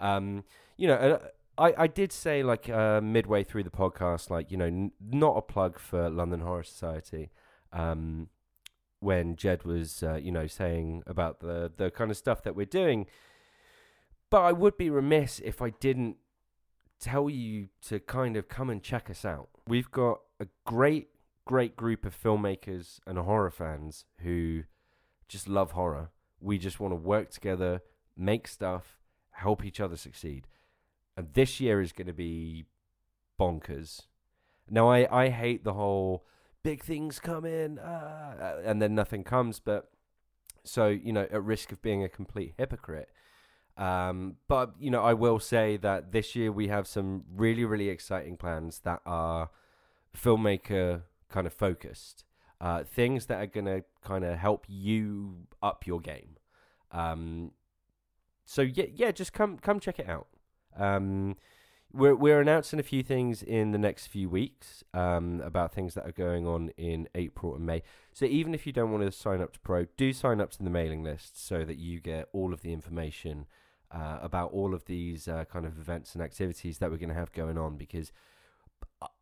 Um, 0.00 0.44
you 0.76 0.88
know, 0.88 0.94
uh, 0.94 1.18
I, 1.58 1.74
I 1.76 1.86
did 1.88 2.12
say 2.12 2.42
like 2.42 2.68
uh, 2.68 3.00
midway 3.00 3.44
through 3.44 3.64
the 3.64 3.70
podcast, 3.70 4.30
like 4.30 4.50
you 4.50 4.56
know, 4.56 4.66
n- 4.66 4.92
not 5.00 5.36
a 5.36 5.42
plug 5.42 5.78
for 5.78 6.08
London 6.08 6.40
Horror 6.40 6.62
Society. 6.62 7.30
Um, 7.72 8.28
when 9.00 9.36
Jed 9.36 9.64
was, 9.64 10.02
uh, 10.02 10.14
you 10.16 10.32
know, 10.32 10.46
saying 10.46 11.02
about 11.06 11.40
the 11.40 11.70
the 11.76 11.90
kind 11.90 12.10
of 12.10 12.16
stuff 12.16 12.42
that 12.44 12.56
we're 12.56 12.66
doing, 12.66 13.06
but 14.30 14.42
I 14.42 14.52
would 14.52 14.76
be 14.76 14.90
remiss 14.90 15.40
if 15.40 15.60
I 15.60 15.70
didn't 15.70 16.16
tell 17.00 17.30
you 17.30 17.68
to 17.82 18.00
kind 18.00 18.36
of 18.36 18.48
come 18.48 18.70
and 18.70 18.82
check 18.82 19.08
us 19.10 19.24
out. 19.24 19.48
We've 19.66 19.90
got 19.90 20.20
a 20.40 20.46
great, 20.64 21.08
great 21.44 21.76
group 21.76 22.04
of 22.04 22.20
filmmakers 22.20 22.98
and 23.06 23.18
horror 23.18 23.50
fans 23.50 24.04
who 24.22 24.64
just 25.28 25.48
love 25.48 25.72
horror. 25.72 26.10
We 26.40 26.58
just 26.58 26.80
want 26.80 26.92
to 26.92 26.96
work 26.96 27.30
together, 27.30 27.82
make 28.16 28.48
stuff, 28.48 28.98
help 29.30 29.64
each 29.64 29.80
other 29.80 29.96
succeed. 29.96 30.46
And 31.18 31.34
this 31.34 31.58
year 31.58 31.80
is 31.80 31.90
going 31.90 32.06
to 32.06 32.12
be 32.12 32.66
bonkers. 33.40 34.02
Now, 34.70 34.88
I, 34.88 35.24
I 35.24 35.30
hate 35.30 35.64
the 35.64 35.72
whole 35.72 36.24
big 36.62 36.84
things 36.84 37.18
come 37.18 37.44
in 37.44 37.80
uh, 37.80 38.60
and 38.64 38.80
then 38.80 38.94
nothing 38.94 39.24
comes, 39.24 39.58
but 39.58 39.90
so, 40.62 40.86
you 40.86 41.12
know, 41.12 41.22
at 41.22 41.42
risk 41.42 41.72
of 41.72 41.82
being 41.82 42.04
a 42.04 42.08
complete 42.08 42.54
hypocrite, 42.56 43.08
um, 43.76 44.36
but 44.46 44.74
you 44.78 44.90
know, 44.90 45.02
I 45.02 45.14
will 45.14 45.40
say 45.40 45.76
that 45.78 46.12
this 46.12 46.36
year 46.36 46.52
we 46.52 46.68
have 46.68 46.86
some 46.86 47.24
really, 47.34 47.64
really 47.64 47.88
exciting 47.88 48.36
plans 48.36 48.80
that 48.84 49.00
are 49.04 49.50
filmmaker 50.16 51.02
kind 51.28 51.48
of 51.48 51.52
focused. 51.52 52.24
Uh, 52.60 52.84
things 52.84 53.26
that 53.26 53.40
are 53.40 53.46
going 53.46 53.66
to 53.66 53.84
kind 54.02 54.24
of 54.24 54.38
help 54.38 54.66
you 54.68 55.46
up 55.62 55.84
your 55.86 56.00
game. 56.00 56.36
Um, 56.92 57.52
so 58.44 58.62
yeah, 58.62 58.86
yeah, 58.92 59.10
just 59.10 59.32
come 59.32 59.58
come 59.58 59.80
check 59.80 59.98
it 59.98 60.08
out. 60.08 60.28
Um, 60.78 61.36
we're 61.92 62.14
we're 62.14 62.40
announcing 62.40 62.78
a 62.78 62.82
few 62.82 63.02
things 63.02 63.42
in 63.42 63.72
the 63.72 63.78
next 63.78 64.08
few 64.08 64.28
weeks 64.28 64.84
um, 64.92 65.40
about 65.40 65.72
things 65.72 65.94
that 65.94 66.06
are 66.06 66.12
going 66.12 66.46
on 66.46 66.70
in 66.76 67.08
April 67.14 67.54
and 67.54 67.64
May. 67.64 67.82
So 68.12 68.26
even 68.26 68.54
if 68.54 68.66
you 68.66 68.72
don't 68.72 68.92
want 68.92 69.04
to 69.04 69.12
sign 69.12 69.40
up 69.40 69.52
to 69.54 69.60
Pro, 69.60 69.86
do 69.96 70.12
sign 70.12 70.40
up 70.40 70.50
to 70.52 70.62
the 70.62 70.70
mailing 70.70 71.02
list 71.02 71.44
so 71.46 71.64
that 71.64 71.78
you 71.78 72.00
get 72.00 72.28
all 72.32 72.52
of 72.52 72.60
the 72.62 72.72
information 72.72 73.46
uh, 73.90 74.18
about 74.20 74.52
all 74.52 74.74
of 74.74 74.84
these 74.84 75.28
uh, 75.28 75.44
kind 75.46 75.64
of 75.64 75.78
events 75.78 76.14
and 76.14 76.22
activities 76.22 76.78
that 76.78 76.90
we're 76.90 76.98
going 76.98 77.08
to 77.08 77.14
have 77.14 77.32
going 77.32 77.56
on 77.56 77.76
because 77.76 78.12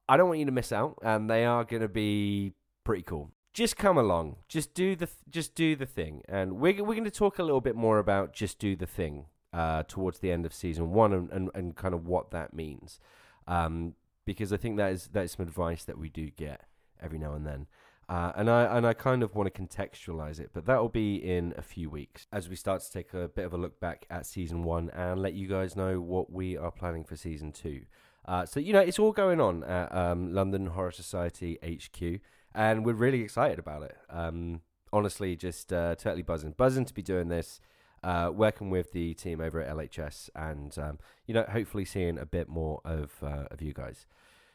I 0.08 0.16
don't 0.16 0.28
want 0.28 0.40
you 0.40 0.46
to 0.46 0.52
miss 0.52 0.72
out, 0.72 0.98
and 1.02 1.30
they 1.30 1.44
are 1.44 1.64
going 1.64 1.82
to 1.82 1.88
be 1.88 2.52
pretty 2.84 3.02
cool. 3.02 3.30
Just 3.52 3.76
come 3.76 3.96
along, 3.96 4.36
just 4.48 4.74
do 4.74 4.94
the 4.96 5.06
th- 5.06 5.18
just 5.30 5.54
do 5.54 5.76
the 5.76 5.86
thing, 5.86 6.22
and 6.28 6.54
we're 6.54 6.84
we're 6.84 6.94
going 6.94 7.04
to 7.04 7.10
talk 7.10 7.38
a 7.38 7.42
little 7.42 7.60
bit 7.60 7.74
more 7.74 7.98
about 7.98 8.32
just 8.32 8.58
do 8.58 8.76
the 8.76 8.86
thing 8.86 9.26
uh, 9.56 9.82
towards 9.88 10.18
the 10.18 10.30
end 10.30 10.44
of 10.44 10.52
season 10.52 10.90
one 10.92 11.14
and, 11.14 11.30
and, 11.32 11.50
and 11.54 11.76
kind 11.76 11.94
of 11.94 12.06
what 12.06 12.30
that 12.30 12.52
means, 12.52 13.00
um, 13.48 13.94
because 14.26 14.52
I 14.52 14.58
think 14.58 14.76
that 14.76 14.92
is 14.92 15.08
that 15.14 15.24
is 15.24 15.32
some 15.32 15.46
advice 15.46 15.82
that 15.84 15.98
we 15.98 16.10
do 16.10 16.30
get 16.30 16.66
every 17.02 17.18
now 17.18 17.32
and 17.32 17.46
then. 17.46 17.66
Uh, 18.08 18.32
and 18.36 18.50
I 18.50 18.76
and 18.76 18.86
I 18.86 18.92
kind 18.92 19.22
of 19.22 19.34
want 19.34 19.52
to 19.52 19.62
contextualize 19.62 20.38
it, 20.38 20.50
but 20.52 20.66
that 20.66 20.80
will 20.80 20.90
be 20.90 21.16
in 21.16 21.54
a 21.56 21.62
few 21.62 21.88
weeks 21.88 22.26
as 22.30 22.50
we 22.50 22.54
start 22.54 22.82
to 22.82 22.92
take 22.92 23.14
a 23.14 23.28
bit 23.28 23.46
of 23.46 23.54
a 23.54 23.56
look 23.56 23.80
back 23.80 24.04
at 24.10 24.26
season 24.26 24.62
one 24.62 24.90
and 24.90 25.22
let 25.22 25.32
you 25.32 25.48
guys 25.48 25.74
know 25.74 26.00
what 26.00 26.30
we 26.30 26.56
are 26.56 26.70
planning 26.70 27.02
for 27.02 27.16
season 27.16 27.50
two. 27.50 27.80
Uh, 28.26 28.44
so 28.44 28.60
you 28.60 28.74
know 28.74 28.80
it's 28.80 28.98
all 28.98 29.12
going 29.12 29.40
on 29.40 29.64
at 29.64 29.92
um, 29.94 30.34
London 30.34 30.66
Horror 30.66 30.90
Society 30.90 31.58
HQ, 31.64 32.20
and 32.54 32.84
we're 32.84 32.92
really 32.92 33.22
excited 33.22 33.58
about 33.58 33.82
it. 33.84 33.96
Um, 34.10 34.60
honestly, 34.92 35.34
just 35.34 35.72
uh, 35.72 35.94
totally 35.94 36.22
buzzing, 36.22 36.52
buzzing 36.52 36.84
to 36.84 36.94
be 36.94 37.02
doing 37.02 37.28
this, 37.28 37.60
uh, 38.02 38.30
working 38.32 38.70
with 38.70 38.92
the 38.92 39.14
team 39.14 39.40
over 39.40 39.60
at 39.60 39.74
LHS, 39.74 40.30
and 40.34 40.76
um, 40.78 40.98
you 41.26 41.34
know 41.34 41.44
hopefully 41.50 41.84
seeing 41.84 42.18
a 42.18 42.26
bit 42.26 42.48
more 42.48 42.80
of 42.84 43.12
uh, 43.22 43.44
of 43.50 43.62
you 43.62 43.72
guys. 43.72 44.06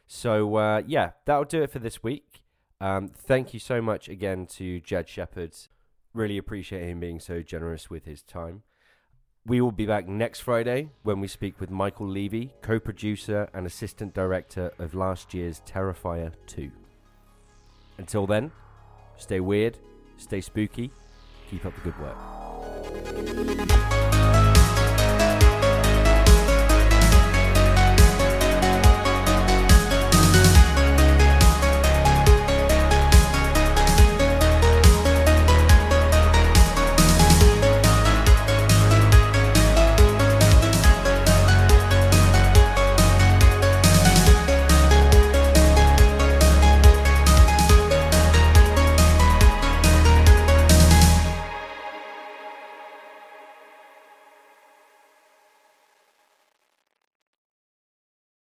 So 0.07 0.55
uh, 0.55 0.81
yeah, 0.85 1.11
that'll 1.25 1.45
do 1.45 1.63
it 1.63 1.71
for 1.71 1.79
this 1.79 2.03
week. 2.03 2.43
Um, 2.79 3.09
thank 3.09 3.53
you 3.53 3.59
so 3.59 3.81
much 3.81 4.09
again 4.09 4.47
to 4.57 4.79
Jed 4.79 5.07
Shepherd. 5.07 5.55
Really 6.13 6.37
appreciate 6.37 6.87
him 6.89 6.99
being 6.99 7.19
so 7.19 7.41
generous 7.41 7.89
with 7.89 8.05
his 8.05 8.21
time. 8.21 8.63
We 9.45 9.59
will 9.59 9.71
be 9.71 9.85
back 9.85 10.07
next 10.07 10.41
Friday 10.41 10.89
when 11.01 11.19
we 11.19 11.27
speak 11.27 11.59
with 11.59 11.71
Michael 11.71 12.07
Levy, 12.07 12.53
co 12.61 12.79
producer 12.79 13.49
and 13.53 13.65
assistant 13.65 14.13
director 14.13 14.71
of 14.77 14.93
last 14.93 15.33
year's 15.33 15.61
Terrifier 15.65 16.33
2. 16.45 16.71
Until 17.97 18.27
then, 18.27 18.51
stay 19.17 19.39
weird, 19.39 19.79
stay 20.17 20.41
spooky, 20.41 20.91
keep 21.49 21.65
up 21.65 21.73
the 21.75 21.81
good 21.81 21.99
work. 21.99 22.60
Thank 22.93 23.71
you. 23.71 23.80